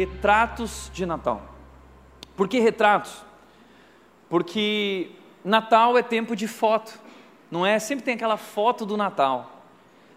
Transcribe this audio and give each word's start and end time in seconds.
retratos 0.00 0.90
de 0.94 1.04
Natal. 1.04 1.42
Por 2.34 2.48
que 2.48 2.58
retratos? 2.58 3.22
Porque 4.30 5.10
Natal 5.44 5.98
é 5.98 6.02
tempo 6.02 6.34
de 6.34 6.48
foto, 6.48 6.98
não 7.50 7.66
é? 7.66 7.78
Sempre 7.78 8.06
tem 8.06 8.14
aquela 8.14 8.38
foto 8.38 8.86
do 8.86 8.96
Natal. 8.96 9.62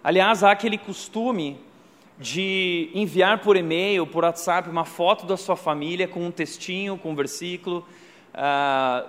Aliás, 0.02 0.42
há 0.42 0.52
aquele 0.52 0.78
costume 0.78 1.59
de 2.17 2.92
enviar 2.94 3.40
por 3.40 3.58
e-mail, 3.58 4.08
por 4.08 4.23
WhatsApp, 4.23 4.70
uma 4.70 4.86
foto 4.86 5.25
da 5.25 5.36
sua 5.36 5.58
família 5.58 6.08
com 6.08 6.25
um 6.25 6.31
textinho, 6.31 6.97
com 6.97 7.12
um 7.12 7.16
versículo, 7.16 7.86
ah, 8.34 9.06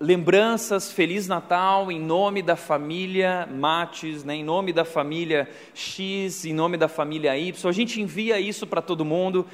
lembranças, 0.00 0.90
Feliz 0.90 1.28
Natal, 1.28 1.92
em 1.92 2.00
nome 2.00 2.42
da 2.42 2.56
família 2.56 3.48
Mates, 3.48 4.24
né, 4.24 4.34
em 4.34 4.44
nome 4.44 4.72
da 4.72 4.84
família 4.84 5.48
X, 5.72 6.44
em 6.44 6.52
nome 6.52 6.76
da 6.76 6.88
família 6.88 7.38
Y. 7.38 7.70
A 7.70 7.72
gente 7.72 8.00
envia 8.00 8.40
isso 8.40 8.66
para 8.66 8.82
todo 8.82 9.04
mundo. 9.04 9.46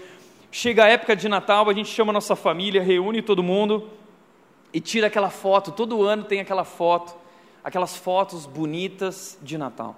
Chega 0.54 0.84
a 0.84 0.88
época 0.88 1.16
de 1.16 1.30
Natal, 1.30 1.70
a 1.70 1.72
gente 1.72 1.88
chama 1.88 2.12
a 2.12 2.12
nossa 2.12 2.36
família, 2.36 2.82
reúne 2.82 3.22
todo 3.22 3.42
mundo 3.42 3.88
e 4.70 4.80
tira 4.82 5.06
aquela 5.06 5.30
foto. 5.30 5.72
Todo 5.72 6.02
ano 6.02 6.24
tem 6.24 6.40
aquela 6.40 6.62
foto, 6.62 7.16
aquelas 7.64 7.96
fotos 7.96 8.44
bonitas 8.44 9.38
de 9.40 9.56
Natal. 9.56 9.96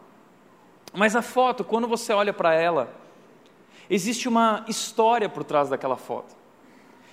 Mas 0.93 1.17
a 1.17 1.23
foto, 1.23 1.65
quando 1.65 1.89
você 1.89 2.13
olha 2.13 2.33
para 2.33 2.55
ela, 2.55 2.95
existe 3.91 4.29
uma 4.29 4.65
história 4.69 5.29
por 5.29 5.43
trás 5.43 5.71
daquela 5.71 5.97
foto. 5.97 6.37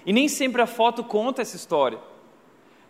E 0.05 0.13
nem 0.13 0.27
sempre 0.27 0.61
a 0.61 0.67
foto 0.67 1.03
conta 1.03 1.41
essa 1.41 1.55
história. 1.55 1.97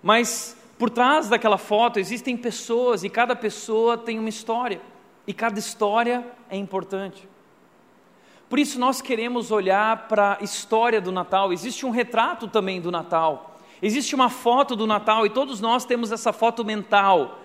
Mas 0.03 0.57
por 0.77 0.89
trás 0.89 1.29
daquela 1.29 1.57
foto 1.57 1.97
existem 1.97 2.35
pessoas 2.35 3.05
e 3.05 3.09
cada 3.09 3.37
pessoa 3.37 3.97
tem 3.97 4.19
uma 4.19 4.27
história. 4.27 4.81
E 5.25 5.33
cada 5.33 5.57
história 5.57 6.27
é 6.49 6.57
importante. 6.57 7.25
Por 8.51 8.59
isso 8.59 8.77
nós 8.77 9.01
queremos 9.01 9.49
olhar 9.49 10.09
para 10.09 10.37
a 10.37 10.43
história 10.43 10.99
do 10.99 11.09
Natal. 11.09 11.53
Existe 11.53 11.85
um 11.85 11.89
retrato 11.89 12.49
também 12.49 12.81
do 12.81 12.91
Natal. 12.91 13.57
Existe 13.81 14.13
uma 14.13 14.29
foto 14.29 14.75
do 14.75 14.85
Natal 14.85 15.25
e 15.25 15.29
todos 15.29 15.61
nós 15.61 15.85
temos 15.85 16.11
essa 16.11 16.33
foto 16.33 16.65
mental, 16.65 17.39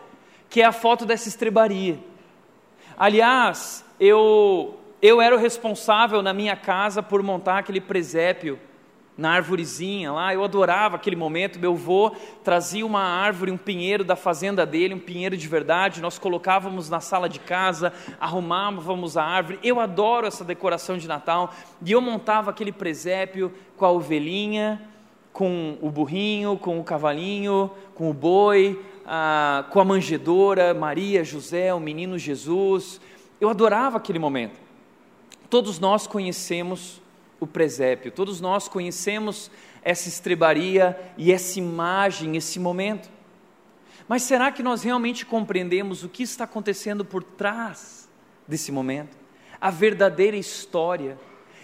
que 0.51 0.61
é 0.61 0.65
a 0.65 0.73
foto 0.73 1.07
dessa 1.07 1.29
estrebaria. 1.29 2.01
Aliás, 2.99 3.85
eu, 4.01 4.81
eu 5.01 5.21
era 5.21 5.37
o 5.37 5.39
responsável 5.39 6.23
na 6.23 6.35
minha 6.35 6.57
casa 6.57 7.01
por 7.05 7.23
montar 7.23 7.59
aquele 7.59 7.81
presépio 7.81 8.59
na 9.17 9.31
árvorezinha 9.31 10.13
lá, 10.13 10.35
eu 10.35 10.45
adorava 10.45 10.97
aquele 10.97 11.17
momento. 11.17 11.59
Meu 11.59 11.73
avô 11.73 12.13
trazia 12.45 12.85
uma 12.85 13.01
árvore, 13.01 13.51
um 13.51 13.57
pinheiro 13.57 14.05
da 14.05 14.15
fazenda 14.15 14.67
dele, 14.67 14.95
um 14.95 14.99
pinheiro 14.99 15.37
de 15.37 15.49
verdade, 15.49 16.03
nós 16.03 16.19
colocávamos 16.19 16.91
na 16.91 17.01
sala 17.01 17.29
de 17.29 17.41
casa, 17.41 17.93
arrumávamos 18.21 19.17
a 19.17 19.25
árvore. 19.25 19.59
Eu 19.63 19.81
adoro 19.81 20.27
essa 20.27 20.45
decoração 20.45 20.99
de 20.99 21.09
Natal 21.09 21.53
e 21.83 21.93
eu 21.93 22.01
montava 22.01 22.51
aquele 22.51 22.73
presépio 22.73 23.53
com 23.77 23.87
a 23.87 23.91
ovelhinha, 23.91 24.83
com 25.33 25.79
o 25.81 25.91
burrinho, 25.91 26.59
com 26.59 26.79
o 26.79 26.85
cavalinho, 26.85 27.71
com 27.95 28.11
o 28.11 28.15
boi, 28.15 28.83
ah, 29.07 29.65
com 29.71 29.81
a 29.81 29.85
manjedora, 29.85 30.75
Maria, 30.75 31.25
José, 31.25 31.73
o 31.73 31.81
menino 31.81 32.19
Jesus. 32.19 33.01
Eu 33.41 33.49
adorava 33.49 33.97
aquele 33.97 34.19
momento. 34.19 34.59
Todos 35.49 35.79
nós 35.79 36.07
conhecemos 36.07 37.01
o 37.39 37.47
presépio, 37.47 38.11
todos 38.11 38.41
nós 38.41 38.69
conhecemos 38.69 39.51
essa 39.83 40.09
estrebaria 40.09 40.99
e 41.17 41.31
essa 41.33 41.59
imagem, 41.59 42.37
esse 42.37 42.59
momento. 42.59 43.11
Mas 44.09 44.23
será 44.23 44.51
que 44.51 44.63
nós 44.63 44.83
realmente 44.83 45.27
compreendemos 45.27 46.03
o 46.03 46.09
que 46.09 46.23
está 46.23 46.45
acontecendo 46.45 47.05
por 47.05 47.23
trás 47.23 48.09
desse 48.47 48.71
momento? 48.71 49.17
A 49.61 49.71
verdadeira 49.71 50.37
história 50.37 51.19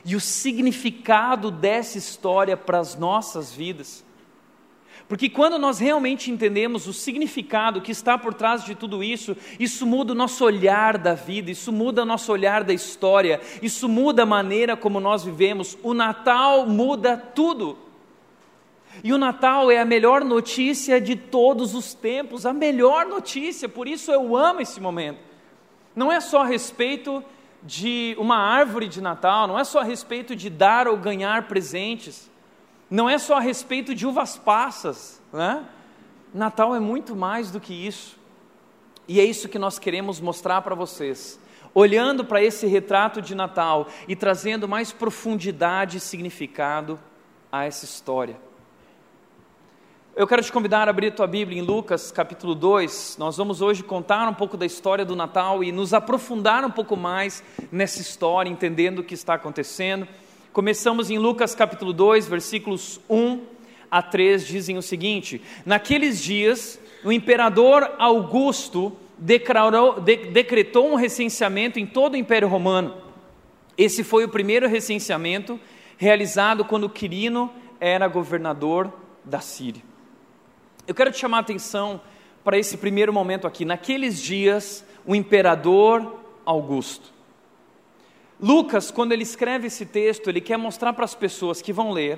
e 0.05 0.17
o 0.17 0.21
significado 0.21 1.51
dessa 1.51 1.99
história 1.99 2.57
para 2.57 2.79
as 2.79 2.97
nossas 2.97 3.53
vidas? 3.53 4.05
Porque 5.13 5.29
quando 5.29 5.59
nós 5.59 5.79
realmente 5.79 6.31
entendemos 6.31 6.87
o 6.89 6.93
significado 6.95 7.83
que 7.83 7.93
está 7.93 8.17
por 8.17 8.33
trás 8.33 8.65
de 8.65 8.75
tudo 8.75 9.05
isso, 9.05 9.37
isso 9.61 9.85
muda 9.85 10.13
o 10.13 10.15
nosso 10.15 10.43
olhar 10.43 10.97
da 10.97 11.13
vida, 11.13 11.51
isso 11.51 11.71
muda 11.71 12.01
o 12.01 12.07
nosso 12.07 12.33
olhar 12.33 12.65
da 12.65 12.73
história, 12.73 13.39
isso 13.61 13.91
muda 13.91 14.23
a 14.23 14.25
maneira 14.25 14.75
como 14.75 15.01
nós 15.01 15.23
vivemos. 15.23 15.77
O 15.83 15.93
Natal 15.93 16.67
muda 16.67 17.15
tudo. 17.15 17.77
E 19.05 19.13
o 19.13 19.19
Natal 19.19 19.71
é 19.71 19.79
a 19.79 19.85
melhor 19.85 20.25
notícia 20.25 20.99
de 20.99 21.15
todos 21.15 21.75
os 21.75 21.93
tempos, 21.93 22.47
a 22.47 22.55
melhor 22.55 23.05
notícia, 23.05 23.69
por 23.69 23.87
isso 23.87 24.11
eu 24.11 24.35
amo 24.35 24.63
esse 24.63 24.81
momento. 24.81 25.19
Não 25.95 26.11
é 26.11 26.23
só 26.23 26.41
a 26.41 26.47
respeito 26.47 27.23
de 27.63 28.17
uma 28.19 28.39
árvore 28.39 28.89
de 28.89 29.03
Natal, 29.03 29.47
não 29.47 29.59
é 29.59 29.65
só 29.65 29.81
a 29.81 29.85
respeito 29.85 30.35
de 30.35 30.49
dar 30.49 30.89
ou 30.89 30.97
ganhar 30.97 31.49
presentes 31.49 32.32
não 32.93 33.09
é 33.09 33.17
só 33.17 33.39
a 33.39 33.41
respeito 33.41 33.95
de 33.95 34.07
uvas 34.07 34.37
passas, 34.37 35.19
né? 35.33 35.65
Natal 36.35 36.75
é 36.75 36.79
muito 36.79 37.17
mais 37.17 37.51
do 37.51 37.59
que 37.59 37.73
isso. 37.73 38.19
E 39.09 39.19
é 39.19 39.25
isso 39.25 39.49
que 39.49 39.59
nós 39.59 39.79
queremos 39.79 40.21
mostrar 40.21 40.61
para 40.61 40.75
vocês. 40.75 41.41
Olhando 41.73 42.23
para 42.23 42.43
esse 42.43 42.67
retrato 42.67 43.23
de 43.23 43.35
Natal 43.35 43.89
e 44.07 44.15
trazendo 44.15 44.69
mais 44.69 44.93
profundidade 44.93 45.97
e 45.97 46.01
significado 46.01 47.01
a 47.51 47.65
essa 47.65 47.87
história. 47.87 48.37
Eu 50.15 50.27
quero 50.27 50.43
te 50.43 50.53
convidar 50.53 50.87
a 50.87 50.91
abrir 50.91 51.15
tua 51.15 51.27
Bíblia 51.27 51.59
em 51.59 51.65
Lucas 51.65 52.13
capítulo 52.13 52.55
2. 52.55 53.17
Nós 53.19 53.39
vamos 53.39 53.63
hoje 53.63 53.83
contar 53.83 54.29
um 54.29 54.35
pouco 54.35 54.59
da 54.59 54.67
história 54.67 55.03
do 55.03 55.17
Natal 55.17 55.65
e 55.65 55.73
nos 55.73 55.95
aprofundar 55.95 56.63
um 56.63 56.71
pouco 56.71 56.95
mais 56.95 57.43
nessa 57.73 58.03
história, 58.03 58.51
entendendo 58.51 58.99
o 58.99 59.03
que 59.03 59.15
está 59.15 59.33
acontecendo. 59.33 60.07
Começamos 60.53 61.11
em 61.11 61.17
Lucas 61.17 61.55
capítulo 61.55 61.95
2, 61.95 62.29
versículos 62.29 63.01
1 63.09 63.41
a 63.91 64.03
3, 64.03 64.47
dizem 64.47 64.77
o 64.77 64.83
seguinte: 64.83 65.41
Naqueles 65.65 66.23
dias, 66.23 66.79
o 67.03 67.11
imperador 67.11 67.91
Augusto 67.99 68.95
declarou, 69.17 69.99
de, 69.99 70.15
decretou 70.27 70.93
um 70.93 70.95
recenseamento 70.95 71.79
em 71.79 71.87
todo 71.87 72.13
o 72.13 72.17
Império 72.19 72.49
Romano. 72.49 72.95
Esse 73.79 74.05
foi 74.05 74.25
o 74.25 74.29
primeiro 74.29 74.69
recenseamento 74.69 75.59
realizado 75.97 76.67
quando 76.67 76.87
Quirino 76.87 77.51
era 77.81 78.07
governador 78.07 78.93
da 79.25 79.41
Síria. 79.41 79.83
Eu 80.87 80.95
quero 80.95 81.11
te 81.11 81.19
chamar 81.19 81.39
a 81.39 81.41
atenção 81.41 81.99
para 82.45 82.59
esse 82.59 82.77
primeiro 82.77 83.11
momento 83.11 83.47
aqui. 83.47 83.65
Naqueles 83.65 84.21
dias, 84.21 84.85
o 85.07 85.15
imperador 85.15 86.21
Augusto. 86.45 87.22
Lucas, 88.43 88.91
quando 88.91 89.13
ele 89.13 89.23
escreve 89.23 89.69
esse 89.69 89.87
texto, 89.87 90.29
ele 90.29 90.41
quer 90.41 90.57
mostrar 90.57 90.93
para 90.93 91.05
as 91.05 91.15
pessoas 91.15 91.63
que 91.63 91.73
vão 91.73 91.93
ler 91.93 92.17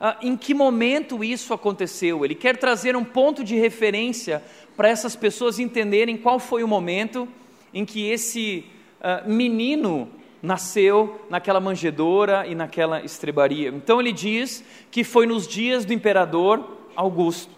uh, 0.00 0.14
em 0.22 0.36
que 0.36 0.54
momento 0.54 1.24
isso 1.24 1.52
aconteceu. 1.52 2.24
Ele 2.24 2.36
quer 2.36 2.56
trazer 2.56 2.96
um 2.96 3.04
ponto 3.04 3.42
de 3.42 3.56
referência 3.56 4.42
para 4.76 4.88
essas 4.88 5.16
pessoas 5.16 5.58
entenderem 5.58 6.16
qual 6.16 6.38
foi 6.38 6.62
o 6.62 6.68
momento 6.68 7.28
em 7.74 7.84
que 7.84 8.08
esse 8.08 8.64
uh, 9.00 9.28
menino 9.28 10.08
nasceu 10.40 11.20
naquela 11.28 11.58
manjedoura 11.58 12.46
e 12.46 12.54
naquela 12.54 13.04
estrebaria. 13.04 13.70
Então 13.70 14.00
ele 14.00 14.12
diz 14.12 14.62
que 14.90 15.02
foi 15.02 15.26
nos 15.26 15.48
dias 15.48 15.84
do 15.84 15.92
imperador 15.92 16.76
Augusto. 16.94 17.54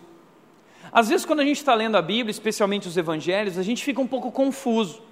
Às 0.91 1.11
vezes, 1.11 1.27
quando 1.27 1.41
a 1.41 1.45
gente 1.45 1.59
está 1.59 1.75
lendo 1.75 1.97
a 1.97 2.03
Bíblia, 2.03 2.31
especialmente 2.31 2.89
os 2.89 2.97
evangelhos, 2.97 3.59
a 3.59 3.63
gente 3.63 3.85
fica 3.85 4.01
um 4.01 4.07
pouco 4.07 4.33
confuso. 4.33 5.03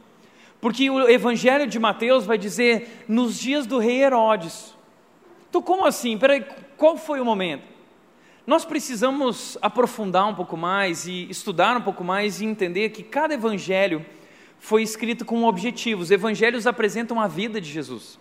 Porque 0.60 0.88
o 0.90 1.08
Evangelho 1.08 1.66
de 1.66 1.78
Mateus 1.78 2.24
vai 2.24 2.38
dizer 2.38 3.04
nos 3.08 3.38
dias 3.38 3.66
do 3.66 3.78
rei 3.78 4.02
Herodes. 4.02 4.74
Então, 5.48 5.62
como 5.62 5.86
assim? 5.86 6.16
Peraí, 6.18 6.44
qual 6.76 6.96
foi 6.96 7.20
o 7.20 7.24
momento? 7.24 7.64
Nós 8.46 8.64
precisamos 8.64 9.58
aprofundar 9.60 10.26
um 10.28 10.34
pouco 10.34 10.56
mais 10.56 11.06
e 11.06 11.28
estudar 11.28 11.76
um 11.76 11.82
pouco 11.82 12.04
mais 12.04 12.40
e 12.40 12.44
entender 12.44 12.90
que 12.90 13.02
cada 13.02 13.34
evangelho 13.34 14.04
foi 14.58 14.82
escrito 14.82 15.24
com 15.24 15.38
um 15.38 15.44
objetivo. 15.46 16.02
Os 16.02 16.10
evangelhos 16.10 16.66
apresentam 16.66 17.20
a 17.20 17.26
vida 17.26 17.60
de 17.60 17.70
Jesus. 17.70 18.18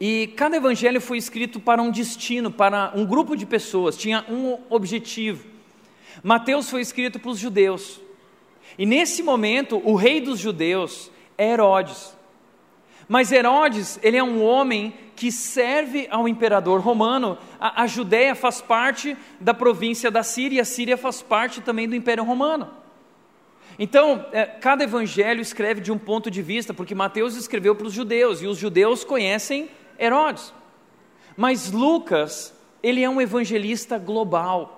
E 0.00 0.32
cada 0.36 0.56
evangelho 0.56 1.00
foi 1.00 1.18
escrito 1.18 1.58
para 1.58 1.80
um 1.80 1.90
destino, 1.90 2.50
para 2.50 2.92
um 2.94 3.06
grupo 3.06 3.34
de 3.36 3.46
pessoas, 3.46 3.96
tinha 3.96 4.24
um 4.28 4.58
objetivo. 4.68 5.46
Mateus 6.22 6.68
foi 6.68 6.80
escrito 6.80 7.18
para 7.18 7.30
os 7.30 7.38
judeus, 7.38 8.00
e 8.78 8.84
nesse 8.84 9.22
momento, 9.22 9.80
o 9.84 9.94
rei 9.94 10.20
dos 10.20 10.38
judeus 10.38 11.10
é 11.38 11.52
Herodes. 11.52 12.16
Mas 13.08 13.30
Herodes, 13.30 13.98
ele 14.02 14.16
é 14.16 14.22
um 14.22 14.42
homem 14.42 14.94
que 15.14 15.32
serve 15.32 16.06
ao 16.10 16.28
imperador 16.28 16.80
romano. 16.80 17.38
A, 17.58 17.82
a 17.82 17.86
Judéia 17.86 18.34
faz 18.34 18.60
parte 18.60 19.16
da 19.40 19.54
província 19.54 20.10
da 20.10 20.22
Síria, 20.22 20.58
e 20.58 20.60
a 20.60 20.64
Síria 20.64 20.96
faz 20.96 21.22
parte 21.22 21.60
também 21.60 21.88
do 21.88 21.96
Império 21.96 22.24
Romano. 22.24 22.68
Então, 23.78 24.26
é, 24.32 24.44
cada 24.44 24.84
evangelho 24.84 25.40
escreve 25.40 25.80
de 25.80 25.92
um 25.92 25.98
ponto 25.98 26.30
de 26.30 26.42
vista, 26.42 26.74
porque 26.74 26.94
Mateus 26.94 27.36
escreveu 27.36 27.74
para 27.74 27.86
os 27.86 27.92
judeus, 27.92 28.42
e 28.42 28.46
os 28.46 28.58
judeus 28.58 29.04
conhecem 29.04 29.68
Herodes. 29.98 30.52
Mas 31.36 31.70
Lucas, 31.70 32.54
ele 32.82 33.02
é 33.02 33.08
um 33.08 33.20
evangelista 33.20 33.98
global. 33.98 34.75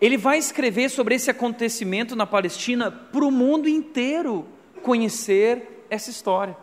Ele 0.00 0.16
vai 0.16 0.38
escrever 0.38 0.90
sobre 0.90 1.14
esse 1.14 1.30
acontecimento 1.30 2.16
na 2.16 2.26
Palestina 2.26 2.90
para 2.90 3.24
o 3.24 3.30
mundo 3.30 3.68
inteiro 3.68 4.46
conhecer 4.82 5.86
essa 5.88 6.10
história. 6.10 6.56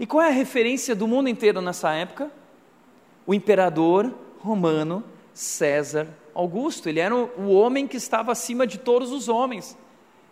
E 0.00 0.06
qual 0.06 0.22
é 0.22 0.28
a 0.28 0.32
referência 0.32 0.94
do 0.94 1.06
mundo 1.06 1.28
inteiro 1.28 1.60
nessa 1.60 1.92
época? 1.92 2.30
o 3.26 3.34
imperador 3.34 4.14
romano 4.38 5.02
César 5.34 6.08
Augusto. 6.34 6.88
Ele 6.88 7.00
era 7.00 7.14
o 7.14 7.50
homem 7.50 7.86
que 7.86 7.96
estava 7.96 8.32
acima 8.32 8.66
de 8.66 8.78
todos 8.78 9.10
os 9.10 9.28
homens. 9.28 9.76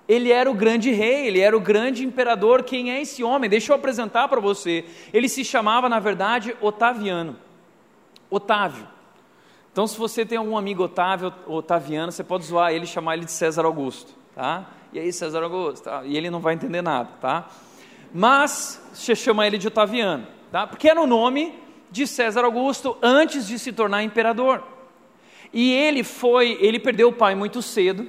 Ele 0.07 0.31
era 0.31 0.51
o 0.51 0.55
grande 0.55 0.91
rei, 0.91 1.27
ele 1.27 1.41
era 1.41 1.57
o 1.57 1.61
grande 1.61 2.05
imperador. 2.05 2.63
Quem 2.63 2.93
é 2.93 3.01
esse 3.01 3.25
homem? 3.25 3.51
Deixa 3.51 3.73
eu 3.73 3.77
apresentar 3.77 4.29
para 4.29 4.41
você. 4.41 4.85
Ele 5.13 5.29
se 5.29 5.45
chamava, 5.45 5.89
na 5.89 5.99
verdade, 5.99 6.55
Otaviano. 6.61 7.37
Otávio. 8.31 8.87
Então, 9.75 9.89
se 9.89 9.99
você 9.99 10.25
tem 10.25 10.39
algum 10.39 10.57
amigo 10.57 10.85
Otávio, 10.85 11.35
Otaviano, 11.49 12.13
você 12.13 12.23
pode 12.23 12.45
zoar 12.45 12.73
ele 12.73 12.85
e 12.85 12.87
chamar 12.87 13.17
ele 13.17 13.25
de 13.25 13.33
César 13.33 13.65
Augusto, 13.65 14.15
tá? 14.33 14.71
E 14.93 15.01
aí, 15.01 15.13
César 15.13 15.43
Augusto, 15.43 15.83
tá? 15.83 16.05
e 16.05 16.17
ele 16.17 16.31
não 16.31 16.39
vai 16.39 16.55
entender 16.55 16.81
nada, 16.81 17.09
tá? 17.21 17.51
Mas 18.15 18.81
você 18.93 19.17
chama 19.17 19.45
ele 19.45 19.59
de 19.59 19.67
Otaviano, 19.67 20.29
tá? 20.53 20.65
Porque 20.65 20.89
era 20.89 21.03
o 21.03 21.09
nome 21.09 21.59
de 21.91 22.07
César 22.07 22.45
Augusto 22.45 22.97
antes 23.03 23.49
de 23.49 23.59
se 23.59 23.73
tornar 23.73 24.05
imperador. 24.05 24.63
E 25.53 25.73
ele 25.73 26.05
foi, 26.05 26.57
ele 26.61 26.79
perdeu 26.79 27.09
o 27.09 27.13
pai 27.13 27.35
muito 27.35 27.61
cedo, 27.61 28.07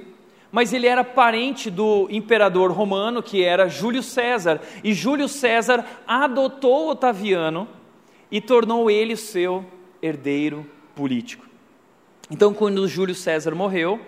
mas 0.52 0.72
ele 0.72 0.86
era 0.86 1.02
parente 1.02 1.68
do 1.68 2.06
imperador 2.12 2.70
romano, 2.70 3.20
que 3.20 3.42
era 3.42 3.68
Júlio 3.68 4.04
César, 4.04 4.60
e 4.84 4.94
Júlio 4.94 5.28
César 5.28 5.84
adotou 6.06 6.90
Otaviano 6.90 7.66
e 8.30 8.40
tornou 8.40 8.88
ele 8.88 9.16
seu 9.16 9.66
herdeiro 10.00 10.64
político. 10.94 11.45
Então, 12.30 12.52
quando 12.52 12.88
Júlio 12.88 13.14
César 13.14 13.54
morreu, 13.54 14.00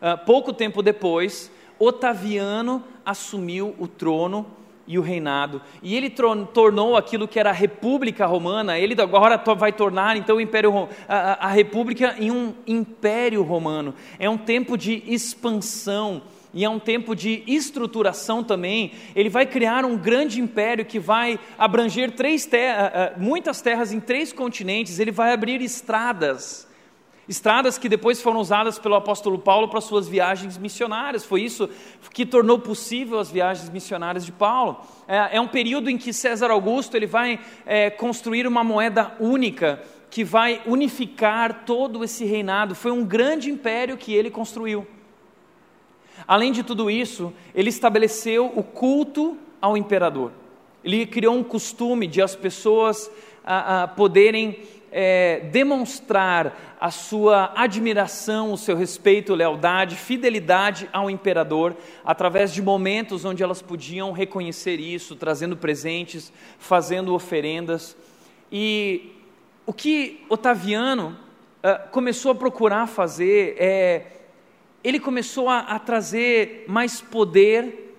ah, 0.00 0.16
pouco 0.16 0.52
tempo 0.52 0.82
depois, 0.82 1.50
Otaviano 1.78 2.84
assumiu 3.04 3.74
o 3.78 3.88
trono 3.88 4.46
e 4.86 4.98
o 4.98 5.02
reinado. 5.02 5.62
E 5.82 5.96
ele 5.96 6.10
tornou 6.10 6.96
aquilo 6.96 7.26
que 7.26 7.40
era 7.40 7.50
a 7.50 7.54
República 7.54 8.26
Romana, 8.26 8.78
ele 8.78 9.00
agora 9.00 9.42
vai 9.54 9.72
tornar 9.72 10.16
então 10.16 10.36
o 10.36 10.40
Império, 10.40 10.88
a, 11.08 11.46
a 11.46 11.48
República 11.48 12.14
em 12.18 12.30
um 12.30 12.54
Império 12.66 13.42
Romano. 13.42 13.94
É 14.18 14.28
um 14.28 14.36
tempo 14.36 14.76
de 14.76 15.02
expansão 15.06 16.22
e 16.52 16.64
é 16.64 16.68
um 16.68 16.78
tempo 16.78 17.16
de 17.16 17.42
estruturação 17.46 18.44
também. 18.44 18.92
Ele 19.16 19.30
vai 19.30 19.46
criar 19.46 19.84
um 19.84 19.96
grande 19.96 20.40
império 20.40 20.84
que 20.84 21.00
vai 21.00 21.40
abranger 21.58 22.12
três 22.12 22.46
terras, 22.46 23.12
muitas 23.16 23.60
terras 23.60 23.90
em 23.90 23.98
três 23.98 24.32
continentes. 24.32 24.98
Ele 24.98 25.10
vai 25.10 25.32
abrir 25.32 25.60
estradas 25.62 26.68
Estradas 27.28 27.78
que 27.78 27.88
depois 27.88 28.20
foram 28.20 28.38
usadas 28.38 28.78
pelo 28.78 28.94
apóstolo 28.94 29.38
Paulo 29.38 29.68
para 29.68 29.80
suas 29.80 30.06
viagens 30.06 30.58
missionárias. 30.58 31.24
Foi 31.24 31.42
isso 31.42 31.68
que 32.12 32.26
tornou 32.26 32.58
possível 32.58 33.18
as 33.18 33.30
viagens 33.30 33.70
missionárias 33.70 34.26
de 34.26 34.32
Paulo. 34.32 34.80
É, 35.08 35.36
é 35.36 35.40
um 35.40 35.48
período 35.48 35.88
em 35.88 35.96
que 35.96 36.12
César 36.12 36.50
Augusto 36.50 36.96
ele 36.96 37.06
vai 37.06 37.40
é, 37.64 37.88
construir 37.88 38.46
uma 38.46 38.62
moeda 38.62 39.14
única 39.18 39.82
que 40.10 40.22
vai 40.22 40.60
unificar 40.66 41.64
todo 41.64 42.04
esse 42.04 42.24
reinado. 42.24 42.74
Foi 42.74 42.92
um 42.92 43.04
grande 43.04 43.50
império 43.50 43.96
que 43.96 44.12
ele 44.12 44.30
construiu. 44.30 44.86
Além 46.28 46.52
de 46.52 46.62
tudo 46.62 46.90
isso, 46.90 47.32
ele 47.54 47.70
estabeleceu 47.70 48.52
o 48.54 48.62
culto 48.62 49.36
ao 49.60 49.76
imperador. 49.76 50.30
Ele 50.84 51.06
criou 51.06 51.34
um 51.34 51.42
costume 51.42 52.06
de 52.06 52.20
as 52.20 52.36
pessoas 52.36 53.10
a, 53.44 53.82
a 53.82 53.88
poderem 53.88 54.58
é, 54.96 55.40
demonstrar 55.50 56.76
a 56.80 56.88
sua 56.88 57.52
admiração, 57.56 58.52
o 58.52 58.56
seu 58.56 58.76
respeito, 58.76 59.34
lealdade, 59.34 59.96
fidelidade 59.96 60.88
ao 60.92 61.10
imperador, 61.10 61.76
através 62.04 62.54
de 62.54 62.62
momentos 62.62 63.24
onde 63.24 63.42
elas 63.42 63.60
podiam 63.60 64.12
reconhecer 64.12 64.78
isso, 64.78 65.16
trazendo 65.16 65.56
presentes, 65.56 66.32
fazendo 66.60 67.12
oferendas. 67.12 67.96
E 68.52 69.12
o 69.66 69.72
que 69.72 70.24
Otaviano 70.28 71.16
uh, 71.64 71.90
começou 71.90 72.30
a 72.30 72.34
procurar 72.36 72.86
fazer 72.86 73.56
é. 73.58 74.06
Ele 74.84 75.00
começou 75.00 75.48
a, 75.48 75.60
a 75.60 75.78
trazer 75.78 76.66
mais 76.68 77.00
poder 77.00 77.96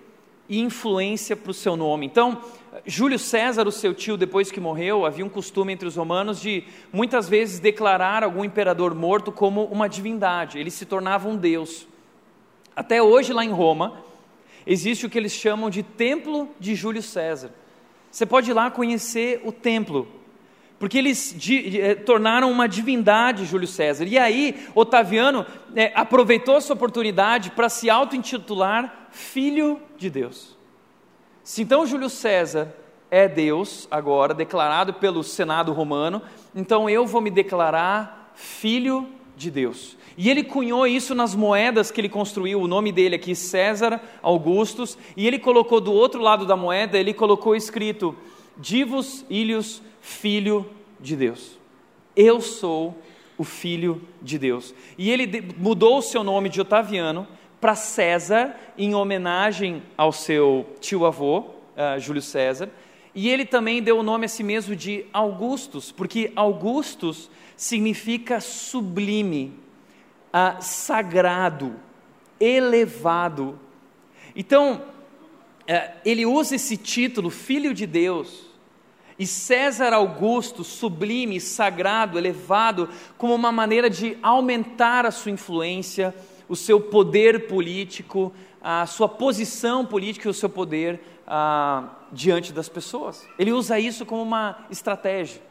e 0.48 0.60
influência 0.60 1.36
para 1.36 1.50
o 1.50 1.54
seu 1.54 1.76
nome. 1.76 2.06
Então, 2.06 2.40
Júlio 2.84 3.18
César, 3.18 3.66
o 3.66 3.72
seu 3.72 3.94
tio, 3.94 4.16
depois 4.16 4.50
que 4.50 4.60
morreu, 4.60 5.06
havia 5.06 5.24
um 5.24 5.28
costume 5.28 5.72
entre 5.72 5.88
os 5.88 5.96
romanos 5.96 6.40
de 6.40 6.64
muitas 6.92 7.28
vezes 7.28 7.60
declarar 7.60 8.22
algum 8.22 8.44
imperador 8.44 8.94
morto 8.94 9.32
como 9.32 9.64
uma 9.64 9.88
divindade, 9.88 10.58
ele 10.58 10.70
se 10.70 10.84
tornava 10.84 11.28
um 11.28 11.36
deus. 11.36 11.86
Até 12.74 13.02
hoje, 13.02 13.32
lá 13.32 13.44
em 13.44 13.50
Roma, 13.50 14.02
existe 14.66 15.06
o 15.06 15.10
que 15.10 15.16
eles 15.16 15.32
chamam 15.32 15.70
de 15.70 15.82
Templo 15.82 16.50
de 16.60 16.74
Júlio 16.74 17.02
César. 17.02 17.50
Você 18.10 18.26
pode 18.26 18.50
ir 18.50 18.54
lá 18.54 18.70
conhecer 18.70 19.40
o 19.44 19.52
templo, 19.52 20.08
porque 20.78 20.98
eles 20.98 21.34
de, 21.36 21.80
eh, 21.80 21.94
tornaram 21.94 22.50
uma 22.50 22.68
divindade 22.68 23.46
Júlio 23.46 23.68
César. 23.68 24.04
E 24.04 24.18
aí, 24.18 24.66
Otaviano 24.74 25.46
é, 25.74 25.92
aproveitou 25.94 26.56
essa 26.56 26.72
oportunidade 26.72 27.50
para 27.50 27.68
se 27.68 27.88
auto-intitular 27.88 29.08
Filho 29.10 29.80
de 29.96 30.10
Deus. 30.10 30.55
Se 31.46 31.62
então 31.62 31.86
Júlio 31.86 32.10
César 32.10 32.74
é 33.08 33.28
Deus 33.28 33.86
agora, 33.88 34.34
declarado 34.34 34.94
pelo 34.94 35.22
Senado 35.22 35.72
romano, 35.72 36.20
então 36.52 36.90
eu 36.90 37.06
vou 37.06 37.20
me 37.20 37.30
declarar 37.30 38.32
filho 38.34 39.06
de 39.36 39.48
Deus. 39.48 39.96
E 40.18 40.28
ele 40.28 40.42
cunhou 40.42 40.88
isso 40.88 41.14
nas 41.14 41.36
moedas 41.36 41.92
que 41.92 42.00
ele 42.00 42.08
construiu, 42.08 42.60
o 42.60 42.66
nome 42.66 42.90
dele 42.90 43.14
aqui, 43.14 43.32
César 43.36 44.00
Augustus, 44.20 44.98
e 45.16 45.24
ele 45.24 45.38
colocou 45.38 45.80
do 45.80 45.92
outro 45.92 46.20
lado 46.20 46.44
da 46.44 46.56
moeda, 46.56 46.98
ele 46.98 47.14
colocou 47.14 47.54
escrito: 47.54 48.16
Divus 48.56 49.24
Ilhos, 49.30 49.80
filho 50.00 50.68
de 50.98 51.14
Deus. 51.14 51.60
Eu 52.16 52.40
sou 52.40 53.00
o 53.38 53.44
filho 53.44 54.02
de 54.20 54.36
Deus. 54.36 54.74
E 54.98 55.12
ele 55.12 55.54
mudou 55.56 55.98
o 55.98 56.02
seu 56.02 56.24
nome 56.24 56.48
de 56.48 56.60
Otaviano 56.60 57.24
para 57.60 57.74
César, 57.74 58.54
em 58.76 58.94
homenagem 58.94 59.82
ao 59.96 60.12
seu 60.12 60.66
tio-avô, 60.80 61.38
uh, 61.40 61.98
Júlio 61.98 62.22
César, 62.22 62.70
e 63.14 63.28
ele 63.28 63.46
também 63.46 63.82
deu 63.82 63.98
o 63.98 64.02
nome 64.02 64.26
a 64.26 64.28
si 64.28 64.42
mesmo 64.42 64.76
de 64.76 65.06
Augustus, 65.12 65.90
porque 65.90 66.32
Augustus 66.36 67.30
significa 67.56 68.40
sublime, 68.40 69.54
uh, 70.28 70.60
sagrado, 70.60 71.76
elevado. 72.38 73.58
Então, 74.34 74.82
uh, 75.62 75.96
ele 76.04 76.26
usa 76.26 76.56
esse 76.56 76.76
título, 76.76 77.30
Filho 77.30 77.72
de 77.72 77.86
Deus, 77.86 78.44
e 79.18 79.26
César 79.26 79.94
Augusto, 79.94 80.62
sublime, 80.62 81.40
sagrado, 81.40 82.18
elevado, 82.18 82.90
como 83.16 83.34
uma 83.34 83.50
maneira 83.50 83.88
de 83.88 84.18
aumentar 84.22 85.06
a 85.06 85.10
sua 85.10 85.32
influência 85.32 86.14
o 86.48 86.56
seu 86.56 86.80
poder 86.80 87.46
político, 87.46 88.32
a 88.60 88.86
sua 88.86 89.08
posição 89.08 89.84
política 89.84 90.28
e 90.28 90.30
o 90.30 90.34
seu 90.34 90.48
poder 90.48 91.00
ah, 91.26 91.88
diante 92.12 92.52
das 92.52 92.68
pessoas. 92.68 93.26
Ele 93.38 93.52
usa 93.52 93.78
isso 93.78 94.06
como 94.06 94.22
uma 94.22 94.66
estratégia. 94.70 95.42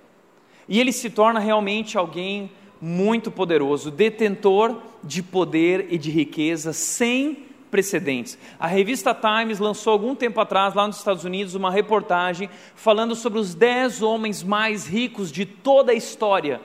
E 0.68 0.80
ele 0.80 0.92
se 0.92 1.10
torna 1.10 1.40
realmente 1.40 1.98
alguém 1.98 2.52
muito 2.82 3.32
poderoso, 3.32 3.92
detentor 3.92 4.82
de 5.04 5.22
poder 5.22 5.88
e 5.90 5.98
de 5.98 6.10
riqueza 6.10 6.74
sem 6.74 7.46
precedentes. 7.70 8.38
A 8.60 8.68
revista 8.68 9.14
Times 9.14 9.60
lançou 9.60 9.94
algum 9.94 10.16
tempo 10.16 10.40
atrás, 10.40 10.74
lá 10.74 10.88
nos 10.88 10.98
Estados 10.98 11.24
Unidos, 11.24 11.56
uma 11.56 11.72
reportagem 11.72 12.50
falando 12.74 13.16
sobre 13.16 13.40
os 13.40 13.54
dez 13.54 14.02
homens 14.02 14.44
mais 14.44 14.88
ricos 14.88 15.32
de 15.32 15.46
toda 15.46 15.92
a 15.92 15.96
história. 15.96 16.62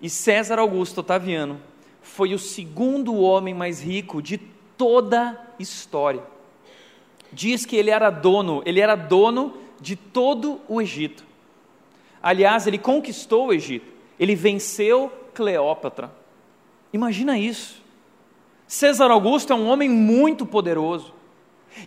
E 0.00 0.08
César 0.08 0.58
Augusto 0.58 1.00
Otaviano 1.00 1.60
foi 2.04 2.34
o 2.34 2.38
segundo 2.38 3.16
homem 3.16 3.54
mais 3.54 3.82
rico 3.82 4.22
de 4.22 4.38
toda 4.76 5.30
a 5.30 5.36
história. 5.58 6.22
Diz 7.32 7.64
que 7.64 7.74
ele 7.74 7.90
era 7.90 8.10
dono, 8.10 8.62
ele 8.64 8.78
era 8.78 8.94
dono 8.94 9.54
de 9.80 9.96
todo 9.96 10.60
o 10.68 10.80
Egito. 10.80 11.24
Aliás, 12.22 12.66
ele 12.66 12.78
conquistou 12.78 13.48
o 13.48 13.52
Egito. 13.52 13.86
Ele 14.20 14.34
venceu 14.34 15.10
Cleópatra. 15.32 16.12
Imagina 16.92 17.38
isso. 17.38 17.82
César 18.68 19.10
Augusto 19.10 19.52
é 19.52 19.56
um 19.56 19.66
homem 19.66 19.88
muito 19.88 20.46
poderoso. 20.46 21.12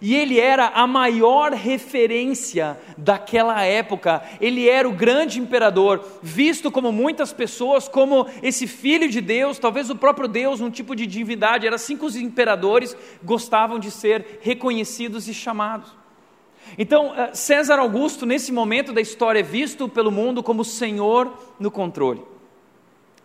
E 0.01 0.15
ele 0.15 0.39
era 0.39 0.67
a 0.67 0.85
maior 0.85 1.53
referência 1.53 2.77
daquela 2.97 3.63
época. 3.63 4.21
Ele 4.39 4.69
era 4.69 4.87
o 4.87 4.93
grande 4.93 5.39
imperador, 5.39 6.05
visto 6.21 6.69
como 6.69 6.91
muitas 6.91 7.33
pessoas 7.33 7.87
como 7.87 8.27
esse 8.43 8.67
filho 8.67 9.09
de 9.09 9.21
Deus, 9.21 9.57
talvez 9.57 9.89
o 9.89 9.95
próprio 9.95 10.27
Deus, 10.27 10.61
um 10.61 10.69
tipo 10.69 10.95
de 10.95 11.07
divindade. 11.07 11.65
Era 11.65 11.77
assim 11.77 11.97
que 11.97 12.05
os 12.05 12.15
imperadores 12.15 12.95
gostavam 13.23 13.79
de 13.79 13.89
ser 13.89 14.39
reconhecidos 14.41 15.27
e 15.27 15.33
chamados. 15.33 15.95
Então, 16.77 17.13
eh, 17.15 17.33
César 17.33 17.79
Augusto, 17.79 18.25
nesse 18.25 18.51
momento 18.51 18.91
da 18.91 18.99
história, 18.99 19.39
é 19.39 19.43
visto 19.43 19.87
pelo 19.87 20.11
mundo 20.11 20.43
como 20.43 20.65
Senhor 20.65 21.31
no 21.59 21.71
controle. 21.71 22.21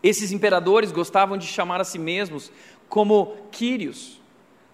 Esses 0.02 0.32
imperadores 0.32 0.92
gostavam 0.92 1.36
de 1.36 1.46
chamar 1.46 1.80
a 1.80 1.84
si 1.84 1.98
mesmos 1.98 2.52
como 2.88 3.36
Quírios 3.50 4.21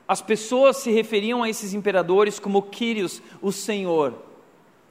as 0.08 0.22
pessoas 0.22 0.78
se 0.78 0.90
referiam 0.90 1.42
a 1.42 1.50
esses 1.50 1.74
imperadores 1.74 2.40
como 2.40 2.62
Quírios, 2.62 3.22
o 3.42 3.52
Senhor. 3.52 4.14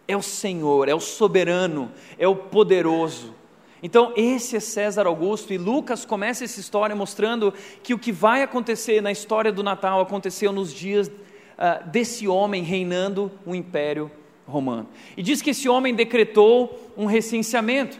É 0.08 0.16
o 0.16 0.22
Senhor, 0.22 0.88
é 0.88 0.94
o 0.94 1.00
soberano, 1.00 1.92
é 2.20 2.28
o 2.28 2.36
poderoso. 2.36 3.34
Então, 3.82 4.14
esse 4.16 4.56
é 4.56 4.60
César 4.60 5.08
Augusto, 5.08 5.52
e 5.54 5.58
Lucas 5.58 6.06
começa 6.06 6.44
essa 6.44 6.60
história 6.60 6.96
mostrando 6.96 7.54
que 7.84 7.94
o 7.94 8.00
que 8.00 8.12
vai 8.12 8.44
acontecer 8.44 9.02
na 9.02 9.12
história 9.12 9.52
do 9.52 9.64
Natal 9.64 10.00
aconteceu 10.00 10.52
nos 10.52 10.74
dias 10.74 11.08
uh, 11.08 11.90
desse 11.90 12.28
homem 12.28 12.64
reinando 12.64 13.32
o 13.46 13.54
Império 13.54 14.10
Romano. 14.48 14.88
E 15.16 15.24
diz 15.24 15.42
que 15.42 15.50
esse 15.50 15.68
homem 15.68 15.94
decretou 15.94 16.94
um 16.96 17.06
recenseamento. 17.06 18.00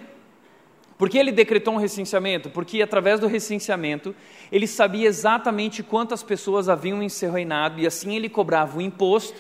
Por 0.98 1.10
que 1.10 1.18
ele 1.18 1.32
decretou 1.32 1.76
um 1.76 1.78
recenseamento? 1.78 2.50
Porque 2.50 2.82
através 2.82 3.20
do 3.20 3.28
recenseamento 3.28 4.16
ele 4.52 4.66
sabia 4.66 5.08
exatamente 5.08 5.84
quantas 5.84 6.24
pessoas 6.24 6.68
haviam 6.68 7.04
em 7.04 7.10
seu 7.10 7.32
reinado, 7.32 7.80
e 7.80 7.86
assim 7.86 8.16
ele 8.16 8.30
cobrava 8.30 8.78
o 8.78 8.82
imposto, 8.82 9.40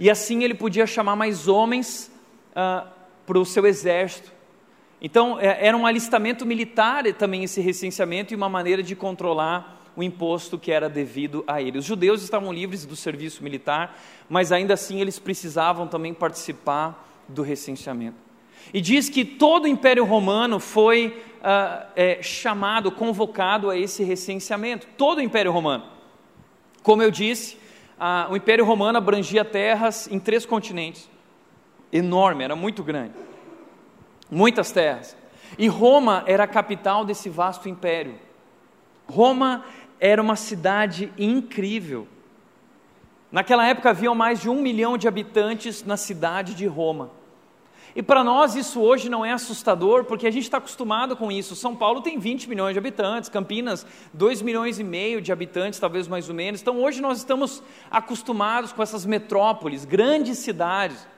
e 0.00 0.10
assim 0.10 0.42
ele 0.42 0.54
podia 0.54 0.86
chamar 0.86 1.14
mais 1.14 1.46
homens 1.46 2.10
uh, 2.52 2.88
para 3.24 3.38
o 3.38 3.44
seu 3.44 3.66
exército 3.66 4.36
então, 5.00 5.38
é, 5.38 5.66
era 5.66 5.76
um 5.76 5.86
alistamento 5.86 6.46
militar 6.46 7.04
também 7.14 7.44
esse 7.44 7.60
recenseamento 7.60 8.32
e 8.32 8.36
uma 8.36 8.48
maneira 8.48 8.82
de 8.82 8.96
controlar 8.96 9.90
o 9.94 10.02
imposto 10.02 10.58
que 10.58 10.72
era 10.72 10.88
devido 10.88 11.44
a 11.46 11.60
ele. 11.60 11.78
Os 11.78 11.84
judeus 11.84 12.22
estavam 12.22 12.52
livres 12.52 12.84
do 12.84 12.96
serviço 12.96 13.42
militar, 13.42 13.98
mas 14.28 14.52
ainda 14.52 14.74
assim 14.74 15.00
eles 15.00 15.18
precisavam 15.18 15.86
também 15.86 16.12
participar 16.12 17.24
do 17.28 17.42
recenseamento. 17.42 18.25
E 18.72 18.80
diz 18.80 19.08
que 19.08 19.24
todo 19.24 19.64
o 19.64 19.68
Império 19.68 20.04
Romano 20.04 20.58
foi 20.58 21.22
uh, 21.40 21.86
é, 21.94 22.22
chamado, 22.22 22.90
convocado 22.90 23.70
a 23.70 23.76
esse 23.76 24.02
recenseamento. 24.02 24.86
Todo 24.96 25.18
o 25.18 25.22
Império 25.22 25.52
Romano. 25.52 25.84
Como 26.82 27.02
eu 27.02 27.10
disse, 27.10 27.58
o 28.30 28.36
Império 28.36 28.64
Romano 28.64 28.98
abrangia 28.98 29.44
terras 29.44 30.08
em 30.10 30.20
três 30.20 30.46
continentes. 30.46 31.10
Enorme, 31.92 32.44
era 32.44 32.54
muito 32.54 32.84
grande 32.84 33.12
muitas 34.30 34.70
terras. 34.70 35.16
E 35.58 35.68
Roma 35.68 36.24
era 36.26 36.44
a 36.44 36.48
capital 36.48 37.04
desse 37.04 37.28
vasto 37.28 37.68
império. 37.68 38.16
Roma 39.06 39.64
era 40.00 40.20
uma 40.20 40.36
cidade 40.36 41.12
incrível. 41.16 42.08
Naquela 43.30 43.66
época 43.66 43.90
haviam 43.90 44.14
mais 44.14 44.40
de 44.40 44.48
um 44.48 44.60
milhão 44.60 44.98
de 44.98 45.06
habitantes 45.06 45.84
na 45.84 45.96
cidade 45.96 46.54
de 46.54 46.66
Roma. 46.66 47.10
E 47.96 48.02
para 48.02 48.22
nós 48.22 48.54
isso 48.54 48.78
hoje 48.78 49.08
não 49.08 49.24
é 49.24 49.32
assustador, 49.32 50.04
porque 50.04 50.26
a 50.26 50.30
gente 50.30 50.42
está 50.42 50.58
acostumado 50.58 51.16
com 51.16 51.32
isso. 51.32 51.56
São 51.56 51.74
Paulo 51.74 52.02
tem 52.02 52.18
20 52.18 52.46
milhões 52.46 52.74
de 52.74 52.78
habitantes, 52.78 53.30
Campinas 53.30 53.86
2 54.12 54.42
milhões 54.42 54.78
e 54.78 54.84
meio 54.84 55.22
de 55.22 55.32
habitantes, 55.32 55.80
talvez 55.80 56.06
mais 56.06 56.28
ou 56.28 56.34
menos. 56.34 56.60
Então 56.60 56.78
hoje 56.82 57.00
nós 57.00 57.16
estamos 57.16 57.62
acostumados 57.90 58.70
com 58.70 58.82
essas 58.82 59.06
metrópoles, 59.06 59.86
grandes 59.86 60.36
cidades. 60.36 61.08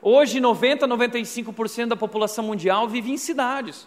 Hoje, 0.00 0.40
90, 0.40 0.88
95% 0.88 1.88
da 1.88 1.96
população 1.96 2.42
mundial 2.42 2.88
vive 2.88 3.10
em 3.10 3.18
cidades. 3.18 3.86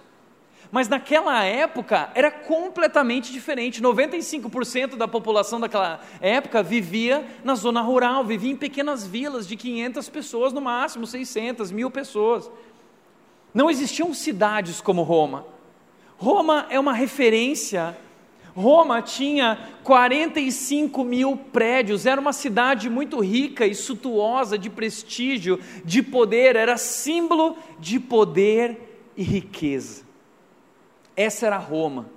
Mas 0.71 0.87
naquela 0.87 1.43
época 1.43 2.09
era 2.15 2.31
completamente 2.31 3.31
diferente. 3.33 3.81
95% 3.81 4.95
da 4.95 5.07
população 5.07 5.59
daquela 5.59 5.99
época 6.21 6.63
vivia 6.63 7.25
na 7.43 7.55
zona 7.55 7.81
rural, 7.81 8.23
vivia 8.23 8.51
em 8.51 8.55
pequenas 8.55 9.05
vilas 9.05 9.47
de 9.47 9.57
500 9.57 10.09
pessoas, 10.09 10.53
no 10.53 10.61
máximo 10.61 11.05
600, 11.05 11.71
mil 11.71 11.91
pessoas. 11.91 12.49
Não 13.53 13.69
existiam 13.69 14.13
cidades 14.13 14.79
como 14.79 15.03
Roma. 15.03 15.45
Roma 16.17 16.67
é 16.69 16.79
uma 16.79 16.93
referência 16.93 17.97
Roma 18.55 19.01
tinha 19.01 19.57
45 19.83 21.03
mil 21.03 21.37
prédios, 21.37 22.05
era 22.05 22.19
uma 22.19 22.33
cidade 22.33 22.89
muito 22.89 23.19
rica 23.19 23.65
e 23.65 23.73
suntuosa, 23.73 24.57
de 24.57 24.69
prestígio, 24.69 25.59
de 25.85 26.03
poder, 26.03 26.55
era 26.55 26.77
símbolo 26.77 27.57
de 27.79 27.99
poder 27.99 29.11
e 29.15 29.23
riqueza. 29.23 30.10
Essa 31.21 31.45
era 31.45 31.57
Roma. 31.57 32.07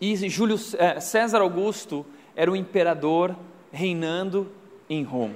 E 0.00 0.14
Júlio 0.28 0.58
eh, 0.78 1.00
César 1.00 1.40
Augusto 1.40 2.04
era 2.36 2.50
o 2.50 2.56
imperador 2.56 3.34
reinando 3.72 4.52
em 4.90 5.02
Roma. 5.02 5.34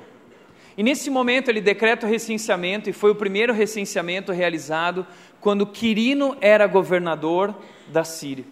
E 0.77 0.83
nesse 0.83 1.09
momento 1.09 1.49
ele 1.49 1.61
decreta 1.61 2.07
o 2.07 2.11
recenseamento, 2.11 2.91
e 2.91 2.93
foi 2.93 3.11
o 3.11 3.15
primeiro 3.15 3.55
recenseamento 3.55 4.33
realizado 4.33 5.07
quando 5.41 5.67
Quirino 5.67 6.37
era 6.41 6.67
governador 6.67 7.55
da 7.89 8.05
Síria. 8.05 8.45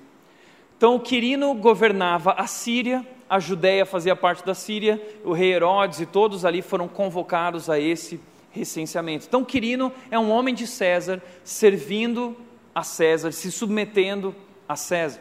Então, 0.76 0.98
Quirino 0.98 1.54
governava 1.54 2.32
a 2.32 2.46
Síria, 2.46 3.06
a 3.28 3.38
Judéia 3.38 3.84
fazia 3.84 4.16
parte 4.16 4.44
da 4.46 4.54
Síria, 4.54 5.00
o 5.22 5.32
rei 5.32 5.52
Herodes 5.52 6.00
e 6.00 6.06
todos 6.06 6.46
ali 6.46 6.62
foram 6.62 6.88
convocados 6.88 7.68
a 7.68 7.78
esse 7.78 8.18
recenseamento. 8.50 9.26
Então, 9.28 9.44
Quirino 9.44 9.92
é 10.10 10.18
um 10.18 10.30
homem 10.30 10.54
de 10.54 10.66
César, 10.66 11.22
servindo 11.44 12.34
a 12.74 12.82
César, 12.82 13.32
se 13.32 13.50
submetendo 13.50 14.34
a 14.68 14.76
César. 14.76 15.20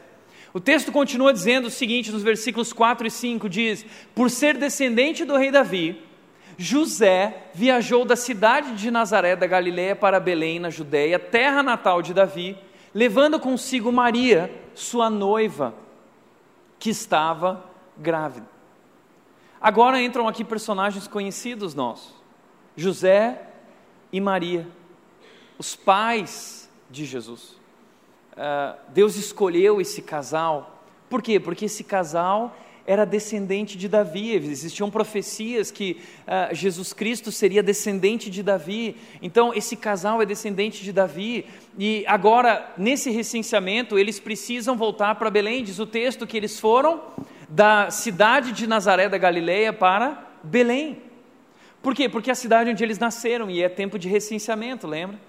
O 0.53 0.59
texto 0.59 0.91
continua 0.91 1.31
dizendo 1.31 1.67
o 1.67 1.71
seguinte 1.71 2.11
nos 2.11 2.23
versículos 2.23 2.73
4 2.73 3.07
e 3.07 3.11
5: 3.11 3.47
diz: 3.49 3.85
Por 4.15 4.29
ser 4.29 4.57
descendente 4.57 5.23
do 5.23 5.37
rei 5.37 5.51
Davi, 5.51 6.01
José 6.57 7.49
viajou 7.53 8.03
da 8.03 8.15
cidade 8.15 8.75
de 8.75 8.89
Nazaré 8.89 9.35
da 9.35 9.47
Galiléia 9.47 9.95
para 9.95 10.19
Belém, 10.19 10.59
na 10.59 10.69
Judéia, 10.69 11.19
terra 11.19 11.61
natal 11.61 12.01
de 12.01 12.13
Davi 12.13 12.57
levando 12.93 13.39
consigo 13.39 13.91
Maria, 13.91 14.51
sua 14.73 15.09
noiva, 15.09 15.73
que 16.77 16.89
estava 16.89 17.65
grávida. 17.97 18.47
Agora 19.61 20.01
entram 20.01 20.27
aqui 20.27 20.43
personagens 20.43 21.07
conhecidos 21.07 21.75
nossos: 21.75 22.15
José 22.75 23.41
e 24.11 24.19
Maria, 24.19 24.67
os 25.57 25.75
pais 25.75 26.58
de 26.89 27.05
Jesus. 27.05 27.55
Uh, 28.33 28.77
Deus 28.93 29.15
escolheu 29.15 29.81
esse 29.81 30.01
casal, 30.01 30.83
por 31.09 31.21
quê? 31.21 31.39
Porque 31.39 31.65
esse 31.65 31.83
casal 31.83 32.55
era 32.89 33.05
descendente 33.05 33.77
de 33.77 33.87
Davi. 33.87 34.33
Existiam 34.33 34.89
profecias 34.89 35.69
que 35.69 35.97
uh, 36.23 36.55
Jesus 36.55 36.91
Cristo 36.91 37.31
seria 37.31 37.61
descendente 37.61 38.31
de 38.31 38.41
Davi. 38.41 38.95
Então, 39.21 39.53
esse 39.53 39.75
casal 39.75 40.21
é 40.21 40.25
descendente 40.25 40.83
de 40.83 40.91
Davi. 40.91 41.45
E 41.77 42.03
agora, 42.07 42.73
nesse 42.77 43.11
recenseamento, 43.11 43.97
eles 43.99 44.19
precisam 44.19 44.75
voltar 44.75 45.15
para 45.15 45.29
Belém. 45.29 45.63
Diz 45.63 45.77
o 45.77 45.85
texto 45.85 46.25
que 46.25 46.35
eles 46.35 46.59
foram 46.59 47.01
da 47.47 47.91
cidade 47.91 48.51
de 48.51 48.65
Nazaré 48.65 49.07
da 49.07 49.17
Galileia 49.17 49.71
para 49.71 50.27
Belém. 50.43 51.01
Por 51.83 51.93
quê? 51.93 52.09
Porque 52.09 52.29
é 52.29 52.33
a 52.33 52.35
cidade 52.35 52.71
onde 52.71 52.83
eles 52.83 52.97
nasceram 52.97 53.51
e 53.51 53.61
é 53.61 53.69
tempo 53.69 53.99
de 53.99 54.09
recenseamento, 54.09 54.87
lembra? 54.87 55.19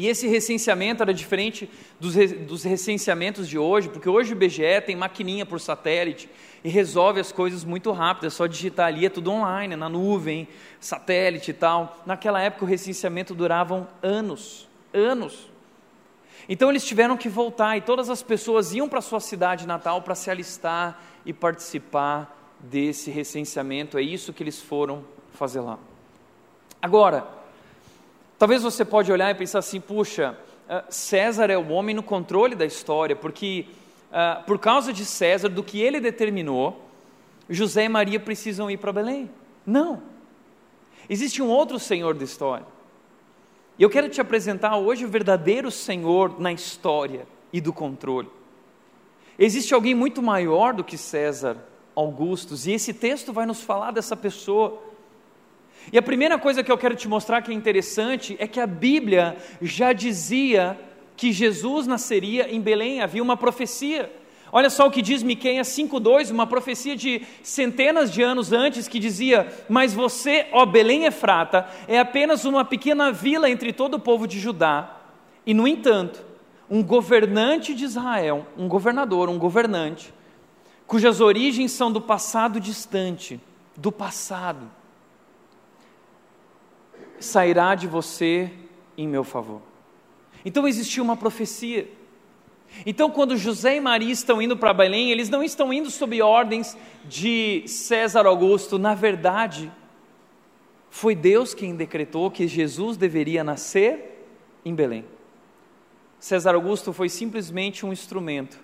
E 0.00 0.08
esse 0.08 0.26
recenseamento 0.26 1.02
era 1.02 1.12
diferente 1.12 1.68
dos, 2.00 2.14
dos, 2.14 2.64
recenseamentos 2.64 3.46
de 3.46 3.58
hoje, 3.58 3.90
porque 3.90 4.08
hoje 4.08 4.32
o 4.32 4.34
IBGE 4.34 4.80
tem 4.86 4.96
maquininha 4.96 5.44
por 5.44 5.60
satélite 5.60 6.26
e 6.64 6.70
resolve 6.70 7.20
as 7.20 7.30
coisas 7.30 7.64
muito 7.64 7.92
rápido, 7.92 8.26
é 8.26 8.30
só 8.30 8.46
digitar 8.46 8.86
ali, 8.86 9.04
é 9.04 9.10
tudo 9.10 9.30
online, 9.30 9.76
na 9.76 9.90
nuvem, 9.90 10.48
satélite 10.80 11.50
e 11.50 11.52
tal. 11.52 11.98
Naquela 12.06 12.40
época 12.40 12.64
o 12.64 12.66
recenseamento 12.66 13.34
durava 13.34 13.86
anos, 14.02 14.66
anos. 14.90 15.50
Então 16.48 16.70
eles 16.70 16.86
tiveram 16.86 17.14
que 17.14 17.28
voltar 17.28 17.76
e 17.76 17.82
todas 17.82 18.08
as 18.08 18.22
pessoas 18.22 18.72
iam 18.72 18.88
para 18.88 19.02
sua 19.02 19.20
cidade 19.20 19.66
natal 19.66 20.00
para 20.00 20.14
se 20.14 20.30
alistar 20.30 20.98
e 21.26 21.32
participar 21.34 22.54
desse 22.58 23.10
recenseamento. 23.10 23.98
É 23.98 24.02
isso 24.02 24.32
que 24.32 24.42
eles 24.42 24.62
foram 24.62 25.04
fazer 25.34 25.60
lá. 25.60 25.78
Agora, 26.80 27.39
Talvez 28.40 28.62
você 28.62 28.86
pode 28.86 29.12
olhar 29.12 29.30
e 29.30 29.34
pensar 29.34 29.58
assim, 29.58 29.78
puxa, 29.78 30.34
eh, 30.66 30.82
César 30.88 31.50
é 31.50 31.58
o 31.58 31.68
homem 31.68 31.94
no 31.94 32.02
controle 32.02 32.54
da 32.54 32.64
história, 32.64 33.14
porque 33.14 33.66
uh, 34.10 34.42
por 34.44 34.58
causa 34.58 34.94
de 34.94 35.04
César, 35.04 35.50
do 35.50 35.62
que 35.62 35.78
ele 35.78 36.00
determinou, 36.00 36.82
José 37.50 37.84
e 37.84 37.88
Maria 37.90 38.18
precisam 38.18 38.70
ir 38.70 38.78
para 38.78 38.94
Belém. 38.94 39.28
Não. 39.66 40.02
Existe 41.06 41.42
um 41.42 41.48
outro 41.48 41.78
Senhor 41.78 42.14
da 42.14 42.24
história. 42.24 42.64
E 43.78 43.82
eu 43.82 43.90
quero 43.90 44.08
te 44.08 44.22
apresentar 44.22 44.74
hoje 44.78 45.04
o 45.04 45.08
verdadeiro 45.10 45.70
Senhor 45.70 46.40
na 46.40 46.50
história 46.50 47.26
e 47.52 47.60
do 47.60 47.74
controle. 47.74 48.30
Existe 49.38 49.74
alguém 49.74 49.94
muito 49.94 50.22
maior 50.22 50.72
do 50.72 50.82
que 50.82 50.96
César 50.96 51.58
Augustus, 51.94 52.66
e 52.66 52.72
esse 52.72 52.94
texto 52.94 53.34
vai 53.34 53.44
nos 53.44 53.60
falar 53.60 53.90
dessa 53.90 54.16
pessoa. 54.16 54.82
E 55.92 55.98
a 55.98 56.02
primeira 56.02 56.38
coisa 56.38 56.62
que 56.62 56.70
eu 56.70 56.78
quero 56.78 56.94
te 56.94 57.08
mostrar 57.08 57.42
que 57.42 57.50
é 57.50 57.54
interessante 57.54 58.36
é 58.38 58.46
que 58.46 58.60
a 58.60 58.66
Bíblia 58.66 59.36
já 59.60 59.92
dizia 59.92 60.78
que 61.16 61.32
Jesus 61.32 61.86
nasceria 61.86 62.50
em 62.50 62.60
Belém, 62.60 63.02
havia 63.02 63.22
uma 63.22 63.36
profecia. 63.36 64.10
Olha 64.52 64.70
só 64.70 64.86
o 64.86 64.90
que 64.90 65.02
diz 65.02 65.22
Miqueias 65.22 65.68
5:2, 65.68 66.30
uma 66.30 66.46
profecia 66.46 66.96
de 66.96 67.22
centenas 67.42 68.10
de 68.10 68.22
anos 68.22 68.52
antes 68.52 68.88
que 68.88 68.98
dizia: 68.98 69.48
"Mas 69.68 69.92
você, 69.92 70.46
ó 70.52 70.64
Belém 70.64 71.04
Efrata, 71.04 71.68
é 71.86 71.98
apenas 71.98 72.44
uma 72.44 72.64
pequena 72.64 73.12
vila 73.12 73.50
entre 73.50 73.72
todo 73.72 73.94
o 73.94 74.00
povo 74.00 74.26
de 74.26 74.40
Judá, 74.40 74.96
e 75.44 75.54
no 75.54 75.68
entanto, 75.68 76.24
um 76.68 76.82
governante 76.82 77.74
de 77.74 77.84
Israel, 77.84 78.46
um 78.56 78.68
governador, 78.68 79.28
um 79.28 79.38
governante, 79.38 80.12
cujas 80.86 81.20
origens 81.20 81.72
são 81.72 81.90
do 81.90 82.00
passado 82.00 82.60
distante, 82.60 83.40
do 83.76 83.92
passado, 83.92 84.70
sairá 87.20 87.74
de 87.74 87.86
você 87.86 88.50
em 88.96 89.06
meu 89.06 89.22
favor. 89.22 89.62
Então 90.44 90.66
existia 90.66 91.02
uma 91.02 91.16
profecia. 91.16 91.88
Então, 92.86 93.10
quando 93.10 93.36
José 93.36 93.76
e 93.76 93.80
Maria 93.80 94.12
estão 94.12 94.40
indo 94.40 94.56
para 94.56 94.72
Belém, 94.72 95.10
eles 95.10 95.28
não 95.28 95.42
estão 95.42 95.72
indo 95.72 95.90
sob 95.90 96.22
ordens 96.22 96.76
de 97.04 97.64
César 97.66 98.26
Augusto, 98.26 98.78
na 98.78 98.94
verdade, 98.94 99.70
foi 100.88 101.14
Deus 101.14 101.52
quem 101.52 101.74
decretou 101.74 102.30
que 102.30 102.46
Jesus 102.46 102.96
deveria 102.96 103.42
nascer 103.42 104.24
em 104.64 104.74
Belém. 104.74 105.04
César 106.18 106.54
Augusto 106.54 106.92
foi 106.92 107.08
simplesmente 107.08 107.84
um 107.84 107.92
instrumento 107.92 108.58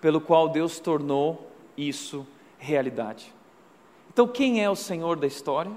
pelo 0.00 0.20
qual 0.20 0.48
Deus 0.48 0.78
tornou 0.78 1.50
isso 1.76 2.26
realidade. 2.58 3.32
Então, 4.12 4.26
quem 4.26 4.62
é 4.62 4.68
o 4.68 4.76
Senhor 4.76 5.16
da 5.16 5.26
história? 5.26 5.72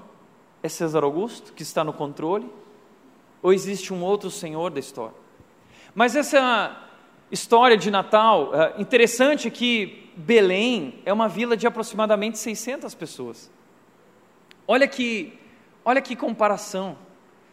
É 0.62 0.68
César 0.68 1.02
Augusto, 1.02 1.52
que 1.52 1.62
está 1.62 1.82
no 1.82 1.92
controle? 1.92 2.48
Ou 3.42 3.52
existe 3.52 3.92
um 3.92 4.02
outro 4.02 4.30
Senhor 4.30 4.70
da 4.70 4.78
história? 4.78 5.16
Mas 5.94 6.14
essa 6.14 6.88
história 7.30 7.76
de 7.76 7.90
Natal, 7.90 8.54
é 8.54 8.80
interessante 8.80 9.50
que 9.50 10.10
Belém 10.14 11.00
é 11.04 11.12
uma 11.12 11.28
vila 11.28 11.56
de 11.56 11.66
aproximadamente 11.66 12.38
600 12.38 12.94
pessoas. 12.94 13.50
Olha 14.68 14.86
que, 14.86 15.38
olha 15.84 16.00
que 16.00 16.14
comparação. 16.14 16.96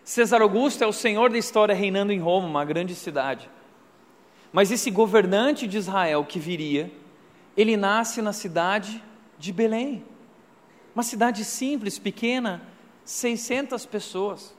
César 0.03 0.41
Augusto 0.41 0.83
é 0.83 0.87
o 0.87 0.93
senhor 0.93 1.29
da 1.29 1.37
história 1.37 1.73
reinando 1.73 2.11
em 2.11 2.19
Roma, 2.19 2.47
uma 2.47 2.65
grande 2.65 2.93
cidade. 2.93 3.49
Mas 4.51 4.71
esse 4.71 4.91
governante 4.91 5.67
de 5.67 5.77
Israel 5.77 6.25
que 6.25 6.39
viria, 6.39 6.91
ele 7.55 7.77
nasce 7.77 8.21
na 8.21 8.33
cidade 8.33 9.03
de 9.37 9.53
Belém. 9.53 10.03
Uma 10.93 11.03
cidade 11.03 11.45
simples, 11.45 11.99
pequena, 11.99 12.61
600 13.09 13.87
pessoas. 13.87 14.55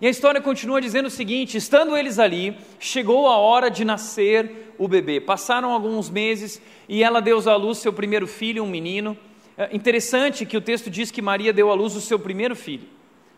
E 0.00 0.06
a 0.06 0.10
história 0.10 0.40
continua 0.40 0.80
dizendo 0.80 1.06
o 1.06 1.10
seguinte: 1.10 1.56
estando 1.56 1.96
eles 1.96 2.20
ali, 2.20 2.56
chegou 2.78 3.26
a 3.26 3.36
hora 3.36 3.68
de 3.68 3.84
nascer 3.84 4.72
o 4.78 4.86
bebê. 4.86 5.20
Passaram 5.20 5.72
alguns 5.72 6.08
meses 6.08 6.62
e 6.88 7.02
ela 7.02 7.20
deu 7.20 7.38
à 7.50 7.56
luz 7.56 7.78
seu 7.78 7.92
primeiro 7.92 8.28
filho, 8.28 8.62
um 8.62 8.68
menino. 8.68 9.18
É 9.58 9.74
interessante 9.74 10.46
que 10.46 10.56
o 10.56 10.60
texto 10.60 10.88
diz 10.88 11.10
que 11.10 11.20
Maria 11.20 11.52
deu 11.52 11.68
à 11.68 11.74
luz 11.74 11.96
o 11.96 12.00
seu 12.00 12.16
primeiro 12.16 12.54
filho. 12.54 12.86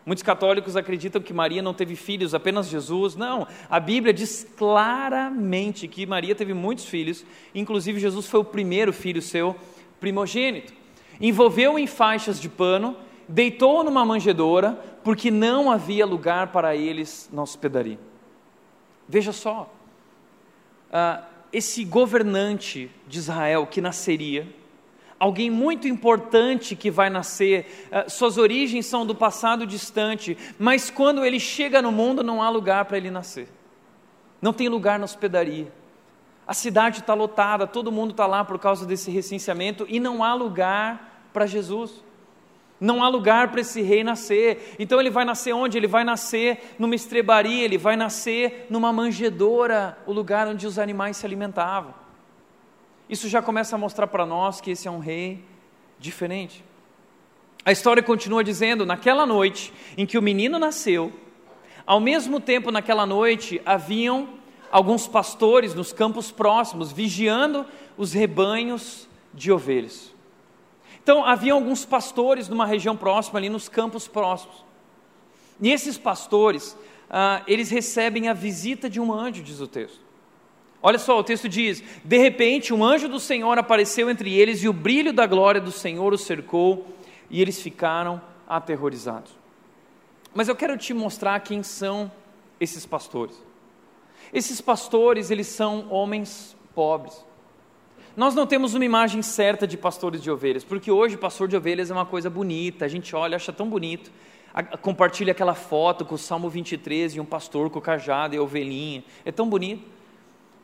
Muitos 0.05 0.21
católicos 0.21 0.77
acreditam 0.77 1.19
que 1.19 1.33
Maria 1.33 1.61
não 1.61 1.73
teve 1.73 1.95
filhos, 1.95 2.35
apenas 2.35 2.69
Jesus. 2.69 3.15
Não, 3.15 3.47
a 3.69 3.79
Bíblia 3.79 4.13
diz 4.13 4.47
claramente 4.55 5.87
que 5.87 6.05
Maria 6.05 6.35
teve 6.35 6.53
muitos 6.53 6.85
filhos, 6.85 7.25
inclusive 7.55 7.99
Jesus 7.99 8.27
foi 8.27 8.39
o 8.39 8.45
primeiro 8.45 8.93
filho 8.93 9.21
seu 9.21 9.55
primogênito. 9.99 10.73
Envolveu 11.19 11.79
em 11.79 11.87
faixas 11.87 12.39
de 12.39 12.47
pano, 12.47 12.95
deitou 13.29 13.83
numa 13.83 14.03
manjedoura, 14.03 14.71
porque 15.03 15.29
não 15.29 15.71
havia 15.71 16.05
lugar 16.05 16.47
para 16.47 16.75
eles 16.75 17.29
na 17.31 17.43
hospedaria. 17.43 17.99
Veja 19.07 19.31
só, 19.31 19.71
uh, 20.89 21.23
esse 21.53 21.85
governante 21.85 22.89
de 23.07 23.19
Israel 23.19 23.67
que 23.67 23.81
nasceria, 23.81 24.47
alguém 25.19 25.49
muito 25.51 25.87
importante 25.87 26.75
que 26.75 26.89
vai 26.89 27.09
nascer, 27.09 27.89
uh, 27.91 28.09
suas 28.09 28.37
origens 28.39 28.87
são 28.87 29.05
do 29.05 29.13
passado 29.13 29.65
distante, 29.65 30.35
mas 30.57 30.89
quando 30.89 31.23
ele 31.23 31.39
chega 31.39 31.83
no 31.83 31.91
mundo 31.91 32.23
não 32.23 32.41
há 32.41 32.49
lugar 32.49 32.85
para 32.85 32.97
ele 32.97 33.11
nascer, 33.11 33.47
não 34.41 34.51
tem 34.51 34.67
lugar 34.67 34.97
na 34.97 35.05
hospedaria. 35.05 35.71
A 36.47 36.53
cidade 36.55 37.01
está 37.01 37.13
lotada, 37.13 37.67
todo 37.67 37.91
mundo 37.91 38.09
está 38.11 38.25
lá 38.25 38.43
por 38.43 38.57
causa 38.57 38.87
desse 38.87 39.11
recenseamento 39.11 39.85
e 39.87 39.99
não 39.99 40.23
há 40.23 40.33
lugar 40.33 41.29
para 41.31 41.45
Jesus. 41.45 42.08
Não 42.79 43.03
há 43.03 43.09
lugar 43.09 43.49
para 43.49 43.61
esse 43.61 43.81
rei 43.81 44.03
nascer. 44.03 44.75
Então 44.79 44.99
ele 44.99 45.09
vai 45.09 45.25
nascer 45.25 45.53
onde? 45.53 45.77
Ele 45.77 45.87
vai 45.87 46.03
nascer 46.03 46.75
numa 46.79 46.95
estrebaria, 46.95 47.65
ele 47.65 47.77
vai 47.77 47.95
nascer 47.95 48.67
numa 48.69 48.93
manjedoura, 48.93 49.97
o 50.05 50.13
lugar 50.13 50.47
onde 50.47 50.65
os 50.65 50.79
animais 50.79 51.17
se 51.17 51.25
alimentavam. 51.25 51.93
Isso 53.09 53.27
já 53.27 53.41
começa 53.41 53.75
a 53.75 53.79
mostrar 53.79 54.07
para 54.07 54.25
nós 54.25 54.61
que 54.61 54.71
esse 54.71 54.87
é 54.87 54.91
um 54.91 54.99
rei 54.99 55.43
diferente. 55.97 56.63
A 57.65 57.71
história 57.71 58.01
continua 58.01 58.43
dizendo: 58.43 58.85
naquela 58.85 59.25
noite 59.25 59.73
em 59.97 60.05
que 60.05 60.17
o 60.17 60.21
menino 60.21 60.57
nasceu, 60.57 61.11
ao 61.85 61.99
mesmo 61.99 62.39
tempo 62.39 62.71
naquela 62.71 63.05
noite 63.05 63.61
haviam 63.65 64.29
alguns 64.71 65.07
pastores 65.07 65.73
nos 65.73 65.91
campos 65.91 66.31
próximos 66.31 66.91
vigiando 66.91 67.65
os 67.97 68.13
rebanhos 68.13 69.09
de 69.33 69.51
ovelhas. 69.51 70.13
Então, 71.09 71.25
havia 71.25 71.53
alguns 71.53 71.85
pastores 71.85 72.47
numa 72.47 72.67
região 72.67 72.95
próxima, 72.95 73.39
ali 73.39 73.49
nos 73.49 73.67
campos 73.67 74.07
próximos. 74.07 74.63
E 75.59 75.71
esses 75.71 75.97
pastores, 75.97 76.77
ah, 77.09 77.41
eles 77.47 77.71
recebem 77.71 78.29
a 78.29 78.33
visita 78.33 78.87
de 78.87 79.01
um 79.01 79.11
anjo, 79.11 79.41
diz 79.41 79.59
o 79.59 79.65
texto. 79.65 79.99
Olha 80.83 80.99
só, 80.99 81.17
o 81.17 81.23
texto 81.23 81.49
diz: 81.49 81.83
De 82.05 82.17
repente, 82.19 82.75
um 82.75 82.83
anjo 82.83 83.09
do 83.09 83.19
Senhor 83.19 83.57
apareceu 83.57 84.07
entre 84.07 84.31
eles, 84.31 84.61
e 84.61 84.69
o 84.69 84.71
brilho 84.71 85.11
da 85.11 85.25
glória 85.25 85.59
do 85.59 85.71
Senhor 85.71 86.13
os 86.13 86.21
cercou, 86.21 86.85
e 87.27 87.41
eles 87.41 87.59
ficaram 87.59 88.21
aterrorizados. 88.47 89.31
Mas 90.31 90.47
eu 90.47 90.55
quero 90.55 90.77
te 90.77 90.93
mostrar 90.93 91.39
quem 91.39 91.63
são 91.63 92.11
esses 92.59 92.85
pastores. 92.85 93.35
Esses 94.31 94.61
pastores, 94.61 95.31
eles 95.31 95.47
são 95.47 95.87
homens 95.89 96.55
pobres. 96.75 97.25
Nós 98.19 98.35
não 98.35 98.45
temos 98.45 98.73
uma 98.73 98.83
imagem 98.83 99.21
certa 99.21 99.65
de 99.65 99.77
pastores 99.77 100.21
de 100.21 100.29
ovelhas, 100.29 100.61
porque 100.61 100.91
hoje 100.91 101.15
pastor 101.15 101.47
de 101.47 101.55
ovelhas 101.55 101.89
é 101.89 101.93
uma 101.93 102.05
coisa 102.05 102.29
bonita, 102.29 102.83
a 102.83 102.87
gente 102.89 103.15
olha, 103.15 103.37
acha 103.37 103.53
tão 103.53 103.69
bonito, 103.69 104.11
compartilha 104.81 105.31
aquela 105.31 105.53
foto 105.53 106.03
com 106.03 106.15
o 106.15 106.17
Salmo 106.17 106.49
23 106.49 107.15
e 107.15 107.19
um 107.21 107.25
pastor 107.25 107.69
com 107.69 107.79
o 107.79 107.81
cajado 107.81 108.35
e 108.35 108.37
a 108.37 108.41
ovelhinha, 108.41 109.05
é 109.23 109.31
tão 109.31 109.47
bonito. 109.47 109.87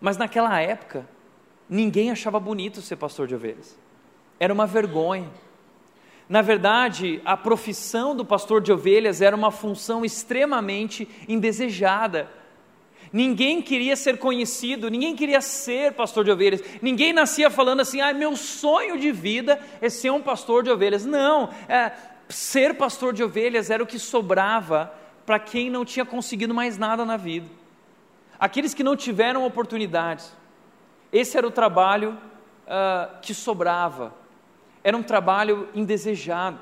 Mas 0.02 0.18
naquela 0.18 0.60
época, 0.60 1.08
ninguém 1.70 2.12
achava 2.12 2.42
bonito 2.42 2.82
ser 2.82 2.98
pastor 2.98 3.26
de 3.26 3.36
ovelhas, 3.36 3.80
era 4.38 4.54
uma 4.54 4.68
vergonha. 4.68 5.32
Na 6.28 6.42
verdade, 6.42 7.22
a 7.24 7.38
profissão 7.38 8.14
do 8.14 8.26
pastor 8.26 8.60
de 8.60 8.74
ovelhas 8.74 9.22
era 9.22 9.34
uma 9.34 9.50
função 9.50 10.04
extremamente 10.04 11.08
indesejada 11.26 12.30
Ninguém 13.16 13.62
queria 13.62 13.96
ser 13.96 14.18
conhecido, 14.18 14.90
ninguém 14.90 15.16
queria 15.16 15.40
ser 15.40 15.94
pastor 15.94 16.26
de 16.26 16.32
ovelhas. 16.32 16.62
Ninguém 16.82 17.14
nascia 17.14 17.50
falando 17.50 17.80
assim: 17.80 18.02
ah, 18.02 18.14
meu 18.14 18.36
sonho 18.36 19.00
de 19.00 19.10
vida 19.10 19.58
é 19.80 19.90
ser 19.90 20.10
um 20.10 20.22
pastor 20.22 20.64
de 20.64 20.70
ovelhas. 20.70 21.06
Não, 21.06 21.50
é, 21.70 21.94
ser 22.28 22.76
pastor 22.76 23.14
de 23.14 23.24
ovelhas 23.24 23.70
era 23.70 23.82
o 23.82 23.88
que 23.88 23.98
sobrava 23.98 24.94
para 25.26 25.40
quem 25.40 25.70
não 25.70 25.86
tinha 25.86 26.06
conseguido 26.06 26.54
mais 26.54 26.78
nada 26.78 27.06
na 27.06 27.16
vida. 27.16 27.50
Aqueles 28.38 28.74
que 28.74 28.84
não 28.84 28.98
tiveram 28.98 29.46
oportunidades. 29.46 30.34
Esse 31.10 31.38
era 31.38 31.48
o 31.48 31.52
trabalho 31.52 32.18
uh, 32.68 33.18
que 33.22 33.34
sobrava. 33.34 34.14
Era 34.84 34.98
um 34.98 35.04
trabalho 35.04 35.70
indesejado. 35.74 36.60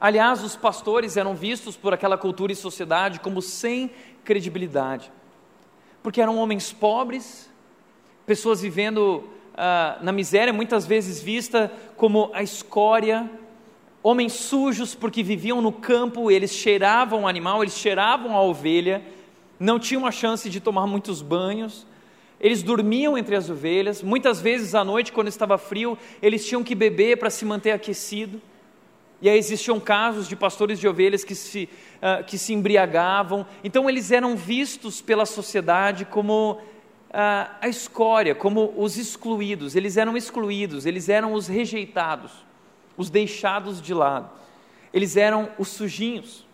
Aliás, 0.00 0.42
os 0.42 0.56
pastores 0.56 1.14
eram 1.14 1.34
vistos 1.34 1.76
por 1.76 1.92
aquela 1.92 2.16
cultura 2.16 2.52
e 2.52 2.56
sociedade 2.56 3.20
como 3.20 3.42
sem 3.42 3.90
credibilidade 4.24 5.12
porque 6.06 6.20
eram 6.20 6.38
homens 6.38 6.72
pobres, 6.72 7.50
pessoas 8.24 8.60
vivendo 8.60 9.24
uh, 9.54 10.04
na 10.04 10.12
miséria, 10.12 10.52
muitas 10.52 10.86
vezes 10.86 11.20
vista 11.20 11.72
como 11.96 12.30
a 12.32 12.44
escória, 12.44 13.28
homens 14.04 14.34
sujos 14.34 14.94
porque 14.94 15.20
viviam 15.20 15.60
no 15.60 15.72
campo, 15.72 16.30
eles 16.30 16.52
cheiravam 16.52 17.22
o 17.22 17.26
animal, 17.26 17.60
eles 17.60 17.76
cheiravam 17.76 18.36
a 18.36 18.40
ovelha, 18.40 19.02
não 19.58 19.80
tinham 19.80 20.06
a 20.06 20.12
chance 20.12 20.48
de 20.48 20.60
tomar 20.60 20.86
muitos 20.86 21.22
banhos, 21.22 21.84
eles 22.38 22.62
dormiam 22.62 23.18
entre 23.18 23.34
as 23.34 23.50
ovelhas, 23.50 24.00
muitas 24.00 24.40
vezes 24.40 24.76
à 24.76 24.84
noite, 24.84 25.10
quando 25.10 25.26
estava 25.26 25.58
frio, 25.58 25.98
eles 26.22 26.46
tinham 26.46 26.62
que 26.62 26.76
beber 26.76 27.18
para 27.18 27.30
se 27.30 27.44
manter 27.44 27.72
aquecido. 27.72 28.40
E 29.20 29.28
aí 29.30 29.38
existiam 29.38 29.80
casos 29.80 30.28
de 30.28 30.36
pastores 30.36 30.78
de 30.78 30.86
ovelhas 30.86 31.24
que 31.24 31.34
se, 31.34 31.68
uh, 31.96 32.22
que 32.24 32.36
se 32.36 32.52
embriagavam. 32.52 33.46
Então 33.64 33.88
eles 33.88 34.10
eram 34.10 34.36
vistos 34.36 35.00
pela 35.00 35.24
sociedade 35.24 36.04
como 36.04 36.52
uh, 36.52 36.60
a 37.60 37.68
escória, 37.68 38.34
como 38.34 38.74
os 38.76 38.98
excluídos. 38.98 39.74
Eles 39.74 39.96
eram 39.96 40.16
excluídos, 40.16 40.84
eles 40.84 41.08
eram 41.08 41.32
os 41.32 41.46
rejeitados, 41.46 42.30
os 42.96 43.08
deixados 43.08 43.80
de 43.80 43.94
lado. 43.94 44.30
Eles 44.92 45.16
eram 45.16 45.50
os 45.58 45.68
sujinhos. 45.68 46.46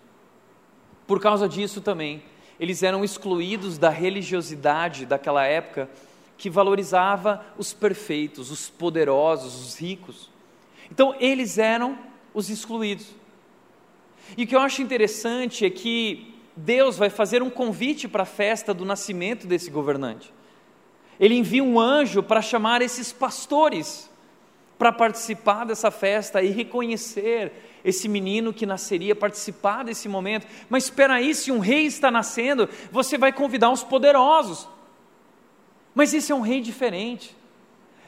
Por 1.07 1.20
causa 1.20 1.48
disso 1.48 1.81
também, 1.81 2.22
eles 2.61 2.83
eram 2.85 3.05
excluídos 3.05 3.77
da 3.77 3.90
religiosidade 3.90 5.05
daquela 5.05 5.44
época 5.44 5.90
que 6.38 6.48
valorizava 6.48 7.44
os 7.59 7.72
perfeitos, 7.72 8.51
os 8.51 8.70
poderosos, 8.70 9.61
os 9.61 9.77
ricos. 9.77 10.31
Então 10.90 11.14
eles 11.18 11.59
eram 11.59 11.98
os 12.35 12.51
excluídos. 12.51 13.07
E 14.37 14.45
o 14.45 14.47
que 14.47 14.55
eu 14.55 14.61
acho 14.61 14.83
interessante 14.83 15.64
é 15.64 15.71
que 15.71 16.35
Deus 16.57 16.97
vai 16.97 17.11
fazer 17.11 17.42
um 17.42 17.51
convite 17.51 18.07
para 18.07 18.23
a 18.23 18.27
festa 18.27 18.73
do 18.73 18.85
nascimento 18.85 19.47
desse 19.47 19.71
governante. 19.71 20.33
Ele 21.18 21.35
envia 21.35 21.62
um 21.62 21.79
anjo 21.79 22.23
para 22.23 22.42
chamar 22.42 22.83
esses 22.83 23.12
pastores 23.12 24.11
para 24.83 24.90
participar 24.90 25.64
dessa 25.64 25.92
festa 25.92 26.42
e 26.42 26.49
reconhecer 26.49 27.53
esse 27.85 28.09
menino 28.09 28.53
que 28.53 28.66
nasceria, 28.66 29.14
participar 29.14 29.85
desse 29.85 30.09
momento. 30.09 30.45
Mas 30.68 30.85
espera 30.85 31.14
aí, 31.14 31.33
se 31.37 31.53
um 31.53 31.61
rei 31.61 31.87
está 31.87 32.11
nascendo, 32.11 32.68
você 32.90 33.16
vai 33.16 33.33
convidar 33.33 33.71
os 33.71 33.85
poderosos. 33.85 34.68
Mas 35.95 36.12
esse 36.12 36.33
é 36.33 36.35
um 36.35 36.40
rei 36.40 36.61
diferente. 36.61 37.37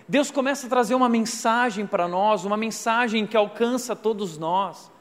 Deus 0.06 0.30
começa 0.30 0.66
a 0.66 0.70
trazer 0.70 0.94
uma 0.94 1.08
mensagem 1.08 1.86
para 1.86 2.06
nós, 2.06 2.44
uma 2.44 2.56
mensagem 2.56 3.26
que 3.26 3.36
alcança 3.36 3.96
todos 3.96 4.36
nós. 4.36 4.92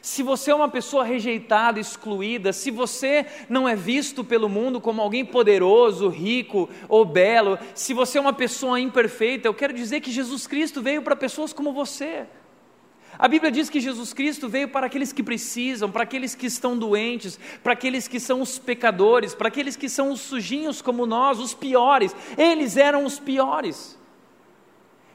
Se 0.00 0.22
você 0.22 0.50
é 0.50 0.54
uma 0.54 0.70
pessoa 0.70 1.04
rejeitada, 1.04 1.78
excluída, 1.78 2.52
se 2.52 2.70
você 2.70 3.26
não 3.48 3.68
é 3.68 3.76
visto 3.76 4.24
pelo 4.24 4.48
mundo 4.48 4.80
como 4.80 5.02
alguém 5.02 5.24
poderoso, 5.24 6.08
rico 6.08 6.68
ou 6.88 7.04
belo, 7.04 7.58
se 7.74 7.92
você 7.92 8.16
é 8.16 8.20
uma 8.20 8.32
pessoa 8.32 8.80
imperfeita, 8.80 9.46
eu 9.46 9.54
quero 9.54 9.74
dizer 9.74 10.00
que 10.00 10.10
Jesus 10.10 10.46
Cristo 10.46 10.80
veio 10.80 11.02
para 11.02 11.14
pessoas 11.14 11.52
como 11.52 11.72
você. 11.72 12.26
A 13.18 13.28
Bíblia 13.28 13.52
diz 13.52 13.68
que 13.68 13.80
Jesus 13.80 14.14
Cristo 14.14 14.48
veio 14.48 14.68
para 14.68 14.86
aqueles 14.86 15.12
que 15.12 15.22
precisam, 15.22 15.90
para 15.90 16.04
aqueles 16.04 16.34
que 16.34 16.46
estão 16.46 16.78
doentes, 16.78 17.38
para 17.62 17.74
aqueles 17.74 18.08
que 18.08 18.18
são 18.18 18.40
os 18.40 18.58
pecadores, 18.58 19.34
para 19.34 19.48
aqueles 19.48 19.76
que 19.76 19.90
são 19.90 20.10
os 20.10 20.22
sujinhos 20.22 20.80
como 20.80 21.04
nós, 21.04 21.38
os 21.38 21.52
piores. 21.52 22.16
Eles 22.38 22.78
eram 22.78 23.04
os 23.04 23.20
piores. 23.20 24.00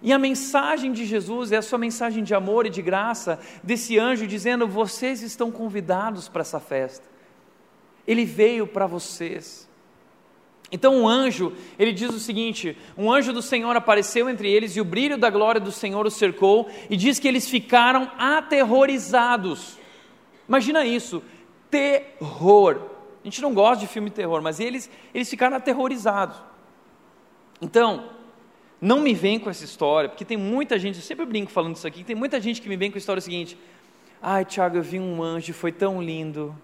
E 0.01 0.13
a 0.13 0.19
mensagem 0.19 0.91
de 0.91 1.05
Jesus 1.05 1.51
é 1.51 1.57
a 1.57 1.61
sua 1.61 1.79
mensagem 1.79 2.23
de 2.23 2.33
amor 2.35 2.65
e 2.65 2.69
de 2.69 2.81
graça, 2.81 3.39
desse 3.63 3.97
anjo 3.97 4.27
dizendo: 4.27 4.67
vocês 4.67 5.21
estão 5.21 5.51
convidados 5.51 6.29
para 6.29 6.41
essa 6.41 6.59
festa. 6.59 7.05
Ele 8.05 8.23
veio 8.23 8.67
para 8.67 8.85
vocês. 8.85 9.67
Então 10.71 10.95
um 10.95 11.07
anjo, 11.07 11.53
ele 11.79 11.91
diz 11.91 12.09
o 12.09 12.19
seguinte: 12.19 12.77
um 12.97 13.11
anjo 13.11 13.33
do 13.33 13.41
Senhor 13.41 13.75
apareceu 13.75 14.29
entre 14.29 14.51
eles 14.51 14.75
e 14.75 14.81
o 14.81 14.85
brilho 14.85 15.17
da 15.17 15.29
glória 15.29 15.59
do 15.59 15.71
Senhor 15.71 16.05
os 16.05 16.15
cercou, 16.15 16.69
e 16.89 16.95
diz 16.95 17.19
que 17.19 17.27
eles 17.27 17.49
ficaram 17.49 18.11
aterrorizados. 18.17 19.77
Imagina 20.47 20.85
isso, 20.85 21.23
terror. 21.71 22.81
A 23.21 23.27
gente 23.27 23.41
não 23.41 23.53
gosta 23.53 23.81
de 23.81 23.87
filme 23.87 24.09
terror, 24.09 24.41
mas 24.41 24.59
eles, 24.59 24.89
eles 25.13 25.29
ficaram 25.29 25.57
aterrorizados. 25.57 26.37
Então, 27.61 28.16
não 28.79 28.99
me 28.99 29.13
vem 29.13 29.39
com 29.39 29.49
essa 29.49 29.65
história, 29.65 30.07
porque 30.07 30.23
tem 30.23 30.37
muita 30.37 30.77
gente, 30.77 30.97
eu 30.97 31.01
sempre 31.01 31.25
brinco 31.25 31.51
falando 31.51 31.75
isso 31.75 31.87
aqui, 31.87 32.03
tem 32.03 32.15
muita 32.15 32.39
gente 32.39 32.61
que 32.61 32.69
me 32.69 32.77
vem 32.77 32.91
com 32.91 32.97
a 32.97 32.99
história 32.99 33.21
seguinte: 33.21 33.57
ai, 34.21 34.45
Tiago, 34.45 34.77
eu 34.77 34.83
vi 34.83 34.99
um 34.99 35.21
anjo, 35.21 35.53
foi 35.53 35.71
tão 35.71 36.01
lindo, 36.01 36.55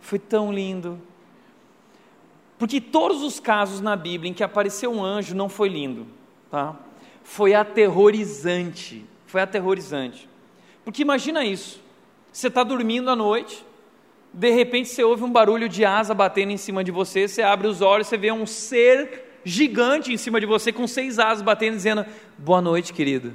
foi 0.00 0.18
tão 0.18 0.52
lindo. 0.52 1.00
Porque 2.58 2.80
todos 2.80 3.22
os 3.22 3.38
casos 3.38 3.80
na 3.80 3.94
Bíblia 3.94 4.30
em 4.30 4.34
que 4.34 4.42
apareceu 4.42 4.92
um 4.92 5.04
anjo 5.04 5.34
não 5.34 5.48
foi 5.48 5.68
lindo, 5.68 6.06
tá? 6.50 6.76
Foi 7.22 7.54
aterrorizante, 7.54 9.04
foi 9.26 9.40
aterrorizante. 9.40 10.28
Porque 10.84 11.02
imagina 11.02 11.44
isso: 11.44 11.80
você 12.32 12.46
está 12.46 12.62
dormindo 12.62 13.10
à 13.10 13.16
noite, 13.16 13.64
de 14.32 14.50
repente 14.50 14.88
você 14.88 15.02
ouve 15.02 15.24
um 15.24 15.30
barulho 15.30 15.68
de 15.68 15.84
asa 15.84 16.14
batendo 16.14 16.52
em 16.52 16.56
cima 16.56 16.84
de 16.84 16.90
você, 16.92 17.26
você 17.26 17.42
abre 17.42 17.66
os 17.66 17.80
olhos, 17.80 18.06
você 18.06 18.16
vê 18.16 18.30
um 18.30 18.46
ser 18.46 19.27
gigante 19.48 20.12
em 20.12 20.16
cima 20.16 20.38
de 20.38 20.46
você, 20.46 20.72
com 20.72 20.86
seis 20.86 21.18
asas 21.18 21.42
batendo, 21.42 21.76
dizendo: 21.76 22.04
Boa 22.36 22.60
noite, 22.60 22.92
querido. 22.92 23.34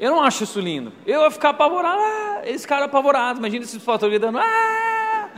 Eu 0.00 0.10
não 0.10 0.22
acho 0.22 0.42
isso 0.44 0.58
lindo. 0.58 0.92
Eu 1.06 1.22
ia 1.22 1.30
ficar 1.30 1.50
apavorado. 1.50 2.00
Ah, 2.00 2.42
esse 2.44 2.66
cara 2.66 2.86
apavorado. 2.86 3.38
Imagina 3.38 3.64
esses 3.64 3.82
fatores 3.82 4.18
dando. 4.20 4.38
Ah! 4.38 5.30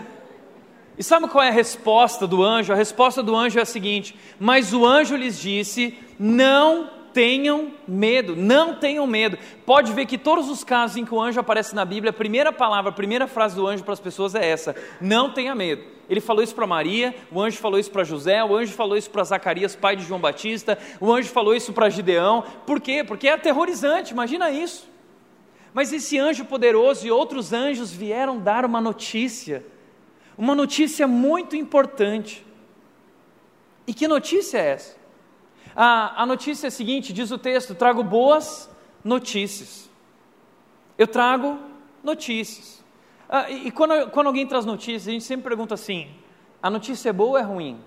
E 0.97 1.03
sabe 1.03 1.29
qual 1.29 1.45
é 1.45 1.49
a 1.49 1.53
resposta 1.53 2.27
do 2.27 2.43
anjo? 2.43 2.73
A 2.73 2.77
resposta 2.77 3.23
do 3.23 3.37
anjo 3.37 3.59
é 3.59 3.63
a 3.63 3.67
seguinte: 3.67 4.17
Mas 4.39 4.73
o 4.73 4.87
anjo 4.87 5.17
lhes 5.17 5.39
disse: 5.39 5.99
Não 6.19 6.89
tenham 7.15 7.73
medo, 7.87 8.35
não 8.35 8.75
tenham 8.75 9.07
medo. 9.07 9.39
Pode 9.65 9.93
ver 9.93 10.05
que 10.05 10.19
todos 10.19 10.51
os 10.51 10.65
casos 10.65 10.97
em 10.97 11.05
que 11.05 11.15
o 11.15 11.23
anjo 11.23 11.41
aparece 11.41 11.75
na 11.75 11.85
Bíblia, 11.85 12.11
a 12.11 12.13
primeira 12.13 12.53
palavra, 12.53 12.91
a 12.91 12.95
primeira 12.95 13.29
frase 13.29 13.55
do 13.55 13.67
anjo 13.67 13.85
para 13.85 13.95
as 13.95 14.01
pessoas 14.01 14.35
é 14.35 14.45
essa: 14.45 14.75
Não 15.01 15.33
tenha 15.33 15.55
medo. 15.55 15.85
Ele 16.11 16.21
falou 16.21 16.43
isso 16.43 16.55
para 16.55 16.67
Maria, 16.67 17.15
o 17.33 17.41
anjo 17.41 17.57
falou 17.57 17.79
isso 17.79 17.91
para 17.91 18.05
José, 18.05 18.45
o 18.45 18.55
anjo 18.55 18.75
falou 18.75 18.97
isso 18.97 19.09
para 19.09 19.25
Zacarias, 19.25 19.75
pai 19.75 19.97
de 19.97 20.05
João 20.05 20.21
Batista, 20.21 20.77
o 21.01 21.11
anjo 21.11 21.31
falou 21.31 21.55
isso 21.55 21.73
para 21.73 21.89
Gideão. 21.89 22.45
Por 22.67 22.81
quê? 22.81 23.03
Porque 23.03 23.29
é 23.29 23.33
aterrorizante, 23.33 24.13
imagina 24.13 24.51
isso. 24.51 24.91
Mas 25.73 25.93
esse 25.93 26.19
anjo 26.19 26.45
poderoso 26.45 27.07
e 27.07 27.11
outros 27.11 27.53
anjos 27.53 27.91
vieram 27.93 28.39
dar 28.39 28.67
uma 28.67 28.81
notícia, 28.81 29.65
uma 30.37 30.55
notícia 30.55 31.07
muito 31.07 31.57
importante. 31.57 32.45
E 33.87 33.95
que 33.95 34.07
notícia 34.07 34.59
é 34.59 34.73
essa? 34.73 35.04
A, 35.75 36.23
a 36.23 36.27
notícia 36.27 36.67
é 36.67 36.69
a 36.69 36.71
seguinte: 36.71 37.13
diz 37.13 37.31
o 37.31 37.39
texto, 37.39 37.75
trago 37.75 38.03
boas 38.03 38.71
notícias. 39.03 39.91
Eu 40.97 41.07
trago 41.07 41.59
notícias. 42.03 42.83
Ah, 43.29 43.51
e, 43.51 43.69
e 43.69 43.71
quando, 43.71 44.11
quando, 44.11 44.29
alguém 44.29 44.47
traz 44.47 44.65
notícias, 44.65 45.09
a 45.09 45.11
gente 45.11 45.25
sempre 45.25 45.49
pergunta 45.49 45.75
assim: 45.75 46.09
a 46.63 46.71
notícia 46.71 47.11
é 47.11 47.13
boa 47.13 47.31
ou 47.31 47.39
é 47.39 47.43
ruim? 47.43 47.81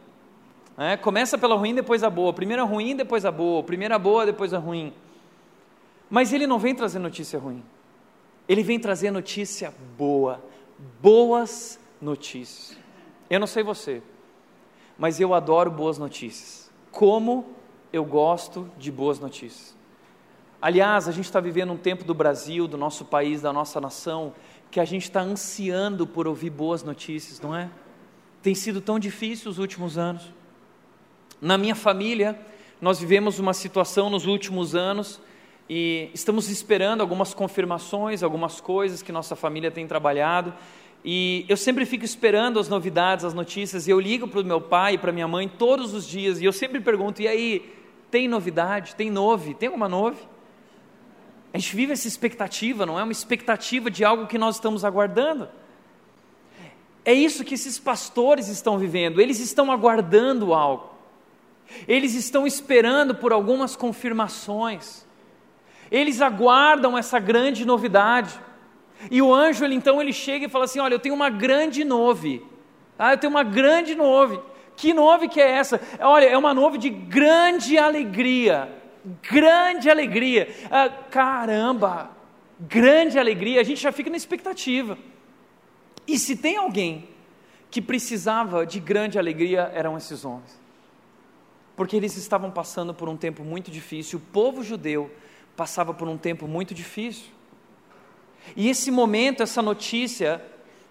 É, 0.77 0.95
começa 0.95 1.37
pela 1.37 1.55
ruim, 1.55 1.73
depois 1.73 2.03
a 2.03 2.09
boa. 2.09 2.33
Primeiro 2.33 2.61
a 2.61 2.65
ruim, 2.65 2.95
depois 2.95 3.25
a 3.25 3.31
boa. 3.31 3.63
Primeiro 3.63 3.95
a 3.95 3.99
boa, 3.99 4.25
depois 4.25 4.53
a 4.53 4.59
ruim. 4.59 4.93
Mas 6.09 6.31
ele 6.31 6.45
não 6.45 6.59
vem 6.59 6.75
trazer 6.75 6.99
notícia 6.99 7.39
ruim. 7.39 7.63
Ele 8.47 8.63
vem 8.63 8.79
trazer 8.79 9.09
notícia 9.09 9.73
boa. 9.97 10.43
Boas 11.01 11.79
notícias. 11.99 12.77
Eu 13.29 13.39
não 13.39 13.47
sei 13.47 13.63
você, 13.63 14.01
mas 14.97 15.19
eu 15.19 15.33
adoro 15.33 15.71
boas 15.71 15.97
notícias. 15.97 16.71
Como 16.91 17.56
eu 17.91 18.03
gosto 18.03 18.69
de 18.77 18.91
boas 18.91 19.19
notícias. 19.19 19.75
Aliás, 20.61 21.07
a 21.07 21.11
gente 21.11 21.25
está 21.25 21.39
vivendo 21.39 21.71
um 21.71 21.77
tempo 21.77 22.03
do 22.03 22.13
Brasil, 22.13 22.67
do 22.67 22.77
nosso 22.77 23.05
país, 23.05 23.41
da 23.41 23.53
nossa 23.53 23.79
nação, 23.79 24.33
que 24.71 24.79
a 24.79 24.85
gente 24.85 25.03
está 25.03 25.21
ansiando 25.21 26.07
por 26.07 26.27
ouvir 26.27 26.49
boas 26.49 26.83
notícias, 26.83 27.39
não 27.39 27.55
é? 27.55 27.69
Tem 28.41 28.55
sido 28.55 28.81
tão 28.81 28.97
difícil 28.97 29.51
os 29.51 29.59
últimos 29.59 29.97
anos. 29.97 30.33
Na 31.39 31.57
minha 31.57 31.75
família, 31.75 32.39
nós 32.81 32.99
vivemos 32.99 33.39
uma 33.39 33.53
situação 33.53 34.09
nos 34.09 34.25
últimos 34.25 34.75
anos 34.75 35.21
e 35.69 36.09
estamos 36.13 36.49
esperando 36.49 37.01
algumas 37.01 37.33
confirmações, 37.33 38.23
algumas 38.23 38.59
coisas 38.61 39.01
que 39.01 39.11
nossa 39.11 39.35
família 39.35 39.69
tem 39.69 39.87
trabalhado. 39.87 40.53
E 41.03 41.45
eu 41.47 41.55
sempre 41.55 41.85
fico 41.85 42.03
esperando 42.03 42.59
as 42.59 42.67
novidades, 42.67 43.23
as 43.23 43.33
notícias, 43.33 43.87
e 43.87 43.91
eu 43.91 43.99
ligo 43.99 44.27
para 44.27 44.41
o 44.41 44.43
meu 44.43 44.59
pai 44.59 44.95
e 44.95 44.97
para 44.97 45.11
minha 45.11 45.27
mãe 45.27 45.47
todos 45.47 45.93
os 45.93 46.05
dias, 46.05 46.41
e 46.41 46.45
eu 46.45 46.51
sempre 46.51 46.81
pergunto: 46.81 47.21
e 47.21 47.27
aí, 47.27 47.73
tem 48.11 48.27
novidade? 48.27 48.95
Tem 48.95 49.09
nove? 49.09 49.53
Tem 49.53 49.67
alguma 49.67 49.87
nove? 49.87 50.17
A 51.53 51.57
gente 51.57 51.75
vive 51.75 51.93
essa 51.93 52.07
expectativa, 52.07 52.85
não 52.85 52.99
é 52.99 53.03
uma 53.03 53.11
expectativa 53.11 53.89
de 53.89 54.03
algo 54.03 54.27
que 54.27 54.37
nós 54.37 54.55
estamos 54.55 54.83
aguardando. 54.83 55.47
É 57.05 57.13
isso 57.13 57.45
que 57.45 57.53
esses 57.53 57.79
pastores 57.79 58.49
estão 58.49 58.77
vivendo, 58.77 59.21
eles 59.21 59.39
estão 59.39 59.71
aguardando 59.71 60.53
algo, 60.53 60.89
eles 61.87 62.13
estão 62.13 62.45
esperando 62.45 63.15
por 63.15 63.31
algumas 63.31 63.77
confirmações, 63.77 65.05
eles 65.89 66.21
aguardam 66.21 66.97
essa 66.97 67.17
grande 67.17 67.65
novidade. 67.65 68.37
E 69.11 69.21
o 69.21 69.33
anjo, 69.33 69.63
ele, 69.63 69.75
então, 69.75 70.01
ele 70.01 70.13
chega 70.13 70.45
e 70.45 70.49
fala 70.49 70.65
assim: 70.65 70.79
Olha, 70.79 70.95
eu 70.95 70.99
tenho 70.99 71.15
uma 71.15 71.29
grande 71.29 71.83
nove, 71.83 72.43
ah, 72.97 73.13
eu 73.13 73.17
tenho 73.17 73.31
uma 73.31 73.43
grande 73.43 73.95
nove. 73.95 74.39
Que 74.75 74.93
nove 74.93 75.27
que 75.27 75.41
é 75.41 75.51
essa? 75.51 75.81
Olha, 75.99 76.25
é 76.25 76.37
uma 76.37 76.53
nove 76.53 76.77
de 76.77 76.89
grande 76.89 77.77
alegria. 77.77 78.71
Grande 79.21 79.89
alegria. 79.89 80.53
Ah, 80.69 80.89
caramba, 80.89 82.11
grande 82.59 83.17
alegria. 83.17 83.61
A 83.61 83.63
gente 83.63 83.81
já 83.81 83.91
fica 83.91 84.09
na 84.09 84.17
expectativa. 84.17 84.97
E 86.07 86.17
se 86.17 86.37
tem 86.37 86.57
alguém 86.57 87.09
que 87.69 87.81
precisava 87.81 88.65
de 88.65 88.79
grande 88.79 89.19
alegria, 89.19 89.71
eram 89.73 89.97
esses 89.97 90.23
homens. 90.23 90.59
Porque 91.75 91.95
eles 91.95 92.15
estavam 92.15 92.49
passando 92.49 92.93
por 92.93 93.09
um 93.09 93.17
tempo 93.17 93.43
muito 93.43 93.69
difícil. 93.69 94.19
O 94.19 94.21
povo 94.31 94.63
judeu 94.63 95.11
passava 95.55 95.93
por 95.93 96.07
um 96.07 96.17
tempo 96.17 96.47
muito 96.47 96.73
difícil. 96.73 97.36
E 98.55 98.69
esse 98.69 98.91
momento, 98.91 99.43
essa 99.43 99.61
notícia, 99.61 100.41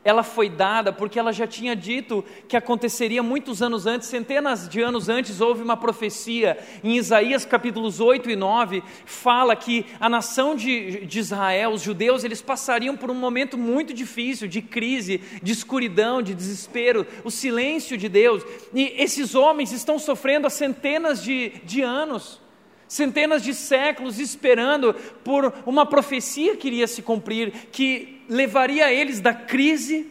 ela 0.06 0.22
foi 0.22 0.48
dada 0.48 0.92
porque 0.92 1.18
ela 1.18 1.32
já 1.32 1.48
tinha 1.48 1.74
dito 1.74 2.24
que 2.46 2.56
aconteceria 2.56 3.24
muitos 3.24 3.60
anos 3.60 3.86
antes, 3.86 4.06
centenas 4.06 4.68
de 4.68 4.80
anos 4.80 5.08
antes, 5.08 5.40
houve 5.40 5.64
uma 5.64 5.76
profecia. 5.76 6.56
Em 6.84 6.96
Isaías 6.96 7.44
capítulos 7.44 7.98
8 7.98 8.30
e 8.30 8.36
9, 8.36 8.84
fala 9.04 9.56
que 9.56 9.84
a 9.98 10.08
nação 10.08 10.54
de, 10.54 11.04
de 11.06 11.18
Israel, 11.18 11.72
os 11.72 11.82
judeus, 11.82 12.22
eles 12.22 12.40
passariam 12.40 12.96
por 12.96 13.10
um 13.10 13.14
momento 13.14 13.58
muito 13.58 13.92
difícil, 13.92 14.46
de 14.46 14.62
crise, 14.62 15.20
de 15.42 15.50
escuridão, 15.50 16.22
de 16.22 16.36
desespero, 16.36 17.04
o 17.24 17.30
silêncio 17.30 17.98
de 17.98 18.08
Deus, 18.08 18.44
e 18.72 18.94
esses 18.96 19.34
homens 19.34 19.72
estão 19.72 19.98
sofrendo 19.98 20.46
há 20.46 20.50
centenas 20.50 21.20
de, 21.20 21.48
de 21.64 21.82
anos 21.82 22.45
centenas 22.88 23.42
de 23.42 23.54
séculos 23.54 24.18
esperando 24.18 24.94
por 25.24 25.52
uma 25.64 25.86
profecia 25.86 26.56
que 26.56 26.68
iria 26.68 26.86
se 26.86 27.02
cumprir, 27.02 27.68
que 27.72 28.22
levaria 28.28 28.92
eles 28.92 29.20
da 29.20 29.34
crise 29.34 30.10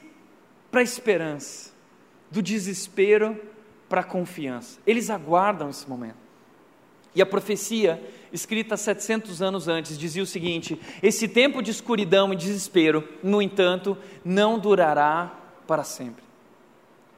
para 0.71 0.81
a 0.81 0.83
esperança, 0.83 1.71
do 2.29 2.41
desespero 2.41 3.39
para 3.87 4.01
a 4.01 4.03
confiança. 4.03 4.79
Eles 4.85 5.09
aguardam 5.09 5.69
esse 5.69 5.89
momento. 5.89 6.25
E 7.15 7.21
a 7.21 7.25
profecia, 7.25 8.03
escrita 8.33 8.75
700 8.75 9.41
anos 9.41 9.69
antes, 9.69 9.97
dizia 9.97 10.21
o 10.21 10.25
seguinte: 10.25 10.77
Esse 11.01 11.29
tempo 11.29 11.61
de 11.61 11.71
escuridão 11.71 12.33
e 12.33 12.35
desespero, 12.35 13.07
no 13.23 13.41
entanto, 13.41 13.97
não 14.23 14.59
durará 14.59 15.33
para 15.65 15.85
sempre. 15.85 16.25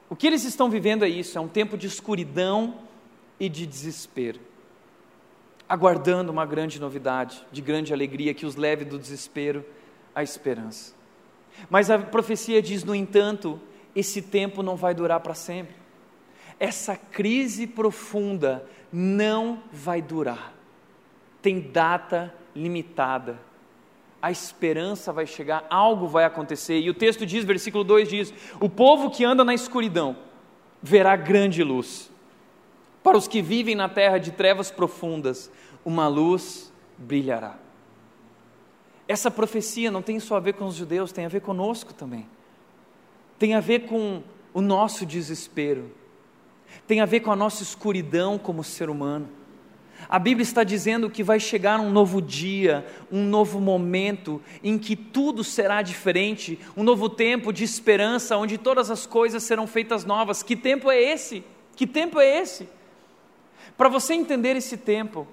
O 0.10 0.16
que 0.16 0.28
eles 0.28 0.44
estão 0.44 0.70
vivendo 0.70 1.04
é 1.04 1.10
isso: 1.10 1.38
é 1.38 1.42
um 1.42 1.48
tempo 1.48 1.76
de 1.76 1.88
escuridão 1.88 2.76
e 3.40 3.50
de 3.50 3.66
desespero, 3.66 4.40
aguardando 5.68 6.32
uma 6.32 6.46
grande 6.46 6.80
novidade, 6.80 7.46
de 7.52 7.62
grande 7.62 7.94
alegria 7.94 8.34
que 8.34 8.46
os 8.46 8.56
leve 8.56 8.86
do 8.86 8.98
desespero 8.98 9.66
à 10.16 10.24
esperança. 10.24 10.96
Mas 11.70 11.90
a 11.90 12.00
profecia 12.00 12.62
diz, 12.62 12.84
no 12.84 12.96
entanto, 12.96 13.60
esse 13.96 14.22
tempo 14.22 14.62
não 14.62 14.76
vai 14.76 14.94
durar 14.94 15.20
para 15.20 15.34
sempre. 15.34 15.76
Essa 16.60 16.96
crise 16.96 17.68
profunda 17.68 18.68
não 18.92 19.62
vai 19.72 20.02
durar. 20.02 20.54
Tem 21.42 21.60
data 21.60 22.34
limitada. 22.56 23.40
A 24.22 24.32
esperança 24.32 25.14
vai 25.14 25.28
chegar, 25.28 25.66
algo 25.70 26.08
vai 26.08 26.26
acontecer. 26.26 26.80
E 26.80 26.90
o 26.90 26.94
texto 26.94 27.26
diz, 27.26 27.44
versículo 27.44 27.84
2 27.84 28.10
diz: 28.10 28.34
O 28.60 28.68
povo 28.68 29.12
que 29.12 29.24
anda 29.24 29.44
na 29.44 29.54
escuridão 29.54 30.16
verá 30.82 31.16
grande 31.16 31.64
luz. 31.64 32.12
Para 33.08 33.18
os 33.18 33.26
que 33.26 33.42
vivem 33.42 33.74
na 33.74 33.88
terra 33.88 34.18
de 34.18 34.32
trevas 34.32 34.70
profundas, 34.70 35.50
uma 35.86 36.10
luz 36.10 36.74
brilhará. 36.98 37.58
Essa 39.08 39.32
profecia 39.32 39.90
não 39.90 40.02
tem 40.02 40.20
só 40.20 40.36
a 40.36 40.42
ver 40.42 40.56
com 40.56 40.66
os 40.66 40.76
judeus, 40.76 41.14
tem 41.14 41.24
a 41.24 41.30
ver 41.30 41.40
conosco 41.40 41.94
também. 41.94 42.28
Tem 43.40 43.56
a 43.56 43.62
ver 43.62 43.86
com 43.86 44.22
o 44.54 44.60
nosso 44.60 45.06
desespero, 45.06 45.90
tem 46.86 47.00
a 47.00 47.06
ver 47.06 47.22
com 47.22 47.32
a 47.32 47.36
nossa 47.38 47.64
escuridão 47.64 48.38
como 48.38 48.62
ser 48.62 48.90
humano. 48.90 49.30
A 50.10 50.20
Bíblia 50.20 50.44
está 50.44 50.66
dizendo 50.66 51.10
que 51.10 51.24
vai 51.24 51.40
chegar 51.40 51.80
um 51.80 51.90
novo 51.90 52.22
dia, 52.22 52.86
um 53.10 53.24
novo 53.24 53.62
momento 53.62 54.42
em 54.62 54.78
que 54.78 54.98
tudo 54.98 55.46
será 55.46 55.82
diferente, 55.82 56.60
um 56.76 56.84
novo 56.84 57.08
tempo 57.08 57.54
de 57.54 57.64
esperança, 57.64 58.36
onde 58.36 58.58
todas 58.58 58.92
as 58.92 59.06
coisas 59.06 59.44
serão 59.44 59.66
feitas 59.66 60.04
novas. 60.04 60.44
Que 60.44 60.58
tempo 60.58 60.92
é 60.92 61.02
esse? 61.02 61.42
Que 61.74 61.88
tempo 61.88 62.20
é 62.20 62.42
esse? 62.42 62.76
Para 63.78 63.90
você 63.90 64.16
entender 64.16 64.56
esse 64.56 64.76
tempo, 64.76 65.28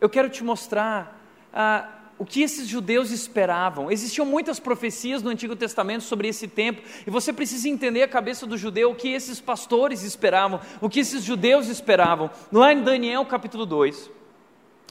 eu 0.00 0.08
quero 0.08 0.28
te 0.28 0.44
mostrar 0.44 1.18
ah, 1.52 1.88
o 2.18 2.24
que 2.24 2.42
esses 2.42 2.68
judeus 2.68 3.10
esperavam. 3.10 3.90
Existiam 3.90 4.26
muitas 4.26 4.60
profecias 4.60 5.22
no 5.22 5.30
Antigo 5.30 5.56
Testamento 5.56 6.02
sobre 6.02 6.28
esse 6.28 6.46
tempo, 6.46 6.82
e 7.06 7.10
você 7.10 7.32
precisa 7.32 7.68
entender 7.68 8.02
a 8.02 8.08
cabeça 8.08 8.46
do 8.46 8.58
judeu, 8.58 8.90
o 8.90 8.94
que 8.94 9.08
esses 9.08 9.40
pastores 9.40 10.02
esperavam, 10.02 10.60
o 10.80 10.88
que 10.88 11.00
esses 11.00 11.24
judeus 11.24 11.68
esperavam. 11.68 12.30
Lá 12.52 12.72
em 12.72 12.82
Daniel 12.82 13.24
capítulo 13.24 13.64
2, 13.64 14.10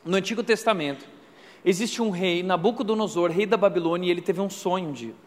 no 0.04 0.18
Antigo 0.18 0.44
Testamento, 0.44 1.06
existe 1.64 2.02
um 2.02 2.10
rei, 2.10 2.42
Nabucodonosor, 2.42 3.32
rei 3.32 3.46
da 3.46 3.58
Babilônia, 3.58 4.08
e 4.08 4.12
ele 4.12 4.22
teve 4.22 4.42
um 4.42 4.50
sonho 4.50 4.90
um 4.90 4.94
dia. 4.94 5.25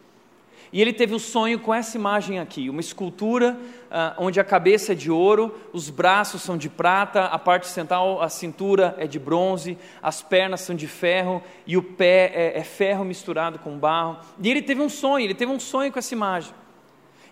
E 0.71 0.81
ele 0.81 0.93
teve 0.93 1.15
um 1.15 1.19
sonho 1.19 1.59
com 1.59 1.73
essa 1.73 1.97
imagem 1.97 2.39
aqui, 2.39 2.69
uma 2.69 2.79
escultura 2.79 3.57
ah, 3.89 4.13
onde 4.19 4.39
a 4.39 4.43
cabeça 4.43 4.91
é 4.91 4.95
de 4.95 5.09
ouro, 5.09 5.55
os 5.73 5.89
braços 5.89 6.43
são 6.43 6.55
de 6.55 6.69
prata, 6.69 7.25
a 7.25 7.39
parte 7.39 7.67
central, 7.67 8.21
a 8.21 8.29
cintura 8.29 8.95
é 8.99 9.07
de 9.07 9.17
bronze, 9.17 9.77
as 10.01 10.21
pernas 10.21 10.61
são 10.61 10.75
de 10.75 10.87
ferro 10.87 11.41
e 11.65 11.75
o 11.75 11.81
pé 11.81 12.31
é, 12.35 12.59
é 12.59 12.63
ferro 12.63 13.03
misturado 13.03 13.57
com 13.57 13.79
barro. 13.79 14.17
E 14.39 14.49
ele 14.49 14.61
teve 14.61 14.81
um 14.81 14.89
sonho, 14.89 15.25
ele 15.25 15.33
teve 15.33 15.51
um 15.51 15.59
sonho 15.59 15.91
com 15.91 15.97
essa 15.97 16.13
imagem. 16.13 16.53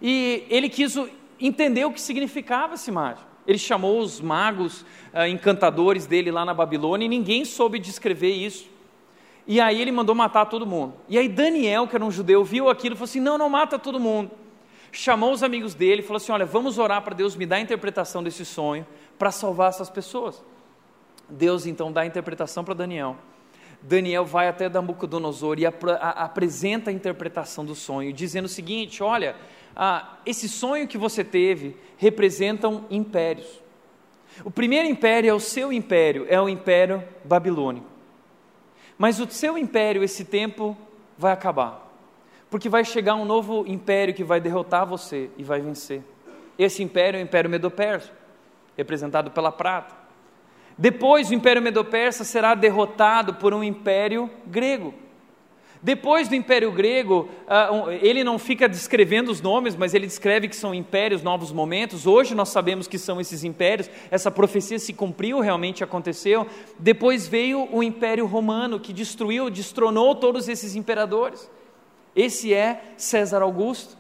E 0.01 0.45
ele 0.49 0.67
quis 0.67 0.97
entender 1.39 1.85
o 1.85 1.91
que 1.91 2.01
significava 2.01 2.73
essa 2.73 2.89
imagem. 2.89 3.23
Ele 3.45 3.59
chamou 3.59 3.99
os 3.99 4.19
magos, 4.19 4.83
ah, 5.13 5.29
encantadores 5.29 6.07
dele 6.07 6.31
lá 6.31 6.43
na 6.43 6.55
Babilônia 6.55 7.05
e 7.05 7.09
ninguém 7.09 7.45
soube 7.45 7.77
descrever 7.77 8.31
isso. 8.31 8.76
E 9.47 9.61
aí 9.61 9.81
ele 9.81 9.91
mandou 9.93 10.13
matar 10.13 10.45
todo 10.45 10.65
mundo. 10.65 10.93
E 11.07 11.17
aí 11.17 11.29
Daniel, 11.29 11.87
que 11.87 11.95
era 11.95 12.03
um 12.03 12.11
judeu, 12.11 12.43
viu 12.43 12.69
aquilo 12.69 12.95
e 12.95 12.97
falou 12.97 13.09
assim: 13.09 13.21
não, 13.21 13.37
não 13.37 13.49
mata 13.49 13.79
todo 13.79 13.99
mundo. 13.99 14.29
Chamou 14.91 15.31
os 15.31 15.41
amigos 15.41 15.73
dele 15.73 16.01
e 16.01 16.03
falou 16.03 16.17
assim: 16.17 16.33
olha, 16.33 16.45
vamos 16.45 16.77
orar 16.77 17.01
para 17.01 17.15
Deus 17.15 17.35
me 17.35 17.45
dar 17.45 17.55
a 17.55 17.61
interpretação 17.61 18.21
desse 18.21 18.43
sonho 18.43 18.85
para 19.17 19.31
salvar 19.31 19.69
essas 19.69 19.89
pessoas. 19.89 20.43
Deus 21.29 21.65
então 21.65 21.91
dá 21.91 22.01
a 22.01 22.05
interpretação 22.05 22.63
para 22.63 22.73
Daniel. 22.73 23.15
Daniel 23.81 24.25
vai 24.25 24.49
até 24.49 24.67
Nabucodonosor 24.67 25.59
e 25.59 25.65
ap 25.65 25.81
apresenta 26.01 26.89
a 26.89 26.93
interpretação 26.93 27.63
do 27.63 27.73
sonho, 27.73 28.11
dizendo 28.11 28.45
o 28.45 28.49
seguinte: 28.49 29.01
olha, 29.01 29.35
ah, 29.73 30.17
esse 30.25 30.49
sonho 30.49 30.87
que 30.89 30.97
você 30.97 31.23
teve 31.23 31.77
representam 31.97 32.85
impérios. 32.89 33.61
O 34.43 34.51
primeiro 34.51 34.87
império 34.89 35.29
é 35.29 35.33
o 35.33 35.39
seu 35.39 35.71
império, 35.71 36.25
é 36.27 36.39
o 36.39 36.49
império 36.49 37.03
babilônico. 37.23 37.96
Mas 38.97 39.19
o 39.19 39.29
seu 39.29 39.57
império, 39.57 40.03
esse 40.03 40.25
tempo, 40.25 40.75
vai 41.17 41.31
acabar. 41.31 41.87
Porque 42.49 42.69
vai 42.69 42.83
chegar 42.83 43.15
um 43.15 43.25
novo 43.25 43.65
império 43.67 44.13
que 44.13 44.23
vai 44.23 44.39
derrotar 44.39 44.85
você 44.85 45.29
e 45.37 45.43
vai 45.43 45.61
vencer. 45.61 46.01
Esse 46.57 46.81
império 46.81 47.17
é 47.17 47.21
o 47.21 47.23
Império 47.23 47.49
Medo-Persa, 47.49 48.11
representado 48.75 49.29
pela 49.31 49.51
prata. 49.51 49.95
Depois, 50.77 51.29
o 51.29 51.33
Império 51.33 51.61
Medo-Persa 51.61 52.23
será 52.23 52.55
derrotado 52.55 53.35
por 53.35 53.53
um 53.53 53.63
império 53.63 54.29
grego. 54.45 54.93
Depois 55.81 56.27
do 56.27 56.35
Império 56.35 56.71
Grego, 56.71 57.29
ah, 57.47 57.69
ele 58.01 58.23
não 58.23 58.39
fica 58.39 58.67
descrevendo 58.67 59.31
os 59.31 59.41
nomes, 59.41 59.75
mas 59.75 59.93
ele 59.93 60.07
descreve 60.07 60.47
que 60.47 60.55
são 60.55 60.73
impérios, 60.73 61.21
novos 61.21 61.51
momentos. 61.51 62.07
Hoje 62.07 62.33
nós 62.33 62.49
sabemos 62.49 62.87
que 62.87 62.97
são 62.97 63.21
esses 63.21 63.43
impérios, 63.43 63.89
essa 64.09 64.31
profecia 64.31 64.79
se 64.79 64.93
cumpriu, 64.93 65.39
realmente 65.39 65.83
aconteceu. 65.83 66.47
Depois 66.79 67.27
veio 67.27 67.67
o 67.71 67.83
Império 67.83 68.25
Romano, 68.25 68.79
que 68.79 68.91
destruiu, 68.91 69.49
destronou 69.49 70.15
todos 70.15 70.47
esses 70.49 70.75
imperadores. 70.75 71.49
Esse 72.15 72.53
é 72.53 72.81
César 72.97 73.43
Augusto. 73.43 73.95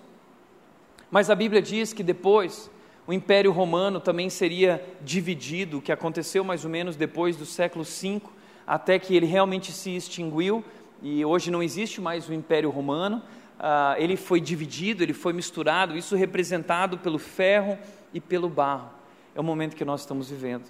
Mas 1.11 1.29
a 1.29 1.35
Bíblia 1.35 1.61
diz 1.61 1.93
que 1.93 2.03
depois 2.03 2.69
o 3.05 3.13
Império 3.13 3.51
Romano 3.51 4.01
também 4.01 4.29
seria 4.29 4.83
dividido, 5.01 5.81
que 5.81 5.91
aconteceu 5.91 6.43
mais 6.43 6.65
ou 6.65 6.69
menos 6.69 6.95
depois 6.97 7.37
do 7.37 7.45
século 7.45 7.85
V, 7.85 8.21
até 8.65 8.99
que 8.99 9.15
ele 9.15 9.25
realmente 9.25 9.71
se 9.71 9.95
extinguiu 9.95 10.61
e 11.01 11.23
hoje 11.23 11.51
não 11.51 11.61
existe 11.61 12.01
mais 12.01 12.27
o 12.27 12.33
Império 12.33 12.69
Romano, 12.69 13.21
uh, 13.57 13.95
ele 13.97 14.17
foi 14.17 14.41
dividido, 14.41 15.03
ele 15.03 15.13
foi 15.13 15.33
misturado, 15.33 15.95
isso 15.95 16.15
representado 16.15 16.97
pelo 16.97 17.19
ferro 17.19 17.77
e 18.13 18.19
pelo 18.19 18.49
barro. 18.49 18.89
É 19.35 19.39
o 19.39 19.43
momento 19.43 19.75
que 19.75 19.85
nós 19.85 20.01
estamos 20.01 20.29
vivendo. 20.29 20.65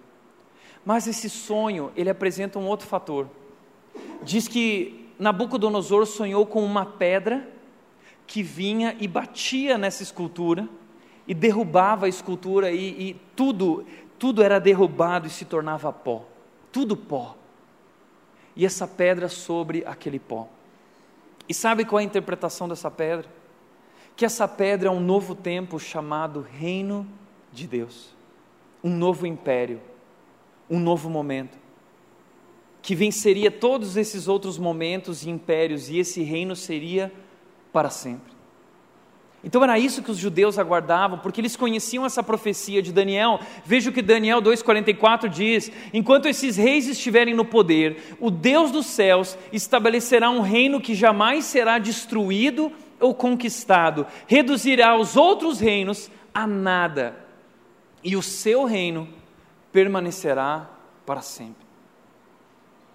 Mas 0.85 1.07
esse 1.07 1.29
sonho, 1.29 1.91
ele 1.95 2.09
apresenta 2.09 2.59
um 2.59 2.67
outro 2.67 2.87
fator. 2.87 3.29
Diz 4.23 4.47
que 4.47 5.09
Nabucodonosor 5.17 6.05
sonhou 6.05 6.45
com 6.45 6.63
uma 6.63 6.85
pedra 6.85 7.47
que 8.25 8.43
vinha 8.43 8.95
e 8.99 9.07
batia 9.07 9.77
nessa 9.77 10.03
escultura 10.03 10.67
e 11.27 11.33
derrubava 11.33 12.05
a 12.05 12.09
escultura 12.09 12.71
e, 12.71 13.09
e 13.09 13.21
tudo, 13.35 13.85
tudo 14.19 14.43
era 14.43 14.59
derrubado 14.59 15.27
e 15.27 15.29
se 15.29 15.45
tornava 15.45 15.91
pó. 15.91 16.25
Tudo 16.71 16.95
pó 16.95 17.37
e 18.57 18.65
essa 18.65 18.87
pedra 18.87 19.29
sobre 19.29 19.83
aquele 19.85 20.19
pó. 20.19 20.49
E 21.47 21.53
sabe 21.53 21.85
qual 21.85 21.99
é 21.99 22.03
a 22.03 22.05
interpretação 22.05 22.67
dessa 22.67 22.89
pedra? 22.89 23.29
Que 24.15 24.25
essa 24.25 24.47
pedra 24.47 24.89
é 24.89 24.91
um 24.91 24.99
novo 24.99 25.35
tempo 25.35 25.79
chamado 25.79 26.41
Reino 26.41 27.07
de 27.53 27.67
Deus, 27.67 28.15
um 28.83 28.89
novo 28.89 29.27
império, 29.27 29.79
um 30.67 30.79
novo 30.79 31.07
momento, 31.07 31.55
que 32.81 32.95
venceria 32.95 33.51
todos 33.51 33.95
esses 33.95 34.27
outros 34.27 34.57
momentos 34.57 35.23
e 35.23 35.29
impérios, 35.29 35.87
e 35.89 35.99
esse 35.99 36.23
reino 36.23 36.55
seria 36.55 37.13
para 37.71 37.91
sempre. 37.91 38.36
Então 39.47 39.63
era 39.63 39.79
isso 39.79 40.03
que 40.03 40.11
os 40.11 40.17
judeus 40.17 40.59
aguardavam, 40.59 41.19
porque 41.19 41.39
eles 41.39 41.55
conheciam 41.55 42.05
essa 42.05 42.21
profecia 42.21 42.81
de 42.81 42.91
Daniel. 42.91 43.39
Veja 43.63 43.89
o 43.89 43.93
que 43.93 44.01
Daniel 44.01 44.41
2,44 44.41 45.29
diz: 45.29 45.71
Enquanto 45.93 46.27
esses 46.27 46.57
reis 46.57 46.85
estiverem 46.85 47.33
no 47.33 47.45
poder, 47.45 48.17
o 48.19 48.29
Deus 48.29 48.71
dos 48.71 48.87
céus 48.87 49.37
estabelecerá 49.53 50.29
um 50.29 50.41
reino 50.41 50.81
que 50.81 50.93
jamais 50.93 51.45
será 51.45 51.79
destruído 51.79 52.73
ou 52.99 53.15
conquistado, 53.15 54.05
reduzirá 54.27 54.97
os 54.99 55.15
outros 55.15 55.61
reinos 55.61 56.11
a 56.33 56.45
nada, 56.45 57.15
e 58.03 58.17
o 58.17 58.21
seu 58.21 58.65
reino 58.65 59.07
permanecerá 59.71 60.69
para 61.05 61.21
sempre. 61.21 61.65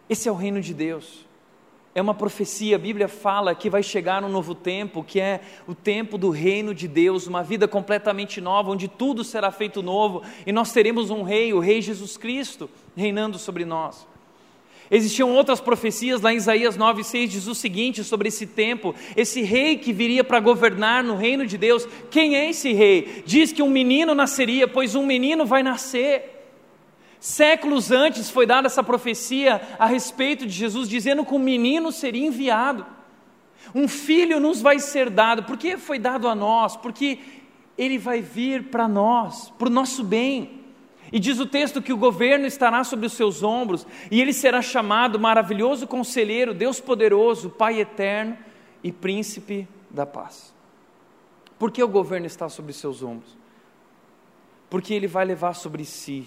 Esse 0.06 0.28
é 0.28 0.32
o 0.32 0.34
reino 0.34 0.60
de 0.60 0.74
Deus. 0.74 1.24
É 1.94 2.00
uma 2.00 2.14
profecia, 2.14 2.76
a 2.76 2.78
Bíblia 2.78 3.06
fala 3.06 3.54
que 3.54 3.68
vai 3.68 3.82
chegar 3.82 4.24
um 4.24 4.28
novo 4.28 4.54
tempo, 4.54 5.04
que 5.04 5.20
é 5.20 5.42
o 5.66 5.74
tempo 5.74 6.16
do 6.16 6.30
reino 6.30 6.74
de 6.74 6.88
Deus, 6.88 7.26
uma 7.26 7.42
vida 7.42 7.68
completamente 7.68 8.40
nova, 8.40 8.70
onde 8.70 8.88
tudo 8.88 9.22
será 9.22 9.52
feito 9.52 9.82
novo 9.82 10.22
e 10.46 10.52
nós 10.52 10.72
teremos 10.72 11.10
um 11.10 11.22
rei, 11.22 11.52
o 11.52 11.58
Rei 11.58 11.82
Jesus 11.82 12.16
Cristo, 12.16 12.70
reinando 12.96 13.38
sobre 13.38 13.66
nós. 13.66 14.06
Existiam 14.90 15.34
outras 15.34 15.60
profecias, 15.60 16.20
lá 16.20 16.32
em 16.32 16.36
Isaías 16.36 16.76
9,6 16.76 17.26
diz 17.26 17.46
o 17.46 17.54
seguinte 17.54 18.02
sobre 18.04 18.28
esse 18.28 18.46
tempo: 18.46 18.94
esse 19.16 19.42
rei 19.42 19.76
que 19.76 19.92
viria 19.92 20.24
para 20.24 20.40
governar 20.40 21.02
no 21.02 21.16
reino 21.16 21.46
de 21.46 21.56
Deus. 21.56 21.88
Quem 22.10 22.36
é 22.36 22.50
esse 22.50 22.72
rei? 22.72 23.22
Diz 23.24 23.52
que 23.52 23.62
um 23.62 23.70
menino 23.70 24.14
nasceria, 24.14 24.68
pois 24.68 24.94
um 24.94 25.06
menino 25.06 25.46
vai 25.46 25.62
nascer 25.62 26.31
Séculos 27.22 27.92
antes 27.92 28.28
foi 28.28 28.44
dada 28.46 28.66
essa 28.66 28.82
profecia 28.82 29.62
a 29.78 29.86
respeito 29.86 30.44
de 30.44 30.52
Jesus, 30.52 30.88
dizendo 30.88 31.24
que 31.24 31.32
um 31.32 31.38
menino 31.38 31.92
seria 31.92 32.26
enviado, 32.26 32.84
um 33.72 33.86
filho 33.86 34.40
nos 34.40 34.60
vai 34.60 34.80
ser 34.80 35.08
dado. 35.08 35.44
Por 35.44 35.56
que 35.56 35.76
foi 35.76 36.00
dado 36.00 36.26
a 36.26 36.34
nós? 36.34 36.76
Porque 36.76 37.20
ele 37.78 37.96
vai 37.96 38.20
vir 38.20 38.64
para 38.70 38.88
nós, 38.88 39.50
para 39.56 39.68
o 39.68 39.70
nosso 39.70 40.02
bem. 40.02 40.62
E 41.12 41.20
diz 41.20 41.38
o 41.38 41.46
texto 41.46 41.80
que 41.80 41.92
o 41.92 41.96
governo 41.96 42.44
estará 42.44 42.82
sobre 42.82 43.06
os 43.06 43.12
seus 43.12 43.40
ombros, 43.40 43.86
e 44.10 44.20
ele 44.20 44.32
será 44.32 44.60
chamado 44.60 45.16
maravilhoso 45.20 45.86
conselheiro, 45.86 46.52
Deus 46.52 46.80
poderoso, 46.80 47.50
Pai 47.50 47.78
eterno 47.78 48.36
e 48.82 48.90
príncipe 48.90 49.68
da 49.88 50.04
paz. 50.04 50.52
Por 51.56 51.70
que 51.70 51.84
o 51.84 51.88
governo 51.88 52.26
está 52.26 52.48
sobre 52.48 52.72
os 52.72 52.78
seus 52.78 53.00
ombros? 53.00 53.38
Porque 54.68 54.92
ele 54.92 55.06
vai 55.06 55.24
levar 55.24 55.54
sobre 55.54 55.84
si, 55.84 56.26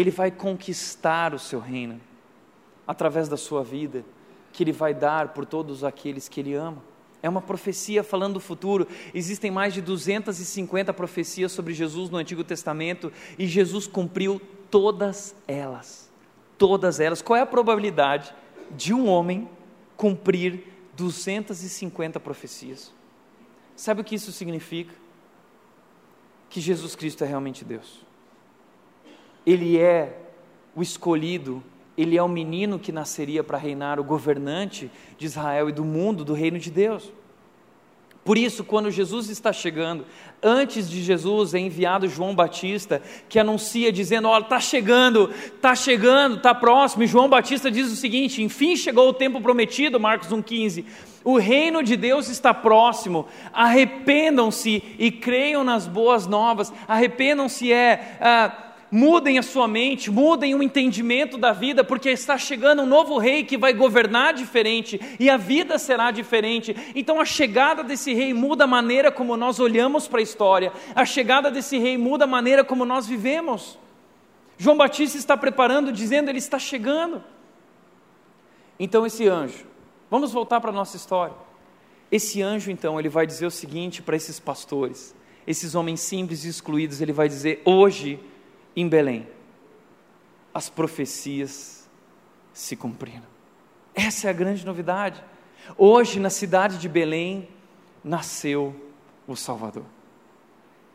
ele 0.00 0.10
vai 0.10 0.30
conquistar 0.30 1.34
o 1.34 1.38
seu 1.38 1.58
reino, 1.58 2.00
através 2.86 3.28
da 3.28 3.36
sua 3.36 3.64
vida, 3.64 4.04
que 4.52 4.62
ele 4.62 4.72
vai 4.72 4.94
dar 4.94 5.28
por 5.28 5.44
todos 5.44 5.82
aqueles 5.82 6.28
que 6.28 6.40
ele 6.40 6.54
ama. 6.54 6.82
É 7.22 7.28
uma 7.28 7.42
profecia 7.42 8.04
falando 8.04 8.34
do 8.34 8.40
futuro. 8.40 8.86
Existem 9.12 9.50
mais 9.50 9.74
de 9.74 9.82
250 9.82 10.92
profecias 10.92 11.50
sobre 11.50 11.74
Jesus 11.74 12.10
no 12.10 12.16
Antigo 12.16 12.44
Testamento 12.44 13.12
e 13.36 13.46
Jesus 13.46 13.86
cumpriu 13.86 14.40
todas 14.70 15.34
elas. 15.48 16.08
Todas 16.56 17.00
elas. 17.00 17.20
Qual 17.20 17.36
é 17.36 17.40
a 17.40 17.46
probabilidade 17.46 18.32
de 18.70 18.94
um 18.94 19.08
homem 19.08 19.48
cumprir 19.96 20.62
250 20.96 22.20
profecias? 22.20 22.92
Sabe 23.74 24.00
o 24.00 24.04
que 24.04 24.14
isso 24.14 24.30
significa? 24.30 24.94
Que 26.48 26.60
Jesus 26.60 26.94
Cristo 26.94 27.24
é 27.24 27.26
realmente 27.26 27.64
Deus. 27.64 28.07
Ele 29.48 29.78
é 29.78 30.14
o 30.76 30.82
escolhido, 30.82 31.62
ele 31.96 32.18
é 32.18 32.22
o 32.22 32.28
menino 32.28 32.78
que 32.78 32.92
nasceria 32.92 33.42
para 33.42 33.56
reinar, 33.56 33.98
o 33.98 34.04
governante 34.04 34.90
de 35.16 35.24
Israel 35.24 35.70
e 35.70 35.72
do 35.72 35.86
mundo, 35.86 36.22
do 36.22 36.34
reino 36.34 36.58
de 36.58 36.70
Deus. 36.70 37.10
Por 38.26 38.36
isso, 38.36 38.62
quando 38.62 38.90
Jesus 38.90 39.30
está 39.30 39.50
chegando, 39.50 40.04
antes 40.42 40.86
de 40.90 41.02
Jesus 41.02 41.54
é 41.54 41.58
enviado 41.58 42.06
João 42.10 42.34
Batista, 42.34 43.00
que 43.26 43.38
anuncia 43.38 43.90
dizendo: 43.90 44.28
Olha, 44.28 44.42
está 44.42 44.60
chegando, 44.60 45.30
está 45.32 45.74
chegando, 45.74 46.36
está 46.36 46.54
próximo. 46.54 47.04
E 47.04 47.06
João 47.06 47.26
Batista 47.26 47.70
diz 47.70 47.90
o 47.90 47.96
seguinte: 47.96 48.42
Enfim 48.42 48.76
chegou 48.76 49.08
o 49.08 49.14
tempo 49.14 49.40
prometido, 49.40 49.98
Marcos 49.98 50.28
1,15. 50.28 50.84
O 51.24 51.38
reino 51.38 51.82
de 51.82 51.96
Deus 51.96 52.28
está 52.28 52.52
próximo. 52.52 53.26
Arrependam-se 53.50 54.82
e 54.98 55.10
creiam 55.10 55.64
nas 55.64 55.88
boas 55.88 56.26
novas. 56.26 56.70
Arrependam-se 56.86 57.72
é. 57.72 58.18
Ah, 58.20 58.67
mudem 58.90 59.38
a 59.38 59.42
sua 59.42 59.68
mente, 59.68 60.10
mudem 60.10 60.54
o 60.54 60.62
entendimento 60.62 61.36
da 61.36 61.52
vida, 61.52 61.84
porque 61.84 62.10
está 62.10 62.38
chegando 62.38 62.82
um 62.82 62.86
novo 62.86 63.18
rei 63.18 63.44
que 63.44 63.56
vai 63.56 63.72
governar 63.72 64.34
diferente 64.34 65.00
e 65.18 65.28
a 65.28 65.36
vida 65.36 65.78
será 65.78 66.10
diferente. 66.10 66.74
Então 66.94 67.20
a 67.20 67.24
chegada 67.24 67.82
desse 67.84 68.14
rei 68.14 68.32
muda 68.32 68.64
a 68.64 68.66
maneira 68.66 69.10
como 69.10 69.36
nós 69.36 69.60
olhamos 69.60 70.08
para 70.08 70.20
a 70.20 70.22
história, 70.22 70.72
a 70.94 71.04
chegada 71.04 71.50
desse 71.50 71.78
rei 71.78 71.96
muda 71.98 72.24
a 72.24 72.28
maneira 72.28 72.64
como 72.64 72.84
nós 72.84 73.06
vivemos. 73.06 73.78
João 74.56 74.76
Batista 74.76 75.16
está 75.16 75.36
preparando, 75.36 75.92
dizendo: 75.92 76.28
Ele 76.28 76.38
está 76.38 76.58
chegando. 76.58 77.22
Então 78.78 79.06
esse 79.06 79.26
anjo, 79.26 79.66
vamos 80.10 80.32
voltar 80.32 80.60
para 80.60 80.70
a 80.70 80.74
nossa 80.74 80.96
história. 80.96 81.34
Esse 82.10 82.40
anjo, 82.40 82.70
então, 82.70 82.98
ele 82.98 83.08
vai 83.08 83.26
dizer 83.26 83.44
o 83.44 83.50
seguinte 83.50 84.00
para 84.00 84.16
esses 84.16 84.40
pastores, 84.40 85.14
esses 85.46 85.74
homens 85.74 86.00
simples 86.00 86.44
e 86.44 86.48
excluídos: 86.48 87.00
ele 87.00 87.12
vai 87.12 87.28
dizer, 87.28 87.60
hoje 87.64 88.18
em 88.80 88.88
Belém, 88.88 89.26
as 90.52 90.68
profecias 90.68 91.88
se 92.52 92.76
cumpriram. 92.76 93.26
Essa 93.94 94.28
é 94.28 94.30
a 94.30 94.32
grande 94.32 94.64
novidade. 94.64 95.22
Hoje, 95.76 96.20
na 96.20 96.30
cidade 96.30 96.78
de 96.78 96.88
Belém, 96.88 97.48
nasceu 98.02 98.74
o 99.26 99.34
Salvador. 99.36 99.84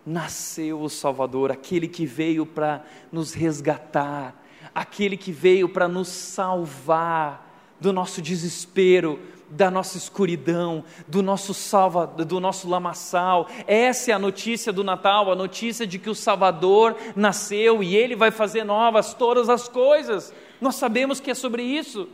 Nasceu 0.06 0.82
o 0.82 0.90
Salvador, 0.90 1.52
aquele 1.52 1.88
que 1.88 2.06
veio 2.06 2.46
para 2.46 2.86
nos 3.12 3.34
resgatar, 3.34 4.42
aquele 4.74 5.16
que 5.16 5.32
veio 5.32 5.70
para 5.70 5.88
nos 5.88 6.08
salvar 6.08 7.50
do 7.80 7.92
nosso 7.92 8.22
desespero, 8.22 9.20
da 9.56 9.70
nossa 9.70 9.98
escuridão, 9.98 10.84
do 11.08 11.22
nosso 11.22 11.54
salva, 11.54 12.08
do 12.08 12.40
nosso 12.40 12.68
lamaçal. 12.68 13.48
Essa 13.68 14.12
é 14.12 14.14
a 14.14 14.20
notícia 14.20 14.74
do 14.74 14.84
Natal, 14.84 15.32
a 15.32 15.36
notícia 15.36 15.86
de 15.86 16.00
que 16.00 16.10
o 16.10 16.16
Salvador 16.16 16.96
nasceu 17.16 17.84
e 17.84 17.96
ele 17.96 18.16
vai 18.16 18.32
fazer 18.32 18.64
novas 18.64 19.14
todas 19.14 19.50
as 19.50 19.68
coisas. 19.68 20.34
Nós 20.60 20.76
sabemos 20.76 21.20
que 21.20 21.32
é 21.32 21.36
sobre 21.36 21.64
isso. 21.64 22.10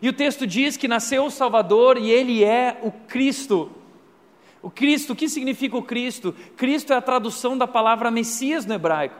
E 0.00 0.08
o 0.08 0.12
texto 0.12 0.46
diz 0.46 0.76
que 0.76 0.88
nasceu 0.88 1.24
o 1.24 1.30
Salvador 1.30 1.96
e 1.98 2.10
ele 2.10 2.42
é 2.42 2.78
o 2.82 2.90
Cristo. 2.90 3.70
O 4.62 4.70
Cristo, 4.70 5.12
o 5.12 5.16
que 5.16 5.28
significa 5.28 5.76
o 5.76 5.82
Cristo? 5.82 6.34
Cristo 6.56 6.92
é 6.92 6.96
a 6.96 7.02
tradução 7.02 7.58
da 7.58 7.66
palavra 7.66 8.10
Messias 8.10 8.64
no 8.64 8.74
hebraico. 8.74 9.16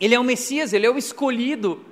Ele 0.00 0.14
é 0.14 0.20
o 0.20 0.24
Messias, 0.24 0.72
ele 0.72 0.86
é 0.86 0.90
o 0.90 0.98
escolhido. 0.98 1.84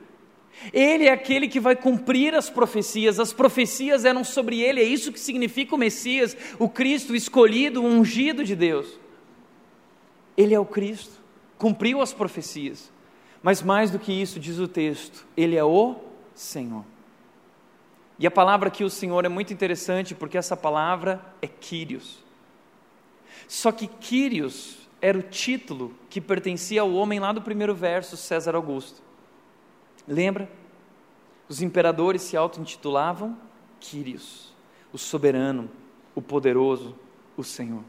Ele 0.73 1.07
é 1.07 1.13
aquele 1.13 1.49
que 1.49 1.61
vai 1.61 1.77
cumprir 1.77 2.35
as 2.35 2.51
profecias, 2.51 3.21
as 3.21 3.33
profecias 3.33 4.05
eram 4.05 4.25
sobre 4.25 4.61
ele, 4.61 4.81
é 4.81 4.85
isso 4.85 5.13
que 5.13 5.21
significa 5.21 5.75
o 5.75 5.79
Messias, 5.79 6.37
o 6.59 6.69
Cristo 6.69 7.15
escolhido, 7.15 7.85
ungido 7.85 8.45
de 8.45 8.57
Deus. 8.57 8.99
Ele 10.37 10.55
é 10.55 10.61
o 10.61 10.67
Cristo, 10.67 11.23
cumpriu 11.59 12.01
as 12.01 12.13
profecias, 12.13 12.91
mas 13.43 13.63
mais 13.63 13.91
do 13.91 13.99
que 13.99 14.13
isso, 14.13 14.41
diz 14.41 14.59
o 14.59 14.67
texto, 14.67 15.27
ele 15.37 15.57
é 15.57 15.65
o 15.65 15.97
Senhor. 16.35 16.85
E 18.19 18.27
a 18.27 18.31
palavra 18.31 18.69
aqui, 18.69 18.83
o 18.83 18.91
Senhor, 18.91 19.25
é 19.25 19.29
muito 19.29 19.53
interessante 19.53 20.15
porque 20.15 20.39
essa 20.39 20.57
palavra 20.57 21.21
é 21.41 21.47
Quírios. 21.47 22.25
Só 23.47 23.71
que 23.71 23.87
Quírios 23.87 24.89
era 25.03 25.19
o 25.19 25.23
título 25.23 25.95
que 26.09 26.21
pertencia 26.21 26.81
ao 26.81 26.93
homem 26.95 27.21
lá 27.21 27.31
do 27.31 27.43
primeiro 27.43 27.75
verso, 27.75 28.17
César 28.17 28.57
Augusto. 28.57 29.06
Lembra? 30.07 30.49
Os 31.49 31.63
imperadores 31.63 32.23
se 32.23 32.37
auto-intitulavam 32.37 33.37
Quírios, 33.79 34.53
o 34.93 34.99
soberano, 34.99 35.71
o 36.15 36.23
poderoso, 36.23 36.95
o 37.37 37.45
Senhor. 37.45 37.83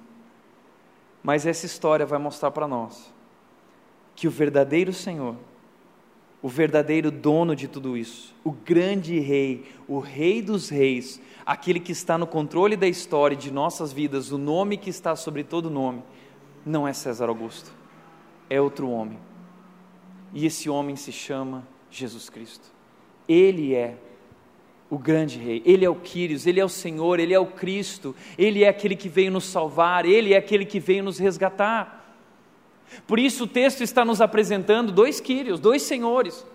Mas 1.24 1.46
essa 1.46 1.66
história 1.66 2.06
vai 2.06 2.20
mostrar 2.20 2.52
para 2.52 2.68
nós 2.68 3.14
que 4.16 4.28
o 4.28 4.32
verdadeiro 4.32 4.94
Senhor, 4.94 5.36
o 6.42 6.50
verdadeiro 6.50 7.10
dono 7.10 7.56
de 7.56 7.68
tudo 7.68 7.98
isso, 7.98 8.36
o 8.44 8.52
grande 8.52 9.20
rei, 9.20 9.66
o 9.88 10.00
rei 10.00 10.42
dos 10.42 10.70
reis, 10.70 11.22
aquele 11.46 11.80
que 11.80 11.92
está 11.92 12.18
no 12.18 12.28
controle 12.28 12.76
da 12.76 12.88
história 12.88 13.36
de 13.36 13.52
nossas 13.52 13.92
vidas, 13.92 14.32
o 14.32 14.38
nome 14.38 14.78
que 14.78 14.90
está 14.90 15.16
sobre 15.16 15.44
todo 15.44 15.70
nome, 15.70 16.04
não 16.66 16.88
é 16.88 16.94
César 16.94 17.30
Augusto, 17.30 17.72
é 18.50 18.60
outro 18.62 18.90
homem. 18.90 19.20
E 20.34 20.46
esse 20.46 20.70
homem 20.70 20.96
se 20.96 21.12
chama 21.12 21.66
Jesus 21.98 22.30
Cristo. 22.30 22.66
Ele 23.28 23.74
é 23.74 23.98
o 24.90 24.98
grande 24.98 25.38
rei, 25.38 25.62
ele 25.66 25.84
é 25.84 25.90
o 25.90 25.96
Quírios, 25.96 26.48
ele 26.48 26.60
é 26.60 26.66
o 26.66 26.70
Senhor, 26.70 27.20
ele 27.20 27.34
é 27.34 27.40
o 27.40 27.48
Cristo, 27.48 28.16
ele 28.38 28.64
é 28.64 28.70
aquele 28.70 28.96
que 28.96 29.10
veio 29.10 29.32
nos 29.32 29.46
salvar, 29.46 30.06
ele 30.06 30.34
é 30.34 30.38
aquele 30.38 30.66
que 30.66 30.80
veio 30.80 31.04
nos 31.04 31.18
resgatar. 31.18 32.16
Por 33.06 33.20
isso 33.20 33.44
o 33.44 33.48
texto 33.48 33.82
está 33.82 34.06
nos 34.06 34.22
apresentando 34.22 34.92
dois 34.92 35.20
Quírios, 35.20 35.60
dois 35.60 35.82
senhores. 35.82 36.46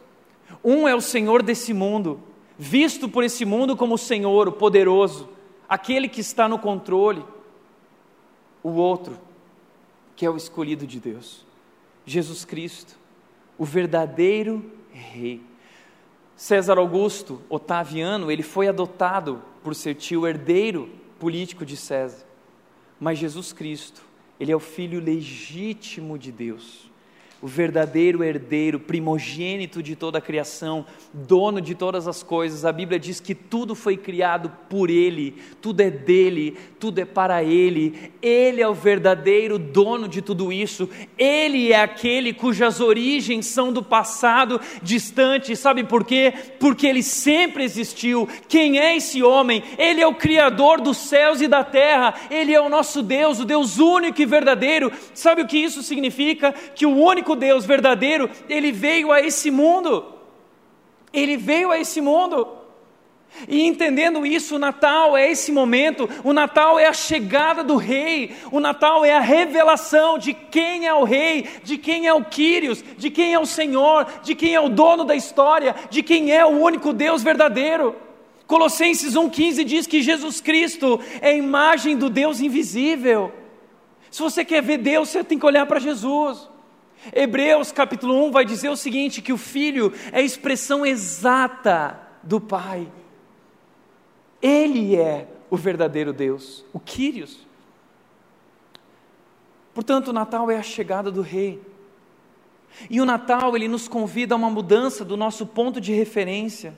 Um 0.64 0.88
é 0.88 0.95
o 0.95 1.01
Senhor 1.01 1.43
desse 1.43 1.74
mundo, 1.74 2.20
visto 2.59 3.09
por 3.09 3.22
esse 3.22 3.45
mundo 3.45 3.76
como 3.76 3.95
o 3.95 3.99
Senhor, 3.99 4.49
o 4.49 4.53
poderoso, 4.53 5.28
aquele 5.68 6.09
que 6.09 6.20
está 6.20 6.49
no 6.49 6.59
controle. 6.59 7.24
O 8.62 8.70
outro, 8.70 9.18
que 10.14 10.24
é 10.24 10.30
o 10.30 10.36
escolhido 10.36 10.86
de 10.86 11.01
Deus, 11.01 11.45
Jesus 12.07 12.45
Cristo, 12.45 12.97
o 13.59 13.64
verdadeiro 13.64 14.64
rei. 14.93 15.40
César 16.36 16.78
Augusto 16.78 17.40
Otaviano, 17.49 18.30
ele 18.30 18.43
foi 18.43 18.68
adotado 18.68 19.43
por 19.62 19.74
seu 19.74 19.95
tio 19.95 20.26
herdeiro 20.26 20.90
político 21.18 21.64
de 21.64 21.76
César. 21.76 22.26
Mas 22.99 23.18
Jesus 23.18 23.53
Cristo, 23.53 24.03
ele 24.38 24.53
é 24.53 24.57
o 24.57 24.61
filho 24.61 25.01
legítimo 25.01 26.18
de 26.18 26.30
Deus 26.30 26.91
o 27.43 27.47
verdadeiro 27.49 28.22
herdeiro, 28.22 28.78
primogênito 28.78 29.82
de 29.82 29.97
toda 29.97 30.18
a 30.18 30.20
criação, 30.20 30.86
dono 31.12 31.61
de 31.61 31.74
todas 31.74 32.07
as 32.07 32.22
coisas. 32.22 32.64
A 32.64 32.70
Bíblia 32.70 33.01
diz 33.01 33.18
que 33.18 33.34
tudo 33.34 33.74
foi 33.74 33.97
criado 33.97 34.53
por 34.70 34.88
Ele, 34.88 35.34
tudo 35.61 35.80
é 35.80 35.90
dele, 35.90 36.57
tudo 36.78 37.01
é 37.01 37.05
para 37.05 37.43
Ele. 37.43 38.12
Ele 38.22 38.62
é 38.62 38.68
o 38.68 38.72
verdadeiro 38.72 39.59
dono 39.59 40.07
de 40.07 40.22
tudo 40.22 40.53
isso. 40.53 40.88
Ele 41.18 41.72
é 41.72 41.80
aquele 41.80 42.32
cujas 42.32 42.80
origens 42.80 43.47
são 43.47 43.72
do 43.72 43.82
passado 43.82 44.61
distante. 44.80 45.57
Sabe 45.57 45.82
por 45.82 46.05
quê? 46.05 46.32
Porque 46.61 46.86
Ele 46.86 47.03
sempre 47.03 47.64
existiu. 47.64 48.28
Quem 48.49 48.78
é 48.78 48.97
esse 48.97 49.20
homem? 49.20 49.64
Ele 49.76 50.01
é 50.01 50.07
o 50.07 50.14
Criador 50.14 50.80
dos 50.80 50.97
céus 50.97 51.40
e 51.40 51.49
da 51.49 51.64
terra. 51.64 52.14
Ele 52.30 52.55
é 52.55 52.61
o 52.61 52.68
nosso 52.68 53.03
Deus, 53.03 53.40
o 53.40 53.45
Deus 53.45 53.80
único 53.80 54.22
e 54.22 54.26
verdadeiro. 54.26 54.93
Sabe 55.12 55.43
o 55.43 55.47
que 55.47 55.59
isso 55.59 55.82
significa? 55.82 56.53
Que 56.53 56.86
o 56.86 56.97
único 56.97 57.32
único 57.33 57.37
Deus 57.37 57.64
verdadeiro, 57.64 58.30
ele 58.49 58.72
veio 58.72 59.11
a 59.11 59.20
esse 59.20 59.51
mundo. 59.51 60.05
Ele 61.12 61.37
veio 61.37 61.70
a 61.70 61.78
esse 61.78 62.01
mundo. 62.01 62.47
E 63.49 63.62
entendendo 63.62 64.26
isso, 64.26 64.57
o 64.57 64.59
Natal 64.59 65.16
é 65.16 65.30
esse 65.30 65.51
momento, 65.51 66.09
o 66.22 66.35
Natal 66.35 66.78
é 66.78 66.87
a 66.87 66.93
chegada 66.93 67.64
do 67.64 67.76
Rei, 67.76 68.37
o 68.51 68.61
Natal 68.61 69.07
é 69.07 69.16
a 69.16 69.20
revelação 69.20 70.18
de 70.18 70.35
quem 70.35 70.87
é 70.87 70.93
o 70.93 71.03
Rei, 71.03 71.49
de 71.64 71.78
quem 71.78 72.07
é 72.07 72.12
o 72.12 72.22
Quírios, 72.22 72.85
de 72.99 73.09
quem 73.09 73.33
é 73.33 73.39
o 73.39 73.47
Senhor, 73.47 74.07
de 74.22 74.35
quem 74.35 74.55
é 74.55 74.61
o 74.61 74.68
dono 74.68 75.03
da 75.03 75.16
história, 75.16 75.74
de 75.89 76.03
quem 76.03 76.30
é 76.30 76.45
o 76.45 76.51
único 76.51 76.93
Deus 76.93 77.22
verdadeiro. 77.22 77.97
Colossenses 78.47 79.14
1,15 79.14 79.64
diz 79.64 79.87
que 79.87 80.03
Jesus 80.03 80.43
Cristo 80.43 81.01
é 81.22 81.30
a 81.30 81.35
imagem 81.35 81.97
do 81.97 82.11
Deus 82.11 82.39
invisível. 82.39 83.33
Se 84.11 84.20
você 84.20 84.45
quer 84.45 84.62
ver 84.62 84.76
Deus, 84.76 85.09
você 85.09 85.24
tem 85.24 85.39
que 85.39 85.47
olhar 85.47 85.64
para 85.64 85.80
Jesus. 85.80 86.51
Hebreus 87.12 87.72
capítulo 87.72 88.26
1 88.26 88.30
vai 88.30 88.44
dizer 88.44 88.68
o 88.68 88.76
seguinte: 88.76 89.22
que 89.22 89.32
o 89.32 89.38
Filho 89.38 89.92
é 90.12 90.18
a 90.18 90.22
expressão 90.22 90.84
exata 90.84 91.98
do 92.22 92.40
Pai. 92.40 92.86
Ele 94.40 94.96
é 94.96 95.26
o 95.48 95.57
verdadeiro 95.57 96.12
Deus, 96.12 96.64
o 96.72 96.78
Quírios. 96.78 97.46
Portanto, 99.74 100.09
o 100.09 100.12
Natal 100.12 100.50
é 100.50 100.57
a 100.57 100.62
chegada 100.62 101.11
do 101.11 101.22
Rei. 101.22 101.61
E 102.88 103.00
o 103.00 103.05
Natal, 103.05 103.55
ele 103.57 103.68
nos 103.68 103.88
convida 103.88 104.34
a 104.34 104.36
uma 104.36 104.50
mudança 104.50 105.05
do 105.05 105.16
nosso 105.16 105.46
ponto 105.46 105.80
de 105.80 105.92
referência. 105.92 106.74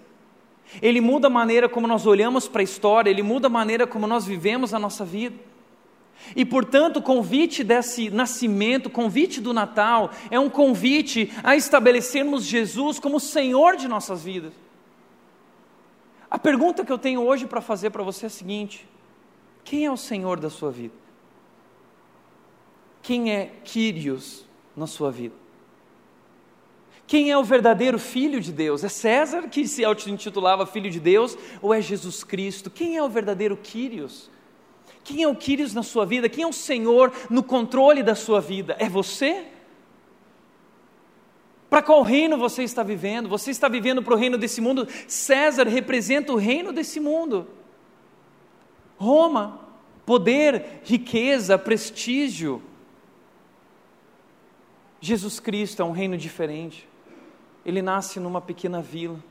Ele 0.81 1.01
muda 1.01 1.27
a 1.27 1.31
maneira 1.31 1.69
como 1.69 1.87
nós 1.87 2.07
olhamos 2.07 2.49
para 2.49 2.61
a 2.61 2.65
história, 2.65 3.11
ele 3.11 3.23
muda 3.23 3.47
a 3.47 3.51
maneira 3.51 3.87
como 3.87 4.07
nós 4.07 4.27
vivemos 4.27 4.73
a 4.73 4.79
nossa 4.79 5.05
vida. 5.05 5.37
E 6.35 6.45
portanto, 6.45 6.99
o 6.99 7.03
convite 7.03 7.63
desse 7.63 8.11
nascimento, 8.11 8.87
o 8.87 8.91
convite 8.91 9.41
do 9.41 9.53
Natal, 9.53 10.11
é 10.31 10.39
um 10.39 10.49
convite 10.49 11.33
a 11.43 11.55
estabelecermos 11.55 12.45
Jesus 12.45 12.99
como 12.99 13.21
Senhor 13.21 13.77
de 13.77 13.87
nossas 13.87 14.25
vidas. 14.25 14.53
A 16.31 16.39
pergunta 16.39 16.85
que 16.85 16.91
eu 16.91 16.99
tenho 16.99 17.23
hoje 17.23 17.47
para 17.47 17.61
fazer 17.61 17.91
para 17.91 18.03
você 18.03 18.27
é 18.27 18.29
a 18.29 18.31
seguinte: 18.31 18.89
quem 19.63 19.85
é 19.85 19.91
o 19.91 19.97
Senhor 19.97 20.41
da 20.41 20.51
sua 20.51 20.71
vida? 20.71 20.95
Quem 23.03 23.33
é 23.33 23.53
Quírios 23.63 24.45
na 24.75 24.87
sua 24.87 25.13
vida? 25.13 25.35
Quem 27.07 27.31
é 27.31 27.37
o 27.37 27.45
verdadeiro 27.45 27.99
filho 27.99 28.41
de 28.41 28.51
Deus? 28.51 28.83
É 28.83 28.89
César 28.89 29.43
que 29.49 29.69
se 29.69 29.83
intitulava 30.07 30.65
filho 30.67 30.91
de 30.91 30.99
Deus 30.99 31.37
ou 31.61 31.73
é 31.73 31.81
Jesus 31.81 32.25
Cristo? 32.25 32.71
Quem 32.71 32.97
é 32.97 33.03
o 33.03 33.09
verdadeiro 33.09 33.57
Quírios? 33.57 34.31
Quem 35.05 35.23
é 35.23 35.29
o 35.29 35.37
Quírios 35.37 35.75
na 35.75 35.83
sua 35.83 36.07
vida? 36.07 36.29
Quem 36.29 36.45
é 36.45 36.47
o 36.47 36.53
Senhor 36.53 37.13
no 37.29 37.43
controle 37.43 38.03
da 38.03 38.15
sua 38.15 38.41
vida? 38.41 38.75
É 38.79 38.89
você? 38.89 39.47
Para 41.69 41.83
qual 41.83 42.03
reino 42.03 42.39
você 42.39 42.63
está 42.63 42.83
vivendo? 42.83 43.29
Você 43.29 43.51
está 43.51 43.69
vivendo 43.69 44.03
para 44.03 44.15
o 44.15 44.17
reino 44.17 44.39
desse 44.39 44.61
mundo? 44.61 44.89
César 45.07 45.69
representa 45.69 46.33
o 46.33 46.37
reino 46.37 46.73
desse 46.73 46.99
mundo. 46.99 47.47
Roma, 48.97 49.61
poder, 50.07 50.81
riqueza, 50.85 51.59
prestígio. 51.59 52.63
Jesus 55.01 55.39
Cristo 55.39 55.83
é 55.83 55.85
um 55.85 55.93
reino 55.93 56.17
diferente. 56.17 56.89
Ele 57.67 57.83
nasce 57.83 58.19
numa 58.19 58.41
pequena 58.41 58.81
vila. 58.81 59.23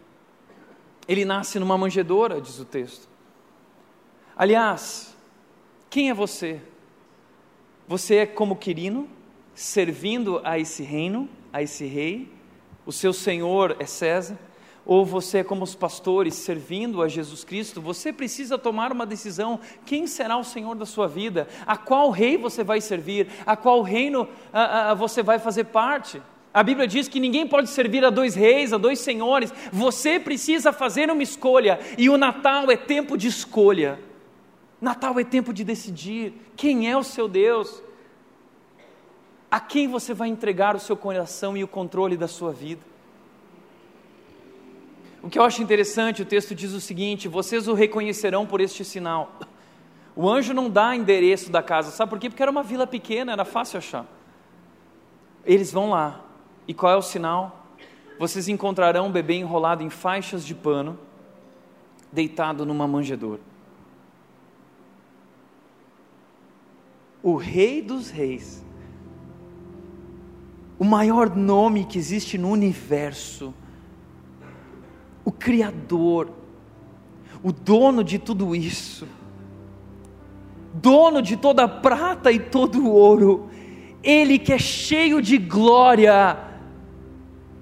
Ele 1.08 1.26
nasce 1.26 1.58
numa 1.60 1.78
manjedoura, 1.78 2.40
diz 2.40 2.60
o 2.60 2.66
texto. 2.66 3.08
Aliás, 4.36 5.13
quem 5.94 6.10
é 6.10 6.14
você? 6.14 6.60
Você 7.88 8.16
é 8.16 8.26
como 8.26 8.56
Quirino, 8.56 9.08
servindo 9.54 10.42
a 10.44 10.58
esse 10.58 10.82
reino? 10.82 11.30
a 11.54 11.62
esse 11.62 11.86
rei, 11.86 12.28
o 12.84 12.92
seu 12.92 13.14
senhor 13.14 13.78
é 13.80 13.86
César, 13.86 14.40
ou 14.84 15.06
você 15.06 15.38
é 15.38 15.44
como 15.44 15.64
os 15.64 15.76
pastores 15.76 16.34
servindo 16.34 17.02
a 17.04 17.08
Jesus 17.08 17.44
Cristo, 17.44 17.80
você 17.80 18.12
precisa 18.12 18.58
tomar 18.58 18.92
uma 18.92 19.06
decisão: 19.06 19.60
quem 19.86 20.08
será 20.08 20.36
o 20.36 20.44
Senhor 20.44 20.76
da 20.76 20.86
sua 20.86 21.08
vida? 21.08 21.48
A 21.66 21.78
qual 21.78 22.10
rei 22.10 22.38
você 22.38 22.64
vai 22.64 22.82
servir? 22.82 23.28
A 23.46 23.56
qual 23.56 23.84
reino 23.84 24.28
a, 24.52 24.90
a, 24.90 24.94
você 24.96 25.22
vai 25.22 25.38
fazer 25.38 25.66
parte? 25.66 26.20
A 26.52 26.64
Bíblia 26.64 26.88
diz 26.88 27.08
que 27.08 27.20
ninguém 27.20 27.48
pode 27.48 27.70
servir 27.70 28.04
a 28.04 28.10
dois 28.10 28.36
reis, 28.36 28.74
a 28.74 28.78
dois 28.78 29.00
senhores. 29.00 29.54
Você 29.72 30.20
precisa 30.20 30.74
fazer 30.74 31.12
uma 31.12 31.24
escolha, 31.24 31.80
e 31.98 32.10
o 32.10 32.18
Natal 32.18 32.70
é 32.72 32.76
tempo 32.76 33.16
de 33.16 33.28
escolha. 33.28 34.00
Natal 34.84 35.18
é 35.18 35.24
tempo 35.24 35.54
de 35.54 35.64
decidir 35.64 36.34
quem 36.58 36.92
é 36.92 36.98
o 36.98 37.06
seu 37.06 37.30
Deus. 37.30 37.82
A 39.50 39.58
quem 39.58 39.88
você 39.88 40.14
vai 40.14 40.28
entregar 40.28 40.76
o 40.76 40.80
seu 40.80 40.98
coração 40.98 41.56
e 41.56 41.64
o 41.64 41.68
controle 41.70 42.18
da 42.18 42.28
sua 42.28 42.52
vida? 42.52 42.82
O 45.22 45.30
que 45.30 45.40
eu 45.40 45.44
acho 45.44 45.64
interessante, 45.64 46.22
o 46.22 46.26
texto 46.26 46.54
diz 46.54 46.74
o 46.74 46.82
seguinte: 46.82 47.30
vocês 47.30 47.70
o 47.70 47.74
reconhecerão 47.74 48.46
por 48.46 48.60
este 48.60 48.84
sinal. 48.84 49.32
O 50.18 50.30
anjo 50.30 50.54
não 50.54 50.70
dá 50.70 50.94
endereço 50.94 51.50
da 51.50 51.64
casa, 51.64 51.90
sabe 51.90 52.10
por 52.10 52.20
quê? 52.20 52.30
Porque 52.30 52.44
era 52.44 52.52
uma 52.52 52.62
vila 52.62 52.86
pequena, 52.86 53.32
era 53.32 53.46
fácil 53.46 53.78
achar. 53.78 54.06
Eles 55.46 55.72
vão 55.72 55.92
lá, 55.92 56.26
e 56.68 56.74
qual 56.74 56.92
é 56.92 56.98
o 56.98 57.02
sinal? 57.02 57.70
Vocês 58.20 58.50
encontrarão 58.50 59.08
um 59.08 59.12
bebê 59.12 59.36
enrolado 59.36 59.82
em 59.82 59.90
faixas 59.90 60.46
de 60.46 60.54
pano, 60.54 61.00
deitado 62.12 62.66
numa 62.66 62.86
manjedoura. 62.86 63.53
O 67.24 67.36
Rei 67.36 67.82
dos 67.82 68.12
Reis 68.12 68.64
o 70.84 70.86
maior 70.86 71.34
nome 71.34 71.86
que 71.86 71.98
existe 71.98 72.38
no 72.38 72.50
universo, 72.50 73.54
o 75.24 75.32
Criador, 75.32 76.30
o 77.42 77.54
dono 77.54 78.04
de 78.04 78.20
tudo 78.20 78.54
isso, 78.54 79.08
dono 80.74 81.22
de 81.22 81.38
toda 81.38 81.64
a 81.64 81.70
prata 81.70 82.34
e 82.34 82.38
todo 82.40 82.84
o 82.84 82.92
ouro, 82.92 83.50
Ele 84.04 84.38
que 84.38 84.52
é 84.52 84.58
cheio 84.58 85.22
de 85.22 85.38
glória, 85.38 86.38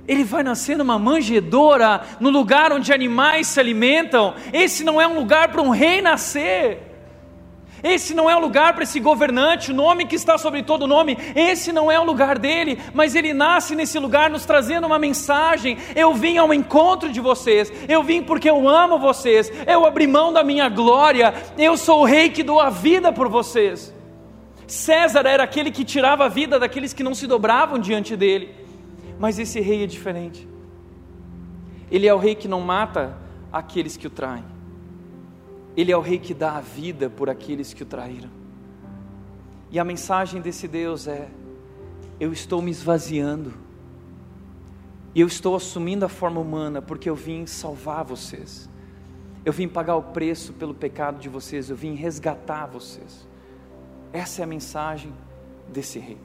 ele 0.07 0.23
vai 0.23 0.41
nascer 0.41 0.75
numa 0.75 0.97
manjedoura, 0.97 2.01
no 2.19 2.31
lugar 2.31 2.73
onde 2.73 2.91
animais 2.91 3.45
se 3.45 3.59
alimentam. 3.59 4.33
Esse 4.51 4.83
não 4.83 4.99
é 4.99 5.07
um 5.07 5.13
lugar 5.13 5.51
para 5.51 5.61
um 5.61 5.69
rei 5.69 6.01
nascer. 6.01 6.90
Esse 7.83 8.13
não 8.13 8.29
é 8.29 8.35
o 8.35 8.39
lugar 8.39 8.73
para 8.73 8.83
esse 8.83 8.99
governante, 8.99 9.71
o 9.71 9.75
nome 9.75 10.05
que 10.05 10.15
está 10.15 10.37
sobre 10.37 10.61
todo 10.61 10.87
nome, 10.87 11.17
esse 11.35 11.71
não 11.71 11.91
é 11.91 11.99
o 11.99 12.03
lugar 12.03 12.37
dele, 12.37 12.79
mas 12.93 13.15
ele 13.15 13.33
nasce 13.33 13.75
nesse 13.75 13.97
lugar 13.97 14.29
nos 14.29 14.45
trazendo 14.45 14.85
uma 14.85 14.99
mensagem. 14.99 15.77
Eu 15.95 16.13
vim 16.13 16.37
ao 16.37 16.53
encontro 16.53 17.11
de 17.11 17.19
vocês, 17.19 17.71
eu 17.87 18.03
vim 18.03 18.21
porque 18.21 18.49
eu 18.49 18.67
amo 18.69 18.99
vocês, 18.99 19.51
eu 19.65 19.85
abri 19.85 20.05
mão 20.05 20.31
da 20.31 20.43
minha 20.43 20.69
glória, 20.69 21.33
eu 21.57 21.75
sou 21.75 22.01
o 22.01 22.05
rei 22.05 22.29
que 22.29 22.43
dou 22.43 22.59
a 22.59 22.69
vida 22.69 23.11
por 23.11 23.27
vocês. 23.27 23.93
César 24.67 25.25
era 25.25 25.43
aquele 25.43 25.71
que 25.71 25.83
tirava 25.83 26.25
a 26.25 26.29
vida 26.29 26.59
daqueles 26.59 26.93
que 26.93 27.03
não 27.03 27.13
se 27.13 27.27
dobravam 27.27 27.79
diante 27.79 28.15
dele, 28.15 28.55
mas 29.19 29.39
esse 29.39 29.59
rei 29.59 29.83
é 29.83 29.87
diferente. 29.87 30.47
Ele 31.91 32.07
é 32.07 32.13
o 32.13 32.17
rei 32.17 32.35
que 32.35 32.47
não 32.47 32.61
mata 32.61 33.17
aqueles 33.51 33.97
que 33.97 34.07
o 34.07 34.09
traem. 34.09 34.50
Ele 35.81 35.91
é 35.91 35.97
o 35.97 35.99
rei 35.99 36.19
que 36.19 36.31
dá 36.31 36.57
a 36.57 36.61
vida 36.61 37.09
por 37.09 37.27
aqueles 37.27 37.73
que 37.73 37.81
o 37.81 37.85
traíram. 37.87 38.29
E 39.71 39.79
a 39.79 39.83
mensagem 39.83 40.39
desse 40.39 40.67
Deus 40.67 41.07
é: 41.07 41.27
eu 42.19 42.31
estou 42.31 42.61
me 42.61 42.69
esvaziando, 42.69 43.51
e 45.15 45.21
eu 45.21 45.25
estou 45.25 45.55
assumindo 45.55 46.05
a 46.05 46.07
forma 46.09 46.39
humana 46.39 46.83
porque 46.83 47.09
eu 47.09 47.15
vim 47.15 47.47
salvar 47.47 48.03
vocês, 48.03 48.69
eu 49.43 49.51
vim 49.51 49.67
pagar 49.67 49.95
o 49.95 50.03
preço 50.03 50.53
pelo 50.53 50.75
pecado 50.75 51.19
de 51.19 51.27
vocês, 51.27 51.71
eu 51.71 51.75
vim 51.75 51.95
resgatar 51.95 52.67
vocês. 52.67 53.27
Essa 54.13 54.41
é 54.41 54.43
a 54.43 54.47
mensagem 54.47 55.11
desse 55.67 55.97
rei. 55.97 56.19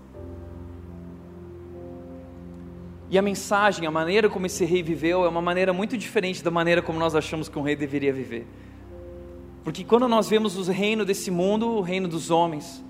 E 3.09 3.17
a 3.17 3.23
mensagem, 3.23 3.87
a 3.87 3.91
maneira 3.91 4.29
como 4.29 4.45
esse 4.45 4.67
rei 4.67 4.83
viveu, 4.83 5.25
é 5.25 5.29
uma 5.29 5.41
maneira 5.41 5.73
muito 5.73 5.97
diferente 5.97 6.45
da 6.45 6.51
maneira 6.51 6.83
como 6.83 6.99
nós 6.99 7.15
achamos 7.15 7.49
que 7.49 7.59
um 7.59 7.63
rei 7.63 7.75
deveria 7.75 8.13
viver. 8.13 8.47
Porque 9.67 9.83
quando 9.83 10.07
nós 10.07 10.29
vemos 10.29 10.57
o 10.57 10.71
reino 10.71 11.05
desse 11.05 11.29
mundo, 11.29 11.67
o 11.67 11.81
reino 11.81 12.07
dos 12.07 12.31
homens, 12.31 12.85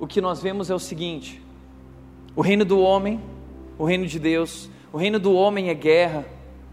o 0.00 0.08
que 0.08 0.20
nós 0.20 0.42
vemos 0.42 0.70
é 0.70 0.74
o 0.74 0.78
seguinte: 0.80 1.40
o 2.34 2.40
reino 2.40 2.64
do 2.64 2.80
homem, 2.80 3.20
o 3.78 3.84
reino 3.84 4.04
de 4.04 4.18
Deus, 4.18 4.68
o 4.92 4.96
reino 4.98 5.20
do 5.20 5.32
homem 5.32 5.68
é 5.68 5.74
guerra, 5.74 6.26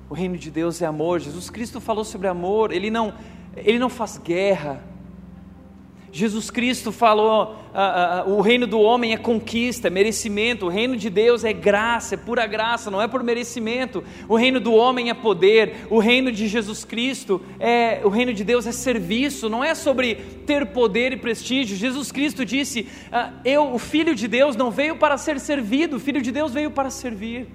o 0.10 0.16
reino 0.16 0.36
de 0.40 0.50
Deus 0.50 0.82
é 0.82 0.88
amor. 0.88 1.20
Jesus 1.20 1.52
Cristo 1.52 1.80
falou 1.80 2.04
sobre 2.04 2.28
amor, 2.28 2.72
ele 2.72 2.90
não, 2.90 3.14
ele 3.56 3.78
não 3.78 3.90
faz 3.90 4.18
guerra. 4.18 4.84
Jesus 6.16 6.50
Cristo 6.50 6.94
falou: 6.94 7.58
ah, 7.74 8.24
ah, 8.24 8.30
o 8.30 8.40
reino 8.40 8.66
do 8.66 8.80
homem 8.80 9.12
é 9.12 9.18
conquista, 9.18 9.90
é 9.90 9.92
merecimento, 9.92 10.66
o 10.66 10.70
reino 10.70 10.96
de 10.96 11.10
Deus 11.10 11.44
é 11.44 11.52
graça, 11.52 12.16
é 12.16 12.18
pura 12.18 12.48
graça, 12.48 12.90
não 12.90 13.02
é 13.02 13.08
por 13.08 13.22
merecimento. 13.22 14.02
O 14.30 14.38
reino 14.38 14.62
do 14.62 14.74
homem 14.74 15.10
é 15.10 15.14
poder, 15.14 15.86
o 15.90 16.00
reino 16.00 16.32
de 16.32 16.48
Jesus 16.48 16.86
Cristo 16.86 17.42
é 17.60 18.00
o 18.02 18.08
reino 18.08 18.34
de 18.34 18.46
Deus 18.46 18.66
é 18.66 18.72
serviço, 18.72 19.50
não 19.50 19.62
é 19.62 19.76
sobre 19.76 20.16
ter 20.46 20.68
poder 20.68 21.12
e 21.12 21.18
prestígio. 21.18 21.76
Jesus 21.76 22.14
Cristo 22.14 22.46
disse: 22.46 22.88
ah, 23.12 23.34
Eu, 23.44 23.74
o 23.74 23.78
Filho 23.78 24.16
de 24.16 24.30
Deus, 24.30 24.56
não 24.56 24.72
veio 24.72 24.96
para 24.96 25.18
ser 25.18 25.38
servido, 25.38 25.98
o 25.98 26.00
Filho 26.00 26.22
de 26.22 26.32
Deus 26.32 26.54
veio 26.54 26.72
para 26.72 26.90
servir. 26.90 27.46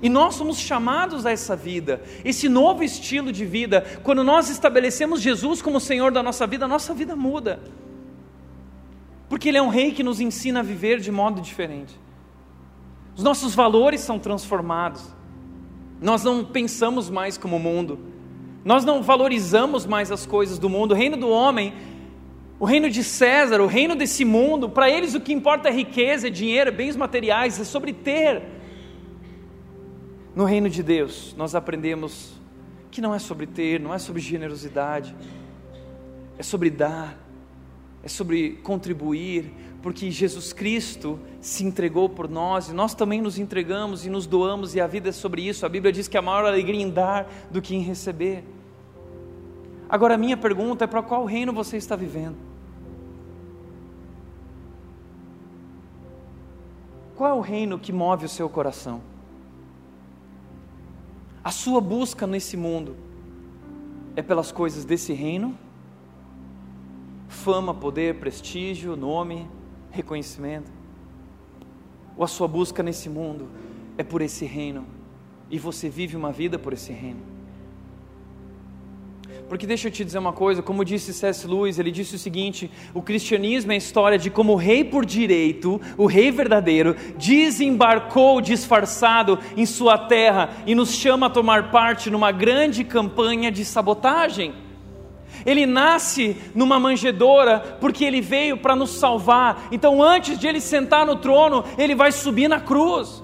E 0.00 0.08
nós 0.08 0.36
somos 0.36 0.58
chamados 0.58 1.26
a 1.26 1.32
essa 1.32 1.56
vida, 1.56 2.00
esse 2.24 2.48
novo 2.48 2.84
estilo 2.84 3.32
de 3.32 3.44
vida. 3.44 3.84
Quando 4.02 4.22
nós 4.22 4.48
estabelecemos 4.48 5.20
Jesus 5.20 5.60
como 5.60 5.80
Senhor 5.80 6.12
da 6.12 6.22
nossa 6.22 6.46
vida, 6.46 6.66
a 6.66 6.68
nossa 6.68 6.94
vida 6.94 7.16
muda. 7.16 7.60
Porque 9.28 9.48
Ele 9.48 9.58
é 9.58 9.62
um 9.62 9.68
rei 9.68 9.92
que 9.92 10.04
nos 10.04 10.20
ensina 10.20 10.60
a 10.60 10.62
viver 10.62 11.00
de 11.00 11.10
modo 11.10 11.40
diferente. 11.40 11.98
Os 13.16 13.24
nossos 13.24 13.54
valores 13.54 14.00
são 14.00 14.18
transformados. 14.18 15.02
Nós 16.00 16.22
não 16.22 16.44
pensamos 16.44 17.10
mais 17.10 17.36
como 17.36 17.56
o 17.56 17.60
mundo. 17.60 17.98
Nós 18.64 18.84
não 18.84 19.02
valorizamos 19.02 19.84
mais 19.84 20.12
as 20.12 20.24
coisas 20.24 20.60
do 20.60 20.68
mundo. 20.68 20.92
O 20.92 20.94
reino 20.96 21.16
do 21.16 21.28
homem, 21.28 21.74
o 22.60 22.64
reino 22.64 22.88
de 22.88 23.02
César, 23.02 23.60
o 23.60 23.66
reino 23.66 23.96
desse 23.96 24.24
mundo, 24.24 24.68
para 24.68 24.88
eles 24.88 25.14
o 25.14 25.20
que 25.20 25.32
importa 25.32 25.68
é 25.68 25.72
riqueza, 25.72 26.28
é 26.28 26.30
dinheiro, 26.30 26.70
bens 26.70 26.94
materiais, 26.94 27.60
é 27.60 27.64
sobre 27.64 27.92
ter. 27.92 28.57
No 30.38 30.44
reino 30.44 30.70
de 30.70 30.84
Deus, 30.84 31.34
nós 31.36 31.56
aprendemos 31.56 32.34
que 32.92 33.00
não 33.00 33.12
é 33.12 33.18
sobre 33.18 33.44
ter, 33.44 33.80
não 33.80 33.92
é 33.92 33.98
sobre 33.98 34.22
generosidade, 34.22 35.12
é 36.38 36.44
sobre 36.44 36.70
dar, 36.70 37.18
é 38.04 38.08
sobre 38.08 38.50
contribuir, 38.62 39.52
porque 39.82 40.08
Jesus 40.12 40.52
Cristo 40.52 41.18
se 41.40 41.64
entregou 41.64 42.08
por 42.08 42.28
nós 42.28 42.68
e 42.68 42.72
nós 42.72 42.94
também 42.94 43.20
nos 43.20 43.36
entregamos 43.36 44.06
e 44.06 44.08
nos 44.08 44.28
doamos, 44.28 44.76
e 44.76 44.80
a 44.80 44.86
vida 44.86 45.08
é 45.08 45.12
sobre 45.12 45.42
isso. 45.42 45.66
A 45.66 45.68
Bíblia 45.68 45.90
diz 45.90 46.06
que 46.06 46.16
a 46.16 46.22
maior 46.22 46.44
alegria 46.44 46.80
em 46.80 46.88
dar 46.88 47.28
do 47.50 47.60
que 47.60 47.74
em 47.74 47.80
receber. 47.80 48.44
Agora, 49.88 50.14
a 50.14 50.18
minha 50.18 50.36
pergunta 50.36 50.84
é: 50.84 50.86
para 50.86 51.02
qual 51.02 51.24
reino 51.24 51.52
você 51.52 51.76
está 51.76 51.96
vivendo? 51.96 52.36
Qual 57.16 57.28
é 57.28 57.34
o 57.34 57.40
reino 57.40 57.76
que 57.76 57.92
move 57.92 58.24
o 58.24 58.28
seu 58.28 58.48
coração? 58.48 59.17
A 61.48 61.50
sua 61.50 61.80
busca 61.80 62.26
nesse 62.26 62.58
mundo 62.58 62.94
é 64.14 64.20
pelas 64.20 64.52
coisas 64.52 64.84
desse 64.84 65.14
reino? 65.14 65.58
Fama, 67.26 67.72
poder, 67.72 68.16
prestígio, 68.16 68.94
nome, 68.94 69.48
reconhecimento? 69.90 70.70
Ou 72.18 72.22
a 72.22 72.26
sua 72.26 72.46
busca 72.46 72.82
nesse 72.82 73.08
mundo 73.08 73.48
é 73.96 74.02
por 74.04 74.20
esse 74.20 74.44
reino 74.44 74.84
e 75.50 75.58
você 75.58 75.88
vive 75.88 76.18
uma 76.18 76.30
vida 76.30 76.58
por 76.58 76.74
esse 76.74 76.92
reino? 76.92 77.37
Porque 79.48 79.66
deixa 79.66 79.88
eu 79.88 79.92
te 79.92 80.04
dizer 80.04 80.18
uma 80.18 80.32
coisa, 80.32 80.62
como 80.62 80.84
disse 80.84 81.14
C.S. 81.14 81.46
Lewis, 81.46 81.78
ele 81.78 81.90
disse 81.90 82.16
o 82.16 82.18
seguinte: 82.18 82.70
o 82.92 83.00
cristianismo 83.00 83.72
é 83.72 83.76
a 83.76 83.78
história 83.78 84.18
de 84.18 84.28
como 84.28 84.52
o 84.52 84.56
rei 84.56 84.84
por 84.84 85.06
direito, 85.06 85.80
o 85.96 86.04
rei 86.04 86.30
verdadeiro, 86.30 86.94
desembarcou 87.16 88.42
disfarçado 88.42 89.38
em 89.56 89.64
sua 89.64 89.96
terra 89.96 90.50
e 90.66 90.74
nos 90.74 90.92
chama 90.92 91.26
a 91.26 91.30
tomar 91.30 91.70
parte 91.70 92.10
numa 92.10 92.30
grande 92.30 92.84
campanha 92.84 93.50
de 93.50 93.64
sabotagem. 93.64 94.52
Ele 95.46 95.64
nasce 95.64 96.36
numa 96.54 96.78
manjedoura 96.78 97.78
porque 97.80 98.04
ele 98.04 98.20
veio 98.20 98.58
para 98.58 98.76
nos 98.76 98.90
salvar. 98.90 99.68
Então, 99.72 100.02
antes 100.02 100.38
de 100.38 100.46
ele 100.46 100.60
sentar 100.60 101.06
no 101.06 101.16
trono, 101.16 101.64
ele 101.78 101.94
vai 101.94 102.12
subir 102.12 102.48
na 102.48 102.60
cruz 102.60 103.22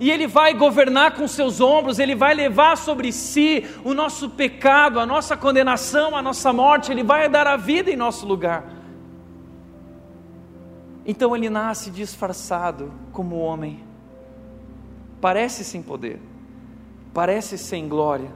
e 0.00 0.10
Ele 0.10 0.26
vai 0.26 0.54
governar 0.54 1.14
com 1.14 1.26
seus 1.26 1.60
ombros, 1.60 1.98
Ele 1.98 2.14
vai 2.14 2.34
levar 2.34 2.76
sobre 2.76 3.12
si 3.12 3.64
o 3.84 3.94
nosso 3.94 4.30
pecado, 4.30 4.98
a 4.98 5.06
nossa 5.06 5.36
condenação, 5.36 6.16
a 6.16 6.22
nossa 6.22 6.52
morte, 6.52 6.90
Ele 6.90 7.02
vai 7.02 7.28
dar 7.28 7.46
a 7.46 7.56
vida 7.56 7.90
em 7.90 7.96
nosso 7.96 8.26
lugar. 8.26 8.74
Então 11.06 11.36
ele 11.36 11.50
nasce 11.50 11.90
disfarçado 11.90 12.90
como 13.12 13.36
homem, 13.36 13.80
parece 15.20 15.62
sem 15.62 15.82
poder, 15.82 16.18
parece 17.12 17.58
sem 17.58 17.86
glória, 17.86 18.30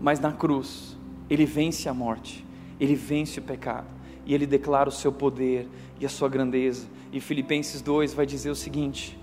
mas 0.00 0.18
na 0.18 0.32
cruz 0.32 0.96
ele 1.30 1.46
vence 1.46 1.88
a 1.88 1.94
morte, 1.94 2.44
ele 2.80 2.96
vence 2.96 3.38
o 3.38 3.42
pecado 3.42 3.86
e 4.26 4.34
ele 4.34 4.46
declara 4.46 4.88
o 4.88 4.92
seu 4.92 5.12
poder 5.12 5.68
e 6.00 6.04
a 6.04 6.08
sua 6.08 6.28
grandeza. 6.28 6.86
E 7.12 7.20
Filipenses 7.20 7.80
2 7.80 8.12
vai 8.12 8.26
dizer 8.26 8.50
o 8.50 8.56
seguinte: 8.56 9.16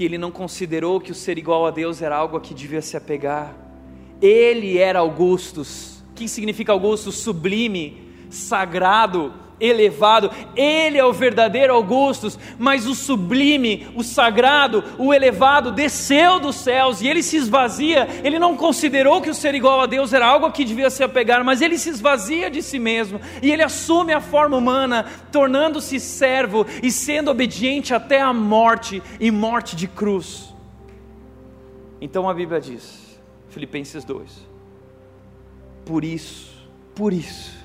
que 0.00 0.04
ele 0.06 0.16
não 0.16 0.30
considerou 0.30 0.98
que 0.98 1.12
o 1.12 1.14
ser 1.14 1.36
igual 1.36 1.66
a 1.66 1.70
Deus 1.70 2.00
era 2.00 2.16
algo 2.16 2.34
a 2.34 2.40
que 2.40 2.54
devia 2.54 2.80
se 2.80 2.96
apegar. 2.96 3.54
Ele 4.18 4.78
era 4.78 5.00
Augustus. 5.00 6.02
O 6.10 6.14
que 6.14 6.26
significa 6.26 6.72
Augustus? 6.72 7.16
Sublime, 7.16 8.00
sagrado, 8.30 9.34
elevado. 9.60 10.30
Ele 10.56 10.98
é 10.98 11.04
o 11.04 11.12
verdadeiro 11.12 11.74
Augustus, 11.74 12.38
mas 12.58 12.86
o 12.86 12.94
sublime, 12.94 13.86
o 13.94 14.02
sagrado, 14.02 14.82
o 14.98 15.12
elevado 15.12 15.70
desceu 15.70 16.40
dos 16.40 16.56
céus 16.56 17.00
e 17.00 17.08
ele 17.08 17.22
se 17.22 17.36
esvazia. 17.36 18.08
Ele 18.24 18.38
não 18.38 18.56
considerou 18.56 19.20
que 19.20 19.30
o 19.30 19.34
ser 19.34 19.54
igual 19.54 19.80
a 19.80 19.86
Deus 19.86 20.12
era 20.12 20.26
algo 20.26 20.50
que 20.50 20.64
devia 20.64 20.90
se 20.90 21.04
apegar, 21.04 21.44
mas 21.44 21.60
ele 21.60 21.78
se 21.78 21.90
esvazia 21.90 22.50
de 22.50 22.62
si 22.62 22.78
mesmo 22.78 23.20
e 23.42 23.50
ele 23.50 23.62
assume 23.62 24.12
a 24.12 24.20
forma 24.20 24.56
humana, 24.56 25.04
tornando-se 25.30 26.00
servo 26.00 26.66
e 26.82 26.90
sendo 26.90 27.30
obediente 27.30 27.92
até 27.92 28.20
a 28.20 28.32
morte 28.32 29.02
e 29.18 29.30
morte 29.30 29.76
de 29.76 29.86
cruz. 29.86 30.54
Então 32.00 32.28
a 32.28 32.34
Bíblia 32.34 32.60
diz, 32.60 33.20
Filipenses 33.50 34.04
2: 34.04 34.48
Por 35.84 36.04
isso, 36.04 36.50
por 36.94 37.12
isso, 37.12 37.59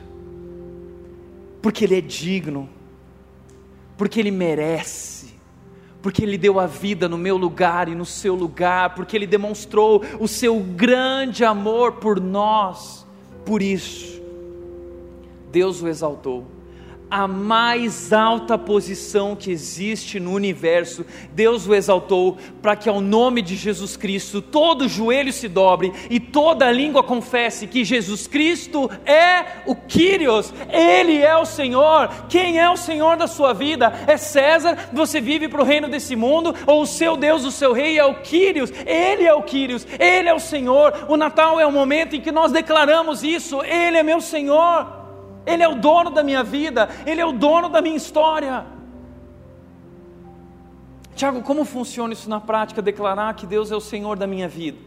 porque 1.66 1.84
Ele 1.84 1.97
é 1.97 2.01
digno, 2.01 2.70
porque 3.97 4.20
Ele 4.20 4.30
merece, 4.30 5.34
porque 5.99 6.24
Ele 6.24 6.38
deu 6.38 6.59
a 6.59 6.68
vida 6.68 7.09
no 7.09 7.18
meu 7.18 7.38
lugar 7.38 7.89
e 7.89 7.95
no 7.95 8.05
seu 8.05 8.36
lugar, 8.36 8.93
porque 8.93 9.18
Ele 9.18 9.26
demonstrou 9.26 10.03
o 10.20 10.28
seu 10.28 10.59
grande 10.59 11.43
amor 11.43 11.93
por 11.93 12.22
nós, 12.22 13.03
por 13.43 13.63
isso, 13.63 14.22
Deus 15.51 15.82
o 15.82 15.88
exaltou 15.88 16.45
a 17.16 17.30
mais 17.30 18.11
alta 18.11 18.57
posição 18.57 19.38
que 19.38 19.49
existe 19.49 20.20
no 20.20 20.34
universo, 20.34 21.05
Deus 21.32 21.66
o 21.66 21.74
exaltou 21.74 22.38
para 22.61 22.76
que 22.76 22.89
ao 22.89 22.99
nome 22.99 23.41
de 23.41 23.55
Jesus 23.55 23.95
Cristo 23.95 24.41
todo 24.41 24.89
joelho 24.89 25.32
se 25.32 25.47
dobre 25.47 25.93
e 26.09 26.20
toda 26.20 26.70
língua 26.70 27.01
confesse 27.01 27.68
que 27.68 27.86
Jesus 27.86 28.28
Cristo 28.28 28.91
é 29.05 29.61
o 29.66 29.74
Quírios, 29.74 30.53
Ele 30.68 31.22
é 31.22 31.38
o 31.38 31.45
Senhor. 31.45 32.09
Quem 32.28 32.59
é 32.59 32.70
o 32.70 32.76
Senhor 32.76 33.16
da 33.16 33.28
sua 33.28 33.53
vida? 33.53 33.93
É 34.07 34.18
César? 34.18 34.89
Você 34.91 35.22
vive 35.22 35.47
para 35.47 35.61
o 35.61 35.66
reino 35.66 35.88
desse 35.88 36.18
mundo? 36.18 36.53
Ou 36.68 36.82
o 36.82 36.86
seu 36.86 37.16
Deus, 37.16 37.45
o 37.45 37.51
seu 37.51 37.72
rei 37.72 37.97
é 37.97 38.03
o 38.03 38.16
Quírios? 38.16 38.74
Ele 38.86 39.24
é 39.24 39.34
o 39.34 39.41
Quírios, 39.41 39.88
Ele 39.97 40.28
é 40.28 40.34
o 40.34 40.39
Senhor. 40.41 41.05
O 41.07 41.16
Natal 41.16 41.61
é 41.61 41.66
o 41.66 41.72
momento 41.72 42.13
em 42.18 42.20
que 42.20 42.30
nós 42.30 42.51
declaramos 42.51 43.24
isso: 43.24 43.63
Ele 43.63 43.99
é 43.99 44.03
meu 44.03 44.20
Senhor. 44.20 45.05
Ele 45.46 45.64
é 45.64 45.68
o 45.68 45.76
dono 45.76 46.10
da 46.10 46.24
minha 46.24 46.43
vida, 46.43 46.89
Ele 47.06 47.22
é 47.22 47.26
o 47.26 47.32
dono 47.32 47.70
da 47.70 47.82
minha 47.82 47.96
história. 47.96 48.66
Tiago, 51.16 51.41
como 51.43 51.64
funciona 51.64 52.14
isso 52.14 52.30
na 52.30 52.41
prática, 52.41 52.82
declarar 52.82 53.34
que 53.36 53.48
Deus 53.48 53.72
é 53.72 53.76
o 53.76 53.82
Senhor 53.82 54.18
da 54.18 54.28
minha 54.28 54.50
vida? 54.50 54.78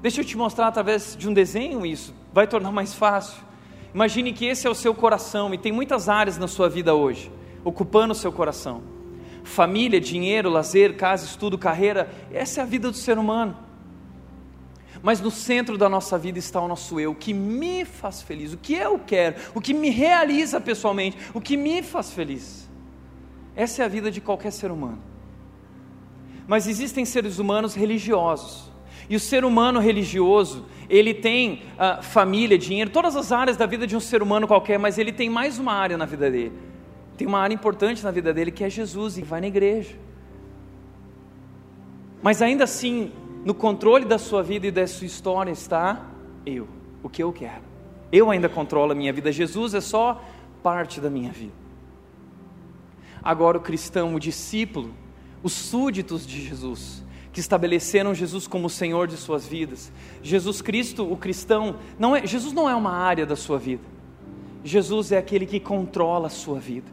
Deixa 0.00 0.22
eu 0.22 0.24
te 0.24 0.36
mostrar 0.36 0.68
através 0.68 1.14
de 1.14 1.28
um 1.28 1.34
desenho 1.34 1.84
isso, 1.84 2.14
vai 2.32 2.46
tornar 2.46 2.72
mais 2.72 2.94
fácil. 2.94 3.42
Imagine 3.94 4.32
que 4.32 4.46
esse 4.46 4.66
é 4.66 4.70
o 4.70 4.74
seu 4.74 4.94
coração 4.94 5.52
e 5.52 5.58
tem 5.58 5.72
muitas 5.72 6.08
áreas 6.08 6.38
na 6.38 6.48
sua 6.48 6.68
vida 6.68 6.94
hoje, 6.94 7.30
ocupando 7.62 8.12
o 8.12 8.16
seu 8.16 8.32
coração: 8.32 8.82
família, 9.44 10.00
dinheiro, 10.00 10.48
lazer, 10.48 10.96
casa, 10.96 11.26
estudo, 11.26 11.58
carreira. 11.58 12.08
Essa 12.32 12.60
é 12.60 12.62
a 12.62 12.66
vida 12.66 12.90
do 12.90 12.96
ser 12.96 13.18
humano. 13.18 13.56
Mas 15.02 15.20
no 15.20 15.30
centro 15.30 15.78
da 15.78 15.88
nossa 15.88 16.18
vida 16.18 16.38
está 16.38 16.60
o 16.60 16.68
nosso 16.68 17.00
eu, 17.00 17.12
o 17.12 17.14
que 17.14 17.32
me 17.32 17.84
faz 17.84 18.20
feliz, 18.20 18.52
o 18.52 18.58
que 18.58 18.74
eu 18.74 18.98
quero, 18.98 19.36
o 19.54 19.60
que 19.60 19.72
me 19.72 19.88
realiza 19.90 20.60
pessoalmente, 20.60 21.16
o 21.32 21.40
que 21.40 21.56
me 21.56 21.82
faz 21.82 22.12
feliz. 22.12 22.68
Essa 23.56 23.82
é 23.82 23.84
a 23.84 23.88
vida 23.88 24.10
de 24.10 24.20
qualquer 24.20 24.52
ser 24.52 24.70
humano. 24.70 25.02
Mas 26.46 26.66
existem 26.66 27.04
seres 27.04 27.38
humanos 27.38 27.74
religiosos. 27.74 28.70
E 29.08 29.16
o 29.16 29.20
ser 29.20 29.44
humano 29.44 29.80
religioso, 29.80 30.66
ele 30.88 31.14
tem 31.14 31.62
uh, 31.74 32.02
família, 32.02 32.56
dinheiro, 32.56 32.90
todas 32.90 33.16
as 33.16 33.32
áreas 33.32 33.56
da 33.56 33.66
vida 33.66 33.86
de 33.86 33.96
um 33.96 34.00
ser 34.00 34.22
humano 34.22 34.46
qualquer, 34.46 34.78
mas 34.78 34.98
ele 34.98 35.12
tem 35.12 35.28
mais 35.28 35.58
uma 35.58 35.72
área 35.72 35.96
na 35.96 36.04
vida 36.04 36.30
dele. 36.30 36.52
Tem 37.16 37.26
uma 37.26 37.40
área 37.40 37.54
importante 37.54 38.04
na 38.04 38.10
vida 38.10 38.32
dele 38.32 38.50
que 38.50 38.62
é 38.62 38.70
Jesus 38.70 39.18
e 39.18 39.22
vai 39.22 39.40
na 39.40 39.48
igreja. 39.48 39.96
Mas 42.22 42.40
ainda 42.40 42.64
assim, 42.64 43.12
no 43.44 43.54
controle 43.54 44.04
da 44.04 44.18
sua 44.18 44.42
vida 44.42 44.66
e 44.66 44.70
da 44.70 44.86
sua 44.86 45.06
história 45.06 45.50
está 45.50 46.06
eu, 46.44 46.68
o 47.02 47.08
que 47.08 47.22
eu 47.22 47.32
quero. 47.32 47.62
Eu 48.12 48.30
ainda 48.30 48.48
controlo 48.48 48.92
a 48.92 48.94
minha 48.94 49.12
vida, 49.12 49.30
Jesus 49.32 49.74
é 49.74 49.80
só 49.80 50.22
parte 50.62 51.00
da 51.00 51.08
minha 51.08 51.30
vida. 51.30 51.52
Agora, 53.22 53.58
o 53.58 53.60
cristão, 53.60 54.14
o 54.14 54.20
discípulo, 54.20 54.94
os 55.42 55.52
súditos 55.52 56.26
de 56.26 56.40
Jesus, 56.42 57.04
que 57.32 57.40
estabeleceram 57.40 58.14
Jesus 58.14 58.46
como 58.46 58.68
Senhor 58.68 59.06
de 59.06 59.16
suas 59.16 59.46
vidas. 59.46 59.92
Jesus 60.22 60.60
Cristo, 60.60 61.10
o 61.10 61.16
cristão, 61.16 61.76
não 61.98 62.16
é, 62.16 62.26
Jesus 62.26 62.52
não 62.52 62.68
é 62.68 62.74
uma 62.74 62.92
área 62.92 63.24
da 63.24 63.36
sua 63.36 63.58
vida. 63.58 63.84
Jesus 64.64 65.12
é 65.12 65.18
aquele 65.18 65.46
que 65.46 65.60
controla 65.60 66.26
a 66.26 66.30
sua 66.30 66.58
vida. 66.58 66.90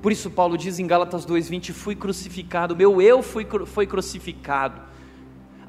Por 0.00 0.12
isso 0.12 0.30
Paulo 0.30 0.56
diz 0.56 0.78
em 0.78 0.86
Gálatas 0.86 1.26
2:20, 1.26 1.72
fui 1.72 1.94
crucificado, 1.94 2.76
meu 2.76 3.02
eu 3.02 3.22
fui, 3.22 3.46
foi 3.66 3.86
crucificado. 3.86 4.80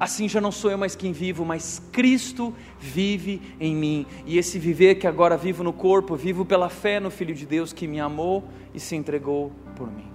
Assim 0.00 0.26
já 0.26 0.40
não 0.40 0.50
sou 0.50 0.70
eu 0.70 0.78
mais 0.78 0.96
quem 0.96 1.12
vivo, 1.12 1.44
mas 1.44 1.82
Cristo 1.92 2.54
vive 2.78 3.42
em 3.60 3.76
mim. 3.76 4.06
E 4.24 4.38
esse 4.38 4.58
viver 4.58 4.94
que 4.94 5.06
agora 5.06 5.36
vivo 5.36 5.62
no 5.62 5.74
corpo, 5.74 6.16
vivo 6.16 6.42
pela 6.46 6.70
fé 6.70 6.98
no 6.98 7.10
Filho 7.10 7.34
de 7.34 7.44
Deus 7.44 7.70
que 7.70 7.86
me 7.86 8.00
amou 8.00 8.42
e 8.72 8.80
se 8.80 8.96
entregou 8.96 9.52
por 9.76 9.92
mim. 9.92 10.09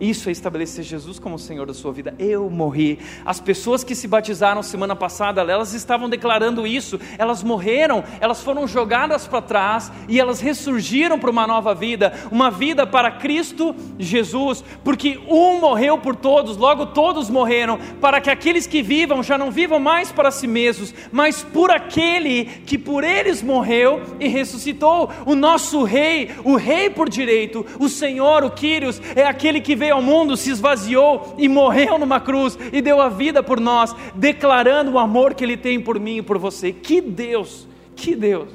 Isso 0.00 0.28
é 0.28 0.32
estabelecer 0.32 0.84
Jesus 0.84 1.18
como 1.18 1.38
Senhor 1.38 1.66
da 1.66 1.74
sua 1.74 1.92
vida. 1.92 2.14
Eu 2.18 2.50
morri. 2.50 2.98
As 3.24 3.40
pessoas 3.40 3.82
que 3.82 3.94
se 3.94 4.06
batizaram 4.06 4.62
semana 4.62 4.94
passada, 4.94 5.40
elas 5.40 5.72
estavam 5.72 6.08
declarando 6.08 6.66
isso. 6.66 7.00
Elas 7.16 7.42
morreram, 7.42 8.04
elas 8.20 8.42
foram 8.42 8.66
jogadas 8.66 9.26
para 9.26 9.40
trás 9.40 9.90
e 10.08 10.20
elas 10.20 10.40
ressurgiram 10.40 11.18
para 11.18 11.30
uma 11.30 11.46
nova 11.46 11.74
vida, 11.74 12.12
uma 12.30 12.50
vida 12.50 12.86
para 12.86 13.10
Cristo 13.10 13.74
Jesus, 13.98 14.62
porque 14.84 15.18
um 15.28 15.60
morreu 15.60 15.98
por 15.98 16.14
todos, 16.14 16.56
logo 16.56 16.86
todos 16.86 17.30
morreram, 17.30 17.78
para 18.00 18.20
que 18.20 18.30
aqueles 18.30 18.66
que 18.66 18.82
vivam 18.82 19.22
já 19.22 19.38
não 19.38 19.50
vivam 19.50 19.78
mais 19.78 20.12
para 20.12 20.30
si 20.30 20.46
mesmos, 20.46 20.94
mas 21.10 21.42
por 21.42 21.70
aquele 21.70 22.44
que 22.66 22.76
por 22.76 23.02
eles 23.02 23.42
morreu 23.42 24.02
e 24.20 24.28
ressuscitou. 24.28 25.10
O 25.24 25.34
nosso 25.34 25.82
rei, 25.84 26.30
o 26.44 26.56
rei 26.56 26.90
por 26.90 27.08
direito, 27.08 27.64
o 27.78 27.88
Senhor, 27.88 28.44
o 28.44 28.50
Quírios, 28.50 29.00
é 29.14 29.24
aquele 29.24 29.60
que 29.60 29.74
veio 29.74 29.85
veio 29.86 29.94
ao 29.94 30.02
mundo, 30.02 30.36
se 30.36 30.50
esvaziou 30.50 31.34
e 31.38 31.48
morreu 31.48 31.98
numa 31.98 32.20
cruz 32.20 32.58
e 32.72 32.82
deu 32.82 33.00
a 33.00 33.08
vida 33.08 33.42
por 33.42 33.60
nós, 33.60 33.94
declarando 34.14 34.92
o 34.92 34.98
amor 34.98 35.34
que 35.34 35.44
Ele 35.44 35.56
tem 35.56 35.80
por 35.80 35.98
mim 36.00 36.18
e 36.18 36.22
por 36.22 36.38
você. 36.38 36.72
Que 36.72 37.00
Deus, 37.00 37.66
que 37.94 38.16
Deus. 38.16 38.50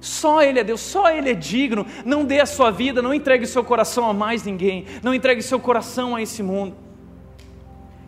Só 0.00 0.42
Ele 0.42 0.58
é 0.58 0.64
Deus, 0.64 0.80
só 0.80 1.10
Ele 1.10 1.30
é 1.30 1.34
digno. 1.34 1.86
Não 2.04 2.24
dê 2.24 2.40
a 2.40 2.46
sua 2.46 2.70
vida, 2.70 3.00
não 3.00 3.14
entregue 3.14 3.46
seu 3.46 3.64
coração 3.64 4.08
a 4.08 4.12
mais 4.12 4.44
ninguém, 4.44 4.84
não 5.02 5.14
entregue 5.14 5.42
seu 5.42 5.58
coração 5.58 6.14
a 6.14 6.22
esse 6.22 6.42
mundo. 6.42 6.76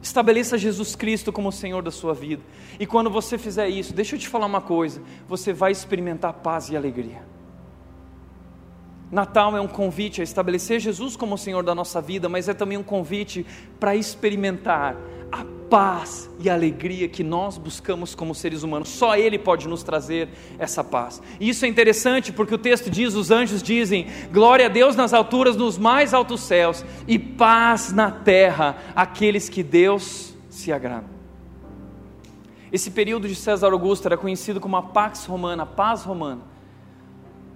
Estabeleça 0.03 0.59
Jesus 0.59 0.95
Cristo 0.95 1.32
como 1.32 1.49
o 1.49 1.53
Senhor 1.53 1.82
da 1.82 1.90
sua 1.90 2.12
vida. 2.12 2.42
E 2.78 2.84
quando 2.84 3.09
você 3.09 3.38
fizer 3.38 3.68
isso, 3.68 3.95
deixa 3.95 4.16
eu 4.16 4.18
te 4.18 4.28
falar 4.28 4.45
uma 4.45 4.61
coisa: 4.61 5.01
você 5.26 5.53
vai 5.53 5.72
experimentar 5.72 6.34
paz 6.34 6.68
e 6.68 6.76
alegria. 6.76 7.22
Natal 9.15 9.57
é 9.57 9.61
um 9.61 9.69
convite 9.69 10.21
a 10.21 10.25
estabelecer 10.25 10.81
Jesus 10.81 11.15
como 11.15 11.37
o 11.37 11.39
Senhor 11.39 11.62
da 11.62 11.73
nossa 11.73 12.01
vida, 12.01 12.29
mas 12.29 12.49
é 12.49 12.53
também 12.53 12.77
um 12.77 12.83
convite 12.83 13.47
para 13.79 13.95
experimentar 13.95 14.97
a 15.31 15.47
paz 15.71 16.29
e 16.41 16.51
a 16.51 16.55
alegria 16.55 17.09
que 17.09 17.23
nós 17.23 17.57
buscamos 17.57 18.12
como 18.12 18.35
seres 18.35 18.65
humanos. 18.65 18.89
Só 18.89 19.17
Ele 19.17 19.39
pode 19.39 19.69
nos 19.69 19.85
trazer 19.85 20.31
essa 20.59 20.83
paz. 20.83 21.23
E 21.39 21.49
isso 21.49 21.65
é 21.65 21.69
interessante 21.69 22.33
porque 22.33 22.57
o 22.57 22.59
texto 22.59 22.91
diz: 22.91 23.15
os 23.15 23.31
anjos 23.31 23.62
dizem, 23.62 24.09
glória 24.33 24.67
a 24.67 24.69
Deus 24.69 24.97
nas 24.97 25.15
alturas, 25.15 25.55
nos 25.55 25.79
mais 25.79 26.12
altos 26.12 26.41
céus, 26.41 26.85
e 27.07 27.17
paz 27.17 27.93
na 27.93 28.11
terra, 28.11 28.79
aqueles 28.97 29.49
que 29.49 29.62
Deus 29.62 30.35
se 30.51 30.73
agrada. 30.73 31.07
Esse 32.73 32.91
período 32.91 33.29
de 33.29 33.37
César 33.37 33.73
Augusto 33.73 34.07
era 34.07 34.17
conhecido 34.17 34.59
como 34.59 34.77
a 34.77 34.83
Pax 34.83 35.25
Romana, 35.25 35.62
a 35.62 35.67
paz 35.67 36.03
romana 36.03 36.53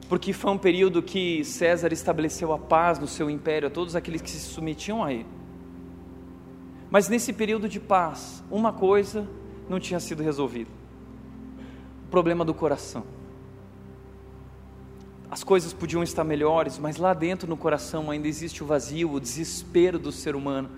porque 0.08 0.32
foi 0.32 0.50
um 0.50 0.58
período 0.58 1.02
que 1.02 1.44
César 1.44 1.92
estabeleceu 1.92 2.52
a 2.52 2.58
paz 2.58 2.98
no 2.98 3.06
seu 3.06 3.28
império 3.28 3.68
a 3.68 3.70
todos 3.70 3.94
aqueles 3.94 4.22
que 4.22 4.30
se 4.30 4.40
submetiam 4.40 5.04
a 5.04 5.12
ele. 5.12 5.26
Mas 6.90 7.08
nesse 7.08 7.32
período 7.32 7.68
de 7.68 7.78
paz, 7.78 8.42
uma 8.50 8.72
coisa 8.72 9.28
não 9.68 9.78
tinha 9.78 10.00
sido 10.00 10.22
resolvida: 10.22 10.70
o 12.06 12.10
problema 12.10 12.42
do 12.44 12.54
coração. 12.54 13.04
As 15.30 15.44
coisas 15.44 15.74
podiam 15.74 16.02
estar 16.02 16.24
melhores, 16.24 16.78
mas 16.78 16.96
lá 16.96 17.12
dentro 17.12 17.46
no 17.46 17.56
coração 17.56 18.10
ainda 18.10 18.26
existe 18.26 18.62
o 18.62 18.66
vazio, 18.66 19.12
o 19.12 19.20
desespero 19.20 19.98
do 19.98 20.10
ser 20.10 20.34
humano. 20.34 20.70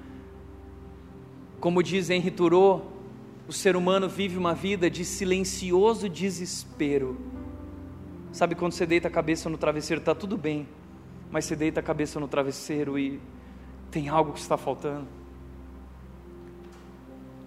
Como 1.61 1.81
diz 1.85 2.11
Henri 2.11 2.33
Thoreau, 2.33 2.91
o 3.47 3.53
ser 3.53 3.77
humano 3.77 4.09
vive 4.09 4.37
uma 4.37 4.55
vida 4.55 4.91
de 4.91 5.05
silencioso 5.05 6.09
desespero 6.09 7.17
Sabe 8.33 8.55
quando 8.55 8.73
você 8.73 8.87
deita 8.87 9.09
a 9.09 9.11
cabeça 9.11 9.51
no 9.51 9.59
travesseiro, 9.59 10.01
está 10.01 10.15
tudo 10.15 10.37
bem, 10.37 10.69
mas 11.31 11.45
você 11.45 11.57
deita 11.57 11.81
a 11.81 11.83
cabeça 11.83 12.21
no 12.21 12.29
travesseiro 12.29 12.99
e 12.99 13.21
tem 13.91 14.09
algo 14.09 14.33
que 14.33 14.39
está 14.39 14.57
faltando. 14.57 15.07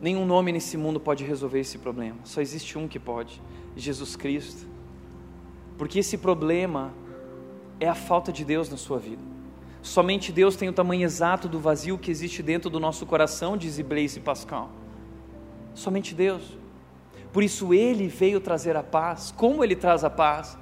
Nenhum 0.02 0.26
nome 0.26 0.52
nesse 0.52 0.76
mundo 0.76 1.00
pode 1.00 1.24
resolver 1.24 1.62
esse 1.62 1.78
problema, 1.78 2.18
só 2.26 2.42
existe 2.42 2.78
um 2.78 2.88
que 2.88 3.00
pode: 3.00 3.42
Jesus 3.76 4.16
Cristo. 4.18 4.68
Porque 5.78 6.00
esse 6.00 6.18
problema 6.18 6.94
é 7.80 7.88
a 7.88 7.96
falta 7.96 8.32
de 8.32 8.44
Deus 8.44 8.70
na 8.70 8.78
sua 8.78 9.00
vida. 9.00 9.22
Somente 9.82 10.32
Deus 10.32 10.56
tem 10.56 10.70
o 10.70 10.74
tamanho 10.74 11.04
exato 11.04 11.48
do 11.48 11.60
vazio 11.60 11.98
que 11.98 12.12
existe 12.12 12.44
dentro 12.44 12.70
do 12.70 12.80
nosso 12.80 13.06
coração, 13.06 13.58
diz 13.58 13.80
Blaise 13.80 14.20
Pascal. 14.20 14.70
Somente 15.74 16.14
Deus. 16.14 16.58
Por 17.32 17.42
isso 17.42 17.74
ele 17.74 18.08
veio 18.08 18.40
trazer 18.40 18.76
a 18.78 18.84
paz. 18.84 19.34
Como 19.36 19.64
ele 19.64 19.76
traz 19.76 20.04
a 20.04 20.10
paz? 20.10 20.58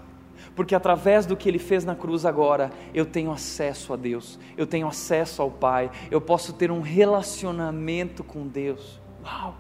Porque 0.56 0.76
através 0.76 1.26
do 1.26 1.36
que 1.36 1.47
ele 1.47 1.60
fez 1.60 1.86
na 1.86 1.95
cruz 1.95 2.26
agora, 2.26 2.72
eu 2.93 3.06
tenho 3.06 3.32
acesso 3.32 3.93
a 3.93 3.95
Deus, 3.95 4.38
eu 4.58 4.68
tenho 4.68 4.88
acesso 4.88 5.41
ao 5.41 5.49
Pai, 5.49 5.89
eu 6.10 6.20
posso 6.20 6.54
ter 6.54 6.72
um 6.72 6.82
relacionamento 6.82 8.24
com 8.24 8.47
Deus. 8.47 8.99
Uau! 9.24 9.56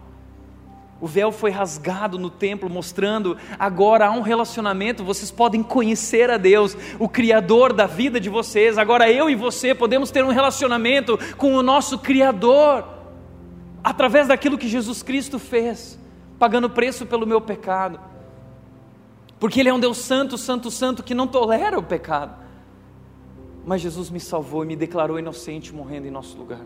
O 0.99 1.07
véu 1.07 1.31
foi 1.31 1.49
rasgado 1.49 2.19
no 2.19 2.29
templo, 2.29 2.69
mostrando 2.69 3.35
agora 3.57 4.05
há 4.05 4.11
um 4.11 4.21
relacionamento. 4.21 5.03
Vocês 5.03 5.31
podem 5.31 5.63
conhecer 5.63 6.29
a 6.29 6.37
Deus, 6.37 6.77
o 6.99 7.09
Criador 7.09 7.73
da 7.73 7.87
vida 7.87 8.19
de 8.19 8.29
vocês. 8.29 8.77
Agora 8.77 9.11
eu 9.11 9.27
e 9.27 9.33
você 9.33 9.73
podemos 9.73 10.11
ter 10.11 10.23
um 10.23 10.29
relacionamento 10.29 11.17
com 11.37 11.55
o 11.55 11.63
nosso 11.63 11.97
Criador, 11.97 12.87
através 13.83 14.27
daquilo 14.27 14.59
que 14.59 14.67
Jesus 14.67 15.01
Cristo 15.01 15.39
fez, 15.39 15.97
pagando 16.37 16.69
preço 16.69 17.03
pelo 17.07 17.25
meu 17.25 17.41
pecado 17.41 18.10
porque 19.41 19.59
Ele 19.59 19.69
é 19.69 19.73
um 19.73 19.79
Deus 19.79 19.97
santo, 19.97 20.37
santo, 20.37 20.69
santo, 20.69 21.01
que 21.01 21.15
não 21.15 21.25
tolera 21.25 21.79
o 21.79 21.81
pecado. 21.81 22.39
Mas 23.65 23.81
Jesus 23.81 24.11
me 24.11 24.19
salvou 24.19 24.63
e 24.63 24.67
me 24.67 24.75
declarou 24.75 25.17
inocente 25.17 25.73
morrendo 25.73 26.05
em 26.05 26.11
nosso 26.11 26.37
lugar. 26.37 26.61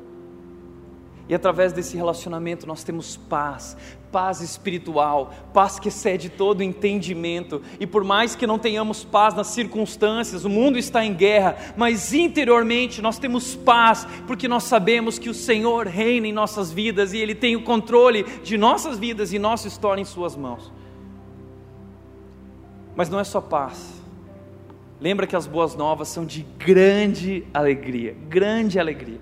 E 1.29 1.33
através 1.33 1.71
desse 1.71 1.95
relacionamento 1.95 2.67
nós 2.67 2.83
temos 2.83 3.15
paz, 3.15 3.77
paz 4.11 4.41
espiritual, 4.41 5.33
paz 5.53 5.79
que 5.79 5.87
excede 5.87 6.27
todo 6.27 6.61
entendimento. 6.61 7.61
E 7.79 7.87
por 7.87 8.03
mais 8.03 8.35
que 8.35 8.45
não 8.45 8.59
tenhamos 8.59 9.05
paz 9.05 9.33
nas 9.33 9.47
circunstâncias, 9.47 10.43
o 10.43 10.49
mundo 10.49 10.77
está 10.77 11.05
em 11.05 11.13
guerra, 11.13 11.55
mas 11.77 12.13
interiormente 12.13 13.01
nós 13.01 13.17
temos 13.17 13.55
paz, 13.55 14.05
porque 14.27 14.49
nós 14.49 14.65
sabemos 14.65 15.17
que 15.17 15.29
o 15.29 15.33
Senhor 15.33 15.87
reina 15.87 16.27
em 16.27 16.33
nossas 16.33 16.73
vidas 16.73 17.13
e 17.13 17.19
Ele 17.19 17.35
tem 17.35 17.55
o 17.55 17.63
controle 17.63 18.23
de 18.43 18.57
nossas 18.57 18.99
vidas 18.99 19.31
e 19.31 19.39
nossa 19.39 19.65
história 19.65 20.01
em 20.01 20.05
Suas 20.05 20.35
mãos. 20.35 20.73
Mas 22.95 23.09
não 23.09 23.19
é 23.19 23.23
só 23.23 23.41
paz. 23.41 24.01
Lembra 24.99 25.27
que 25.27 25.35
as 25.35 25.45
boas 25.45 25.75
novas 25.75 26.07
são 26.07 26.25
de 26.25 26.43
grande 26.57 27.45
alegria, 27.53 28.15
grande 28.29 28.79
alegria. 28.79 29.19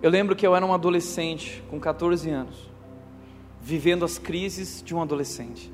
Eu 0.00 0.10
lembro 0.10 0.34
que 0.34 0.46
eu 0.46 0.54
era 0.56 0.64
um 0.64 0.72
adolescente 0.72 1.62
com 1.68 1.78
14 1.78 2.30
anos, 2.30 2.70
vivendo 3.60 4.04
as 4.04 4.18
crises 4.18 4.82
de 4.82 4.94
um 4.94 5.02
adolescente. 5.02 5.70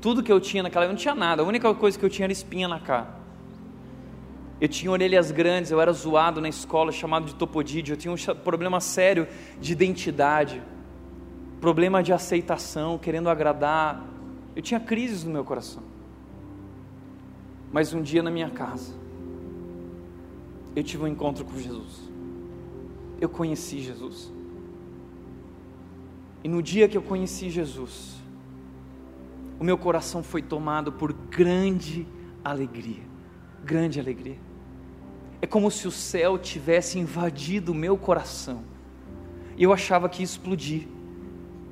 Tudo 0.00 0.22
que 0.22 0.30
eu 0.30 0.38
tinha 0.38 0.62
naquela 0.62 0.84
época, 0.84 0.92
não 0.92 1.00
tinha 1.00 1.14
nada, 1.14 1.42
a 1.42 1.44
única 1.44 1.72
coisa 1.74 1.98
que 1.98 2.04
eu 2.04 2.10
tinha 2.10 2.26
era 2.26 2.32
espinha 2.32 2.68
na 2.68 2.78
cara. 2.78 3.16
Eu 4.60 4.68
tinha 4.68 4.90
orelhas 4.90 5.30
grandes, 5.30 5.70
eu 5.70 5.80
era 5.80 5.92
zoado 5.92 6.40
na 6.40 6.48
escola, 6.48 6.92
chamado 6.92 7.26
de 7.26 7.34
topodídeo, 7.34 7.94
eu 7.94 7.96
tinha 7.96 8.12
um 8.12 8.36
problema 8.36 8.80
sério 8.80 9.26
de 9.60 9.72
identidade, 9.72 10.62
problema 11.60 12.02
de 12.02 12.12
aceitação, 12.12 12.96
querendo 12.98 13.28
agradar 13.28 14.15
eu 14.56 14.62
tinha 14.62 14.80
crises 14.80 15.22
no 15.22 15.30
meu 15.30 15.44
coração. 15.44 15.82
Mas 17.70 17.92
um 17.92 18.00
dia 18.00 18.22
na 18.22 18.30
minha 18.30 18.48
casa, 18.48 18.94
eu 20.74 20.82
tive 20.82 21.04
um 21.04 21.06
encontro 21.06 21.44
com 21.44 21.58
Jesus. 21.58 22.10
Eu 23.20 23.28
conheci 23.28 23.80
Jesus. 23.80 24.32
E 26.42 26.48
no 26.48 26.62
dia 26.62 26.88
que 26.88 26.96
eu 26.96 27.02
conheci 27.02 27.50
Jesus, 27.50 28.16
o 29.60 29.64
meu 29.64 29.76
coração 29.76 30.22
foi 30.22 30.40
tomado 30.40 30.90
por 30.90 31.12
grande 31.12 32.06
alegria. 32.42 33.02
Grande 33.62 34.00
alegria. 34.00 34.38
É 35.42 35.46
como 35.46 35.70
se 35.70 35.86
o 35.86 35.90
céu 35.90 36.38
tivesse 36.38 36.98
invadido 36.98 37.72
o 37.72 37.74
meu 37.74 37.98
coração. 37.98 38.64
E 39.54 39.62
eu 39.62 39.72
achava 39.72 40.08
que 40.08 40.20
ia 40.20 40.24
explodir. 40.24 40.88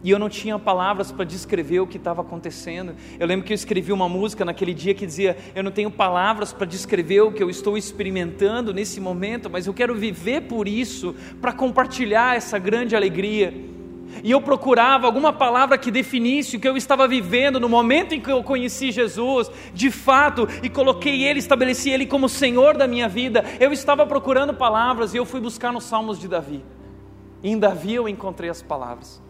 E 0.05 0.11
eu 0.11 0.19
não 0.19 0.29
tinha 0.29 0.59
palavras 0.59 1.11
para 1.11 1.25
descrever 1.25 1.81
o 1.81 1.87
que 1.87 1.97
estava 1.97 2.21
acontecendo. 2.21 2.95
Eu 3.19 3.27
lembro 3.27 3.47
que 3.47 3.55
eu 3.55 3.55
escrevi 3.55 3.91
uma 3.91 4.07
música 4.07 4.45
naquele 4.45 4.75
dia 4.75 4.93
que 4.93 5.07
dizia: 5.07 5.35
Eu 5.55 5.63
não 5.65 5.71
tenho 5.71 5.91
palavras 5.91 6.53
para 6.53 6.67
descrever 6.67 7.23
o 7.23 7.33
que 7.33 7.43
eu 7.43 7.49
estou 7.49 7.79
experimentando 7.79 8.75
nesse 8.75 9.01
momento, 9.01 9.49
mas 9.49 9.67
eu 9.67 9.73
quero 9.73 9.95
viver 9.95 10.43
por 10.43 10.69
isso, 10.69 11.17
para 11.41 11.55
compartilhar 11.55 12.37
essa 12.37 12.59
grande 12.59 12.95
alegria. 12.95 13.55
E 14.23 14.31
eu 14.31 14.43
procurava 14.43 15.07
alguma 15.07 15.33
palavra 15.33 15.79
que 15.79 15.91
definisse 15.91 16.59
o 16.59 16.61
que 16.61 16.69
eu 16.69 16.77
estava 16.77 17.09
vivendo 17.09 17.59
no 17.59 17.69
momento 17.69 18.15
em 18.15 18.21
que 18.21 18.31
eu 18.31 18.45
conheci 18.45 18.93
Jesus, 18.93 19.51
de 19.73 19.91
fato, 19.91 20.47
e 20.63 20.69
coloquei 20.69 21.25
Ele, 21.25 21.39
estabeleci 21.39 21.89
Ele 21.89 22.05
como 22.05 22.29
Senhor 22.29 22.77
da 22.77 22.87
minha 22.87 23.09
vida. 23.09 23.43
Eu 23.59 23.73
estava 23.73 24.05
procurando 24.05 24.53
palavras 24.53 25.15
e 25.15 25.17
eu 25.17 25.25
fui 25.25 25.41
buscar 25.41 25.73
nos 25.73 25.85
Salmos 25.85 26.21
de 26.21 26.29
Davi. 26.29 26.63
E 27.43 27.49
em 27.51 27.59
Davi 27.59 27.95
eu 27.95 28.07
encontrei 28.07 28.51
as 28.51 28.61
palavras. 28.61 29.24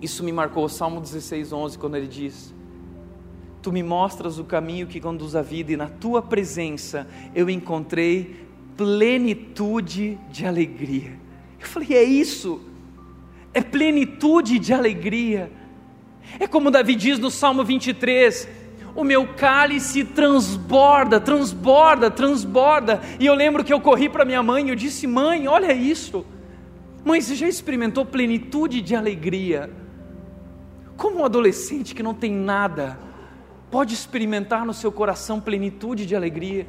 Isso 0.00 0.22
me 0.22 0.32
marcou, 0.32 0.64
o 0.64 0.68
Salmo 0.68 1.00
16, 1.00 1.52
11, 1.52 1.78
quando 1.78 1.96
ele 1.96 2.06
diz: 2.06 2.54
Tu 3.62 3.72
me 3.72 3.82
mostras 3.82 4.38
o 4.38 4.44
caminho 4.44 4.86
que 4.86 5.00
conduz 5.00 5.34
à 5.34 5.42
vida, 5.42 5.72
e 5.72 5.76
na 5.76 5.88
tua 5.88 6.20
presença 6.20 7.06
eu 7.34 7.48
encontrei 7.48 8.46
plenitude 8.76 10.18
de 10.30 10.46
alegria. 10.46 11.18
Eu 11.58 11.66
falei: 11.66 11.94
É 11.94 12.02
isso, 12.02 12.60
é 13.54 13.62
plenitude 13.62 14.58
de 14.58 14.72
alegria. 14.72 15.50
É 16.38 16.46
como 16.46 16.70
Davi 16.70 16.94
diz 16.94 17.18
no 17.18 17.30
Salmo 17.30 17.64
23, 17.64 18.48
o 18.94 19.02
meu 19.02 19.26
cálice 19.28 20.04
transborda, 20.04 21.18
transborda, 21.18 22.10
transborda. 22.10 23.00
E 23.18 23.24
eu 23.24 23.34
lembro 23.34 23.64
que 23.64 23.72
eu 23.72 23.80
corri 23.80 24.08
para 24.08 24.24
minha 24.24 24.42
mãe 24.42 24.66
e 24.66 24.68
eu 24.68 24.76
disse: 24.76 25.06
Mãe, 25.06 25.48
olha 25.48 25.72
isso. 25.72 26.26
Mãe, 27.02 27.20
você 27.20 27.34
já 27.34 27.48
experimentou 27.48 28.04
plenitude 28.04 28.82
de 28.82 28.94
alegria? 28.94 29.70
Como 30.96 31.20
um 31.20 31.24
adolescente 31.24 31.94
que 31.94 32.02
não 32.02 32.14
tem 32.14 32.32
nada 32.32 32.98
pode 33.70 33.92
experimentar 33.92 34.64
no 34.64 34.72
seu 34.72 34.90
coração 34.90 35.40
plenitude 35.40 36.06
de 36.06 36.16
alegria? 36.16 36.66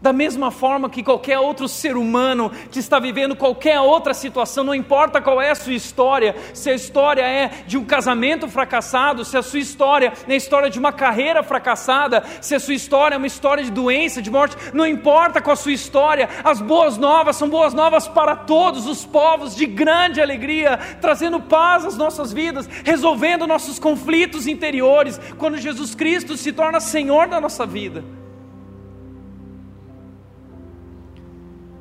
Da 0.00 0.12
mesma 0.12 0.52
forma 0.52 0.88
que 0.88 1.02
qualquer 1.02 1.40
outro 1.40 1.66
ser 1.66 1.96
humano 1.96 2.52
que 2.70 2.78
está 2.78 3.00
vivendo 3.00 3.34
qualquer 3.34 3.80
outra 3.80 4.14
situação, 4.14 4.62
não 4.62 4.74
importa 4.74 5.20
qual 5.20 5.42
é 5.42 5.50
a 5.50 5.56
sua 5.56 5.72
história, 5.72 6.36
se 6.54 6.70
a 6.70 6.74
história 6.74 7.22
é 7.22 7.64
de 7.66 7.76
um 7.76 7.84
casamento 7.84 8.46
fracassado, 8.46 9.24
se 9.24 9.36
a 9.36 9.42
sua 9.42 9.58
história 9.58 10.12
é 10.28 10.32
a 10.32 10.36
história 10.36 10.70
de 10.70 10.78
uma 10.78 10.92
carreira 10.92 11.42
fracassada, 11.42 12.22
se 12.40 12.54
a 12.54 12.60
sua 12.60 12.74
história 12.74 13.16
é 13.16 13.18
uma 13.18 13.26
história 13.26 13.64
de 13.64 13.72
doença, 13.72 14.22
de 14.22 14.30
morte, 14.30 14.56
não 14.72 14.86
importa 14.86 15.42
qual 15.42 15.54
a 15.54 15.56
sua 15.56 15.72
história, 15.72 16.28
as 16.44 16.60
boas 16.60 16.96
novas 16.96 17.34
são 17.34 17.48
boas 17.48 17.74
novas 17.74 18.06
para 18.06 18.36
todos 18.36 18.86
os 18.86 19.04
povos, 19.04 19.56
de 19.56 19.66
grande 19.66 20.20
alegria, 20.20 20.78
trazendo 21.00 21.40
paz 21.40 21.84
às 21.84 21.96
nossas 21.96 22.32
vidas, 22.32 22.68
resolvendo 22.84 23.48
nossos 23.48 23.80
conflitos 23.80 24.46
interiores, 24.46 25.20
quando 25.36 25.58
Jesus 25.58 25.96
Cristo 25.96 26.36
se 26.36 26.52
torna 26.52 26.78
Senhor 26.78 27.26
da 27.26 27.40
nossa 27.40 27.66
vida. 27.66 28.27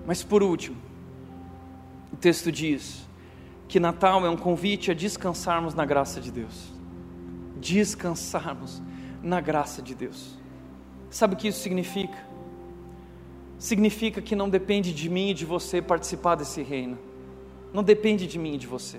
Mas 0.08 0.24
por 0.24 0.41
último, 0.41 0.78
o 2.14 2.16
texto 2.16 2.49
diz 2.49 3.05
que 3.68 3.78
Natal 3.78 4.26
é 4.26 4.30
um 4.30 4.38
convite 4.38 4.89
a 4.89 4.93
descansarmos 4.93 5.74
na 5.74 5.86
graça 5.86 6.22
de 6.22 6.32
Deus. 6.32 6.72
Descansarmos 7.58 8.82
na 9.22 9.41
graça 9.41 9.82
de 9.82 9.93
Deus. 9.93 10.39
Sabe 11.10 11.34
o 11.34 11.38
que 11.38 11.49
isso 11.49 11.60
significa? 11.60 12.18
Significa 13.60 14.22
que 14.22 14.34
não 14.34 14.49
depende 14.49 14.93
de 14.93 15.10
mim 15.10 15.32
e 15.32 15.34
de 15.34 15.43
você 15.43 15.82
participar 15.82 16.36
desse 16.36 16.64
reino. 16.64 16.97
Não 17.74 17.84
depende 17.84 18.26
de 18.26 18.39
mim 18.39 18.53
e 18.53 18.58
de 18.58 18.68
você. 18.68 18.97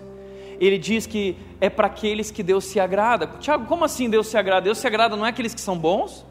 Ele 0.61 0.77
diz 0.77 1.07
que 1.07 1.39
é 1.59 1.71
para 1.71 1.87
aqueles 1.87 2.31
que 2.31 2.43
Deus 2.43 2.67
se 2.67 2.79
agrada. 2.79 3.27
Tiago, 3.39 3.65
como 3.65 3.83
assim 3.83 4.11
Deus 4.11 4.27
se 4.27 4.37
agrada? 4.37 4.63
Deus 4.63 4.77
se 4.77 4.87
agrada 4.87 5.17
não 5.17 5.25
é 5.25 5.31
aqueles 5.31 5.55
que 5.55 5.61
são 5.61 5.79
bons? 5.79 6.27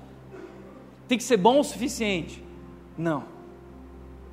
Tem 1.07 1.17
que 1.17 1.23
ser 1.23 1.37
bom 1.37 1.59
o 1.59 1.63
suficiente? 1.63 2.43
Não 2.95 3.36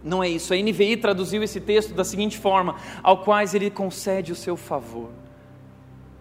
não 0.04 0.22
é 0.22 0.28
isso. 0.28 0.52
A 0.52 0.56
NVI 0.56 0.98
traduziu 0.98 1.42
esse 1.42 1.58
texto 1.58 1.94
da 1.94 2.04
seguinte 2.04 2.36
forma: 2.36 2.76
ao 3.02 3.24
quais 3.24 3.54
ele 3.54 3.70
concede 3.70 4.30
o 4.30 4.36
seu 4.36 4.54
favor. 4.54 5.08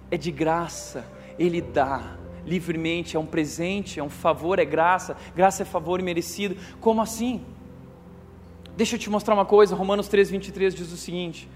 É 0.10 0.16
de 0.16 0.32
graça, 0.32 1.06
ele 1.38 1.62
dá 1.62 2.16
livremente, 2.46 3.18
é 3.18 3.20
um 3.20 3.26
presente, 3.26 4.00
é 4.00 4.04
um 4.04 4.10
favor, 4.10 4.58
é 4.58 4.66
graça. 4.66 5.18
Graça 5.36 5.64
é 5.64 5.66
favor 5.66 6.02
merecido. 6.02 6.56
Como 6.80 7.02
assim? 7.02 7.44
Deixa 8.78 8.96
eu 8.96 9.00
te 9.00 9.10
mostrar 9.10 9.34
uma 9.34 9.46
coisa. 9.46 9.76
Romanos 9.76 10.08
3:23 10.08 10.74
diz 10.74 10.94
o 10.94 10.98
seguinte: 10.98 11.50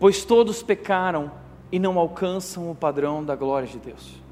Pois 0.00 0.24
todos 0.24 0.62
pecaram 0.62 1.30
e 1.70 1.78
não 1.78 1.98
alcançam 1.98 2.70
o 2.70 2.74
padrão 2.74 3.22
da 3.22 3.36
glória 3.36 3.68
de 3.68 3.78
Deus. 3.78 4.22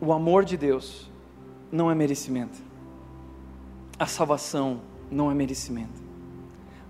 O 0.00 0.12
amor 0.12 0.44
de 0.44 0.56
Deus 0.56 1.10
não 1.72 1.90
é 1.90 1.94
merecimento. 1.94 2.67
A 3.98 4.06
salvação 4.06 4.80
não 5.10 5.30
é 5.30 5.34
merecimento. 5.34 6.08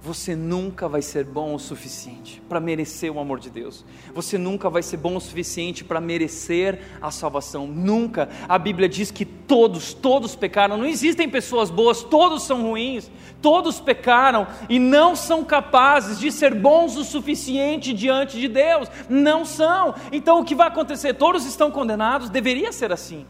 Você 0.00 0.36
nunca 0.36 0.88
vai 0.88 1.02
ser 1.02 1.24
bom 1.24 1.54
o 1.54 1.58
suficiente 1.58 2.40
para 2.48 2.60
merecer 2.60 3.10
o 3.10 3.18
amor 3.18 3.40
de 3.40 3.50
Deus. 3.50 3.84
Você 4.14 4.38
nunca 4.38 4.70
vai 4.70 4.80
ser 4.80 4.96
bom 4.98 5.16
o 5.16 5.20
suficiente 5.20 5.82
para 5.82 6.00
merecer 6.00 6.80
a 7.02 7.10
salvação. 7.10 7.66
Nunca. 7.66 8.28
A 8.48 8.58
Bíblia 8.58 8.88
diz 8.88 9.10
que 9.10 9.24
todos, 9.24 9.92
todos 9.92 10.36
pecaram. 10.36 10.76
Não 10.76 10.86
existem 10.86 11.28
pessoas 11.28 11.68
boas, 11.68 12.02
todos 12.04 12.44
são 12.44 12.62
ruins. 12.62 13.10
Todos 13.42 13.80
pecaram 13.80 14.46
e 14.68 14.78
não 14.78 15.16
são 15.16 15.44
capazes 15.44 16.18
de 16.18 16.30
ser 16.30 16.54
bons 16.54 16.96
o 16.96 17.04
suficiente 17.04 17.92
diante 17.92 18.38
de 18.38 18.48
Deus. 18.48 18.88
Não 19.08 19.44
são. 19.44 19.94
Então 20.12 20.40
o 20.40 20.44
que 20.44 20.54
vai 20.54 20.68
acontecer? 20.68 21.14
Todos 21.14 21.44
estão 21.44 21.70
condenados? 21.70 22.30
Deveria 22.30 22.70
ser 22.70 22.92
assim 22.92 23.26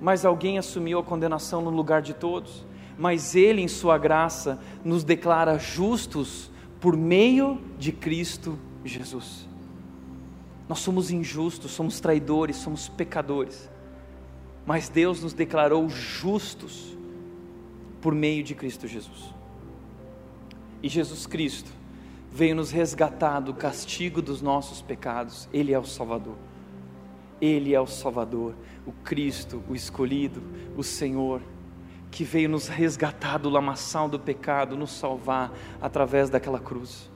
mas 0.00 0.24
alguém 0.24 0.58
assumiu 0.58 0.98
a 0.98 1.02
condenação 1.02 1.60
no 1.60 1.70
lugar 1.70 2.02
de 2.02 2.14
todos. 2.14 2.64
Mas 2.96 3.34
Ele, 3.34 3.62
em 3.62 3.68
Sua 3.68 3.96
graça, 3.98 4.58
nos 4.84 5.04
declara 5.04 5.58
justos 5.58 6.50
por 6.80 6.96
meio 6.96 7.60
de 7.78 7.92
Cristo 7.92 8.58
Jesus. 8.84 9.46
Nós 10.68 10.80
somos 10.80 11.10
injustos, 11.10 11.70
somos 11.70 11.98
traidores, 11.98 12.56
somos 12.56 12.88
pecadores, 12.88 13.70
mas 14.66 14.88
Deus 14.88 15.22
nos 15.22 15.32
declarou 15.32 15.88
justos 15.88 16.96
por 18.02 18.14
meio 18.14 18.44
de 18.44 18.54
Cristo 18.54 18.86
Jesus. 18.86 19.34
E 20.82 20.88
Jesus 20.88 21.26
Cristo 21.26 21.70
veio 22.30 22.54
nos 22.54 22.70
resgatar 22.70 23.40
do 23.40 23.54
castigo 23.54 24.20
dos 24.20 24.42
nossos 24.42 24.82
pecados, 24.82 25.48
Ele 25.52 25.72
é 25.72 25.78
o 25.78 25.84
Salvador. 25.84 26.36
Ele 27.40 27.74
é 27.74 27.80
o 27.80 27.86
Salvador 27.86 28.54
o 28.88 28.92
Cristo, 29.04 29.62
o 29.68 29.74
escolhido, 29.74 30.42
o 30.74 30.82
Senhor, 30.82 31.42
que 32.10 32.24
veio 32.24 32.48
nos 32.48 32.68
resgatar 32.68 33.36
do 33.36 33.50
lamaçal 33.50 34.08
do 34.08 34.18
pecado, 34.18 34.78
nos 34.78 34.92
salvar 34.92 35.52
através 35.78 36.30
daquela 36.30 36.58
cruz. 36.58 37.10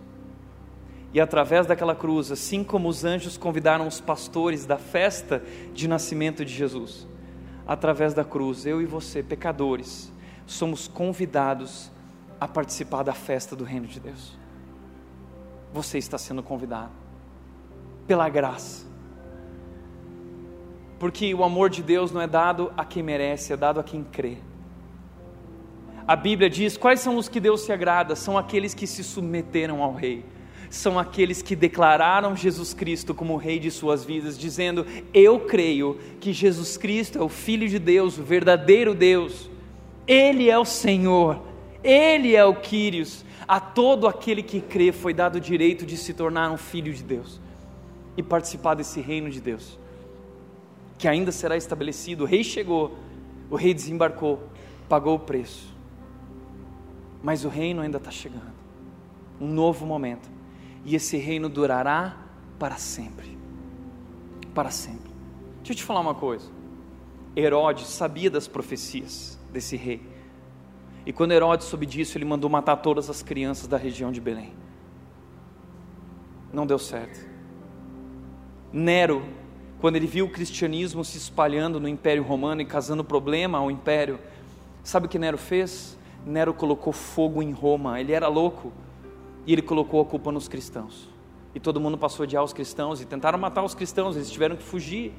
E 1.15 1.21
através 1.21 1.67
daquela 1.67 1.95
cruz, 1.95 2.31
assim 2.31 2.63
como 2.63 2.91
os 2.91 3.07
anjos 3.07 3.39
convidaram 3.39 3.87
os 3.87 4.03
pastores 4.03 4.67
da 4.67 4.77
festa 4.77 5.43
de 5.73 5.89
nascimento 5.89 6.45
de 6.45 6.53
Jesus, 6.53 7.09
através 7.67 8.13
da 8.13 8.23
cruz, 8.23 8.67
eu 8.67 8.83
e 8.83 8.85
você, 8.85 9.23
pecadores, 9.23 10.13
somos 10.45 10.87
convidados 10.87 11.91
a 12.39 12.47
participar 12.47 13.03
da 13.03 13.15
festa 13.15 13.57
do 13.57 13.65
Reino 13.65 13.87
de 13.87 13.99
Deus. 13.99 14.37
Você 15.73 15.97
está 15.97 16.19
sendo 16.19 16.43
convidado, 16.43 16.93
pela 18.07 18.29
graça, 18.29 18.92
porque 21.03 21.35
o 21.35 21.43
amor 21.43 21.69
de 21.69 21.83
Deus 21.83 22.13
não 22.13 22.21
é 22.21 22.29
dado 22.29 22.73
a 22.77 22.85
quem 22.85 23.03
merece, 23.03 23.53
é 23.53 23.57
dado 23.57 23.81
a 23.81 23.83
quem 23.83 24.05
crê. 24.05 24.37
A 26.07 26.15
Bíblia 26.15 26.49
diz: 26.49 26.77
quais 26.77 27.01
são 27.01 27.17
os 27.17 27.29
que 27.29 27.41
Deus 27.41 27.63
se 27.63 27.73
agrada? 27.73 28.15
São 28.15 28.39
aqueles 28.39 28.73
que 28.73 28.87
se 28.87 29.03
submeteram 29.03 29.83
ao 29.83 29.93
Rei, 29.93 30.25
são 30.71 31.01
aqueles 31.01 31.43
que 31.43 31.57
declararam 31.57 32.37
Jesus 32.37 32.73
Cristo 32.73 33.13
como 33.13 33.37
Rei 33.37 33.59
de 33.59 33.69
suas 33.69 34.05
vidas, 34.05 34.39
dizendo: 34.39 34.87
Eu 35.13 35.41
creio 35.41 35.99
que 36.21 36.33
Jesus 36.33 36.77
Cristo 36.77 37.19
é 37.19 37.21
o 37.21 37.29
Filho 37.29 37.69
de 37.69 37.81
Deus, 37.81 38.17
o 38.17 38.23
verdadeiro 38.23 38.95
Deus, 38.95 39.51
Ele 40.07 40.49
é 40.49 40.57
o 40.57 40.65
Senhor, 40.65 41.43
Ele 41.83 42.37
é 42.37 42.45
o 42.45 42.55
Quírios. 42.55 43.25
A 43.49 43.59
todo 43.59 44.07
aquele 44.07 44.41
que 44.41 44.61
crê 44.61 44.93
foi 44.93 45.13
dado 45.13 45.35
o 45.35 45.41
direito 45.41 45.85
de 45.85 45.97
se 45.97 46.15
tornar 46.15 46.53
um 46.53 46.57
filho 46.57 46.95
de 46.95 47.03
Deus 47.03 47.41
e 48.17 48.23
participar 48.23 48.75
desse 48.75 49.01
reino 49.01 49.29
de 49.29 49.41
Deus 49.41 49.82
que 51.03 51.09
ainda 51.09 51.33
será 51.33 51.57
estabelecido. 51.57 52.23
O 52.23 52.27
rei 52.29 52.45
chegou, 52.45 52.97
o 53.51 53.57
rei 53.57 53.75
desembarcou, 53.75 54.41
pagou 54.89 55.17
o 55.17 55.19
preço. 55.19 55.75
Mas 57.21 57.45
o 57.45 57.49
reino 57.49 57.83
ainda 57.83 57.99
está 57.99 58.13
chegando 58.13 58.53
um 59.41 59.49
novo 59.49 59.85
momento, 59.85 60.31
e 60.85 60.95
esse 60.95 61.17
reino 61.17 61.49
durará 61.49 62.17
para 62.57 62.77
sempre. 62.77 63.37
Para 64.55 64.71
sempre. 64.71 65.11
Deixa 65.57 65.73
eu 65.73 65.77
te 65.77 65.83
falar 65.83 65.99
uma 65.99 66.15
coisa. 66.15 66.49
Herodes 67.37 67.89
sabia 67.89 68.31
das 68.31 68.47
profecias 68.47 69.37
desse 69.53 69.77
rei. 69.77 70.01
E 71.05 71.13
quando 71.13 71.33
Herodes 71.33 71.67
soube 71.67 71.85
disso, 71.85 72.17
ele 72.17 72.25
mandou 72.25 72.49
matar 72.49 72.77
todas 72.77 73.11
as 73.11 73.25
crianças 73.25 73.67
da 73.67 73.77
região 73.77 74.13
de 74.13 74.21
Belém. 74.21 74.55
Não 76.53 76.65
deu 76.65 76.79
certo. 76.79 77.29
Nero, 78.73 79.42
quando 79.83 79.97
ele 79.97 80.07
viu 80.07 80.27
o 80.27 80.29
cristianismo 80.29 81.05
se 81.05 81.19
espalhando 81.19 81.81
no 81.81 81.89
Império 81.89 82.23
Romano 82.23 82.61
e 82.61 82.65
causando 82.65 83.03
problema 83.03 83.59
ao 83.59 83.69
império, 83.69 84.17
sabe 84.85 85.07
o 85.07 85.09
que 85.09 85.19
Nero 85.19 85.37
fez? 85.37 85.99
Nero 86.25 86.55
colocou 86.55 86.93
fogo 86.93 87.43
em 87.43 87.51
Roma, 87.51 88.01
ele 88.01 88.13
era 88.13 88.29
louco, 88.29 88.73
e 89.45 89.53
ele 89.53 89.61
colocou 89.61 90.01
a 90.01 90.05
culpa 90.05 90.31
nos 90.31 90.47
cristãos. 90.47 91.09
E 91.53 91.59
todo 91.59 91.81
mundo 91.81 91.99
passou 91.99 92.23
a 92.23 92.25
odiar 92.27 92.45
os 92.45 92.53
cristãos 92.53 93.01
e 93.01 93.05
tentaram 93.05 93.37
matar 93.41 93.65
os 93.65 93.75
cristãos, 93.75 94.15
eles 94.15 94.31
tiveram 94.31 94.55
que 94.55 94.63
fugir. 94.63 95.13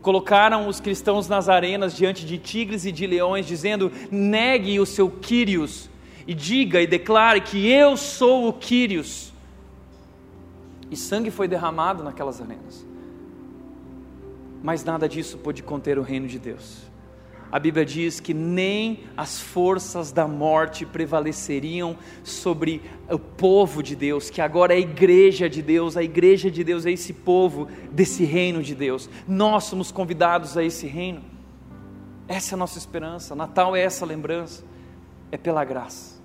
Colocaram 0.00 0.66
os 0.66 0.80
cristãos 0.80 1.28
nas 1.28 1.48
arenas 1.48 1.94
diante 1.94 2.26
de 2.26 2.38
tigres 2.38 2.84
e 2.84 2.90
de 2.90 3.06
leões, 3.06 3.46
dizendo: 3.46 3.92
negue 4.10 4.80
o 4.80 4.84
seu 4.84 5.08
Quírios 5.08 5.88
e 6.26 6.34
diga 6.34 6.82
e 6.82 6.86
declare 6.88 7.40
que 7.40 7.70
eu 7.70 7.96
sou 7.96 8.48
o 8.48 8.52
Quírios. 8.52 9.32
E 10.90 10.96
sangue 10.96 11.30
foi 11.30 11.46
derramado 11.46 12.02
naquelas 12.02 12.40
arenas. 12.40 12.90
Mas 14.62 14.84
nada 14.84 15.08
disso 15.08 15.38
pôde 15.38 15.62
conter 15.62 15.98
o 15.98 16.02
reino 16.02 16.28
de 16.28 16.38
Deus 16.38 16.92
a 17.52 17.58
Bíblia 17.58 17.84
diz 17.84 18.18
que 18.18 18.32
nem 18.32 19.00
as 19.14 19.38
forças 19.38 20.10
da 20.10 20.26
morte 20.26 20.86
prevaleceriam 20.86 21.98
sobre 22.24 22.80
o 23.10 23.18
povo 23.18 23.82
de 23.82 23.94
Deus, 23.94 24.30
que 24.30 24.40
agora 24.40 24.72
é 24.72 24.78
a 24.78 24.80
igreja 24.80 25.50
de 25.50 25.60
Deus, 25.60 25.94
a 25.94 26.02
igreja 26.02 26.50
de 26.50 26.64
Deus 26.64 26.86
é 26.86 26.92
esse 26.92 27.12
povo 27.12 27.68
desse 27.90 28.24
reino 28.24 28.62
de 28.62 28.74
Deus. 28.74 29.10
Nós 29.28 29.64
somos 29.64 29.92
convidados 29.92 30.56
a 30.56 30.64
esse 30.64 30.86
reino. 30.86 31.22
Essa 32.26 32.54
é 32.54 32.56
a 32.56 32.58
nossa 32.58 32.78
esperança. 32.78 33.36
Natal 33.36 33.76
é 33.76 33.82
essa 33.82 34.06
lembrança, 34.06 34.64
é 35.30 35.36
pela 35.36 35.62
graça. 35.62 36.22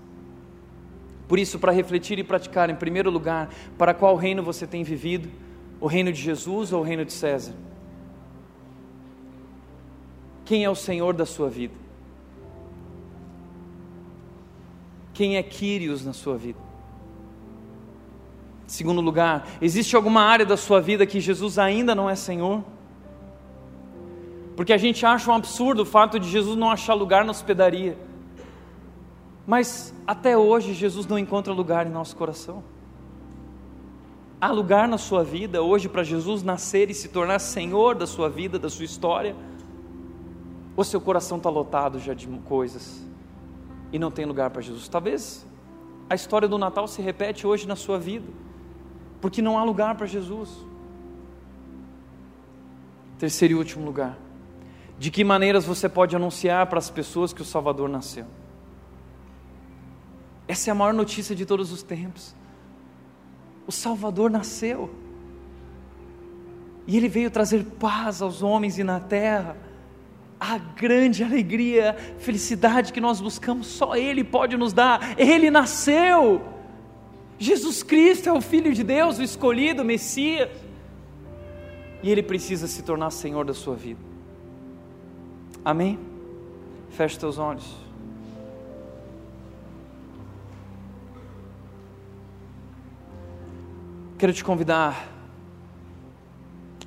Por 1.27 1.37
isso, 1.37 1.59
para 1.59 1.73
refletir 1.73 2.17
e 2.19 2.23
praticar, 2.23 2.69
em 2.69 2.75
primeiro 2.75 3.11
lugar, 3.11 3.49
para 3.77 3.93
qual 3.93 4.15
reino 4.15 4.41
você 4.41 4.65
tem 4.65 4.81
vivido? 4.81 5.29
O 5.81 5.87
reino 5.87 6.09
de 6.09 6.21
Jesus 6.21 6.71
ou 6.71 6.79
o 6.79 6.85
reino 6.85 7.03
de 7.03 7.11
César? 7.11 7.53
Quem 10.47 10.63
é 10.63 10.69
o 10.69 10.75
Senhor 10.75 11.13
da 11.13 11.25
sua 11.25 11.49
vida? 11.49 11.75
Quem 15.13 15.35
é 15.35 15.43
Quírios 15.43 16.05
na 16.05 16.13
sua 16.13 16.37
vida? 16.37 16.59
Segundo 18.65 19.01
lugar, 19.01 19.45
existe 19.61 19.93
alguma 19.93 20.21
área 20.21 20.45
da 20.45 20.55
sua 20.55 20.79
vida 20.79 21.05
que 21.05 21.19
Jesus 21.19 21.59
ainda 21.59 21.93
não 21.93 22.09
é 22.09 22.15
Senhor? 22.15 22.63
Porque 24.55 24.71
a 24.71 24.77
gente 24.77 25.05
acha 25.05 25.29
um 25.29 25.33
absurdo 25.33 25.81
o 25.81 25.85
fato 25.85 26.17
de 26.17 26.29
Jesus 26.29 26.55
não 26.55 26.71
achar 26.71 26.93
lugar 26.93 27.25
na 27.25 27.31
hospedaria. 27.31 27.97
Mas 29.45 29.93
até 30.07 30.37
hoje 30.37 30.73
Jesus 30.73 31.05
não 31.05 31.19
encontra 31.19 31.51
lugar 31.51 31.85
em 31.85 31.91
nosso 31.91 32.15
coração. 32.15 32.63
Há 34.39 34.49
lugar 34.49 34.87
na 34.87 34.97
sua 34.97 35.25
vida 35.25 35.61
hoje 35.61 35.89
para 35.89 36.03
Jesus 36.03 36.41
nascer 36.41 36.89
e 36.89 36.93
se 36.93 37.09
tornar 37.09 37.39
Senhor 37.39 37.95
da 37.95 38.07
sua 38.07 38.29
vida, 38.29 38.57
da 38.57 38.69
sua 38.69 38.85
história? 38.85 39.35
Ou 40.77 40.83
seu 40.83 41.01
coração 41.01 41.37
está 41.37 41.49
lotado 41.49 41.99
já 41.99 42.13
de 42.13 42.27
coisas 42.45 43.03
e 43.91 43.97
não 43.97 44.11
tem 44.11 44.25
lugar 44.25 44.51
para 44.51 44.61
Jesus? 44.61 44.87
Talvez 44.87 45.43
a 46.07 46.13
história 46.13 46.47
do 46.47 46.55
Natal 46.55 46.87
se 46.87 47.01
repete 47.01 47.47
hoje 47.47 47.67
na 47.67 47.75
sua 47.75 47.97
vida, 47.97 48.27
porque 49.19 49.41
não 49.41 49.57
há 49.57 49.63
lugar 49.63 49.95
para 49.95 50.05
Jesus. 50.05 50.51
Terceiro 53.17 53.55
e 53.55 53.57
último 53.57 53.83
lugar. 53.83 54.19
De 54.99 55.09
que 55.09 55.23
maneiras 55.23 55.65
você 55.65 55.89
pode 55.89 56.15
anunciar 56.15 56.67
para 56.67 56.77
as 56.77 56.91
pessoas 56.91 57.33
que 57.33 57.41
o 57.41 57.45
Salvador 57.45 57.89
nasceu? 57.89 58.25
Essa 60.47 60.69
é 60.69 60.71
a 60.71 60.75
maior 60.75 60.93
notícia 60.93 61.35
de 61.35 61.45
todos 61.45 61.71
os 61.71 61.81
tempos. 61.81 62.35
O 63.65 63.71
Salvador 63.71 64.29
nasceu. 64.29 64.93
E 66.85 66.95
ele 66.95 67.09
veio 67.09 67.31
trazer 67.31 67.65
paz 67.79 68.21
aos 68.21 68.43
homens 68.43 68.77
e 68.77 68.83
na 68.83 68.99
terra 68.99 69.57
a 70.39 70.57
grande 70.57 71.23
alegria, 71.23 71.95
felicidade 72.19 72.93
que 72.93 73.01
nós 73.01 73.19
buscamos, 73.19 73.67
só 73.67 73.95
Ele 73.95 74.23
pode 74.23 74.55
nos 74.55 74.73
dar. 74.73 75.19
Ele 75.19 75.49
nasceu. 75.49 76.41
Jesus 77.39 77.83
Cristo 77.83 78.29
é 78.29 78.33
o 78.33 78.41
Filho 78.41 78.73
de 78.73 78.83
Deus, 78.83 79.17
o 79.17 79.23
escolhido, 79.23 79.81
o 79.81 79.85
Messias. 79.85 80.49
E 82.03 82.11
Ele 82.11 82.21
precisa 82.21 82.67
se 82.67 82.83
tornar 82.83 83.09
Senhor 83.11 83.45
da 83.45 83.53
sua 83.53 83.75
vida. 83.75 83.99
Amém? 85.65 85.99
Feche 86.91 87.19
teus 87.19 87.37
olhos. 87.37 87.75
Quero 94.17 94.33
te 94.33 94.43
convidar 94.43 95.07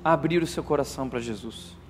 a 0.03 0.11
abrir 0.11 0.41
o 0.43 0.47
seu 0.47 0.63
coração 0.63 1.07
para 1.07 1.19
Jesus. 1.19 1.80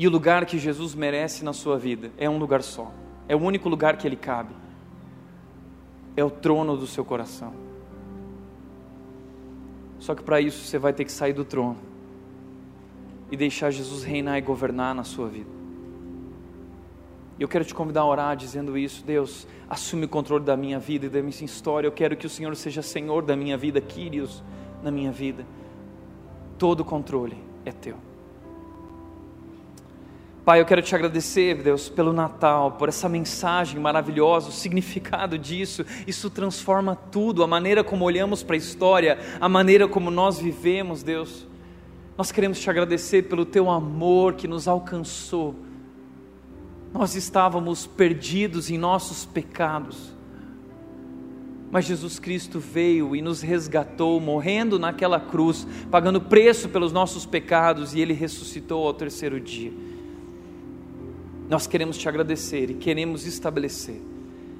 E 0.00 0.06
o 0.06 0.10
lugar 0.10 0.46
que 0.46 0.58
Jesus 0.58 0.94
merece 0.94 1.44
na 1.44 1.52
sua 1.52 1.78
vida 1.78 2.10
é 2.16 2.26
um 2.26 2.38
lugar 2.38 2.62
só. 2.62 2.90
É 3.28 3.36
o 3.36 3.38
único 3.38 3.68
lugar 3.68 3.98
que 3.98 4.08
ele 4.08 4.16
cabe. 4.16 4.54
É 6.16 6.24
o 6.24 6.30
trono 6.30 6.74
do 6.74 6.86
seu 6.86 7.04
coração. 7.04 7.52
Só 9.98 10.14
que 10.14 10.22
para 10.22 10.40
isso 10.40 10.64
você 10.64 10.78
vai 10.78 10.94
ter 10.94 11.04
que 11.04 11.12
sair 11.12 11.34
do 11.34 11.44
trono 11.44 11.76
e 13.30 13.36
deixar 13.36 13.70
Jesus 13.70 14.02
reinar 14.02 14.38
e 14.38 14.40
governar 14.40 14.94
na 14.94 15.04
sua 15.04 15.28
vida. 15.28 15.50
Eu 17.38 17.46
quero 17.46 17.66
te 17.66 17.74
convidar 17.74 18.00
a 18.00 18.06
orar 18.06 18.34
dizendo 18.38 18.78
isso, 18.78 19.04
Deus, 19.04 19.46
assume 19.68 20.06
o 20.06 20.08
controle 20.08 20.46
da 20.46 20.56
minha 20.56 20.78
vida 20.78 21.04
e 21.04 21.08
da 21.10 21.20
minha 21.20 21.44
história. 21.44 21.86
Eu 21.86 21.92
quero 21.92 22.16
que 22.16 22.26
o 22.26 22.30
Senhor 22.30 22.56
seja 22.56 22.80
Senhor 22.80 23.22
da 23.22 23.36
minha 23.36 23.58
vida, 23.58 23.82
Quírios 23.82 24.42
na 24.82 24.90
minha 24.90 25.12
vida. 25.12 25.44
Todo 26.56 26.80
o 26.80 26.84
controle 26.86 27.36
é 27.66 27.70
teu. 27.72 28.09
Pai, 30.50 30.60
eu 30.60 30.66
quero 30.66 30.82
te 30.82 30.92
agradecer, 30.96 31.62
Deus, 31.62 31.88
pelo 31.88 32.12
Natal, 32.12 32.72
por 32.72 32.88
essa 32.88 33.08
mensagem 33.08 33.78
maravilhosa, 33.78 34.48
o 34.48 34.52
significado 34.52 35.38
disso. 35.38 35.86
Isso 36.08 36.28
transforma 36.28 36.96
tudo, 36.96 37.44
a 37.44 37.46
maneira 37.46 37.84
como 37.84 38.04
olhamos 38.04 38.42
para 38.42 38.56
a 38.56 38.58
história, 38.58 39.16
a 39.40 39.48
maneira 39.48 39.86
como 39.86 40.10
nós 40.10 40.40
vivemos, 40.40 41.04
Deus. 41.04 41.46
Nós 42.18 42.32
queremos 42.32 42.58
te 42.58 42.68
agradecer 42.68 43.28
pelo 43.28 43.44
teu 43.44 43.70
amor 43.70 44.34
que 44.34 44.48
nos 44.48 44.66
alcançou. 44.66 45.54
Nós 46.92 47.14
estávamos 47.14 47.86
perdidos 47.86 48.72
em 48.72 48.76
nossos 48.76 49.24
pecados, 49.24 50.12
mas 51.70 51.84
Jesus 51.84 52.18
Cristo 52.18 52.58
veio 52.58 53.14
e 53.14 53.22
nos 53.22 53.40
resgatou, 53.40 54.18
morrendo 54.18 54.80
naquela 54.80 55.20
cruz, 55.20 55.64
pagando 55.92 56.20
preço 56.20 56.68
pelos 56.68 56.92
nossos 56.92 57.24
pecados, 57.24 57.94
e 57.94 58.00
Ele 58.00 58.14
ressuscitou 58.14 58.84
ao 58.84 58.92
terceiro 58.92 59.38
dia. 59.38 59.89
Nós 61.50 61.66
queremos 61.66 61.98
te 61.98 62.08
agradecer 62.08 62.70
e 62.70 62.74
queremos 62.74 63.26
estabelecer 63.26 64.00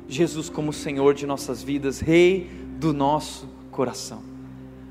Jesus 0.08 0.50
como 0.50 0.72
Senhor 0.72 1.14
de 1.14 1.24
nossas 1.24 1.62
vidas, 1.62 2.00
Rei 2.00 2.50
do 2.80 2.92
nosso 2.92 3.48
coração. 3.70 4.20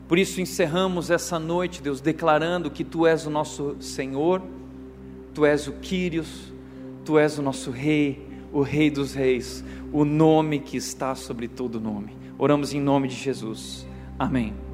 Por 0.08 0.18
isso 0.18 0.40
encerramos 0.40 1.12
essa 1.12 1.38
noite, 1.38 1.82
Deus, 1.82 2.00
declarando 2.00 2.72
que 2.72 2.86
Tu 2.86 3.06
és 3.06 3.26
o 3.26 3.30
nosso 3.30 3.76
Senhor, 3.82 4.42
Tu 5.34 5.46
és 5.46 5.68
o 5.68 5.74
Quírios, 5.74 6.54
Tu 7.04 7.20
és 7.20 7.38
o 7.38 7.42
nosso 7.42 7.70
Rei, 7.70 8.26
o 8.54 8.62
Rei 8.62 8.90
dos 8.90 9.14
Reis, 9.14 9.62
o 9.92 10.06
nome 10.06 10.62
que 10.62 10.78
está 10.78 11.14
sobre 11.16 11.50
todo 11.50 11.82
nome. 11.82 12.16
Oramos 12.38 12.74
em 12.74 12.80
nome 12.80 13.10
de 13.10 13.16
Jesus. 13.16 13.86
Amém. 14.18 14.69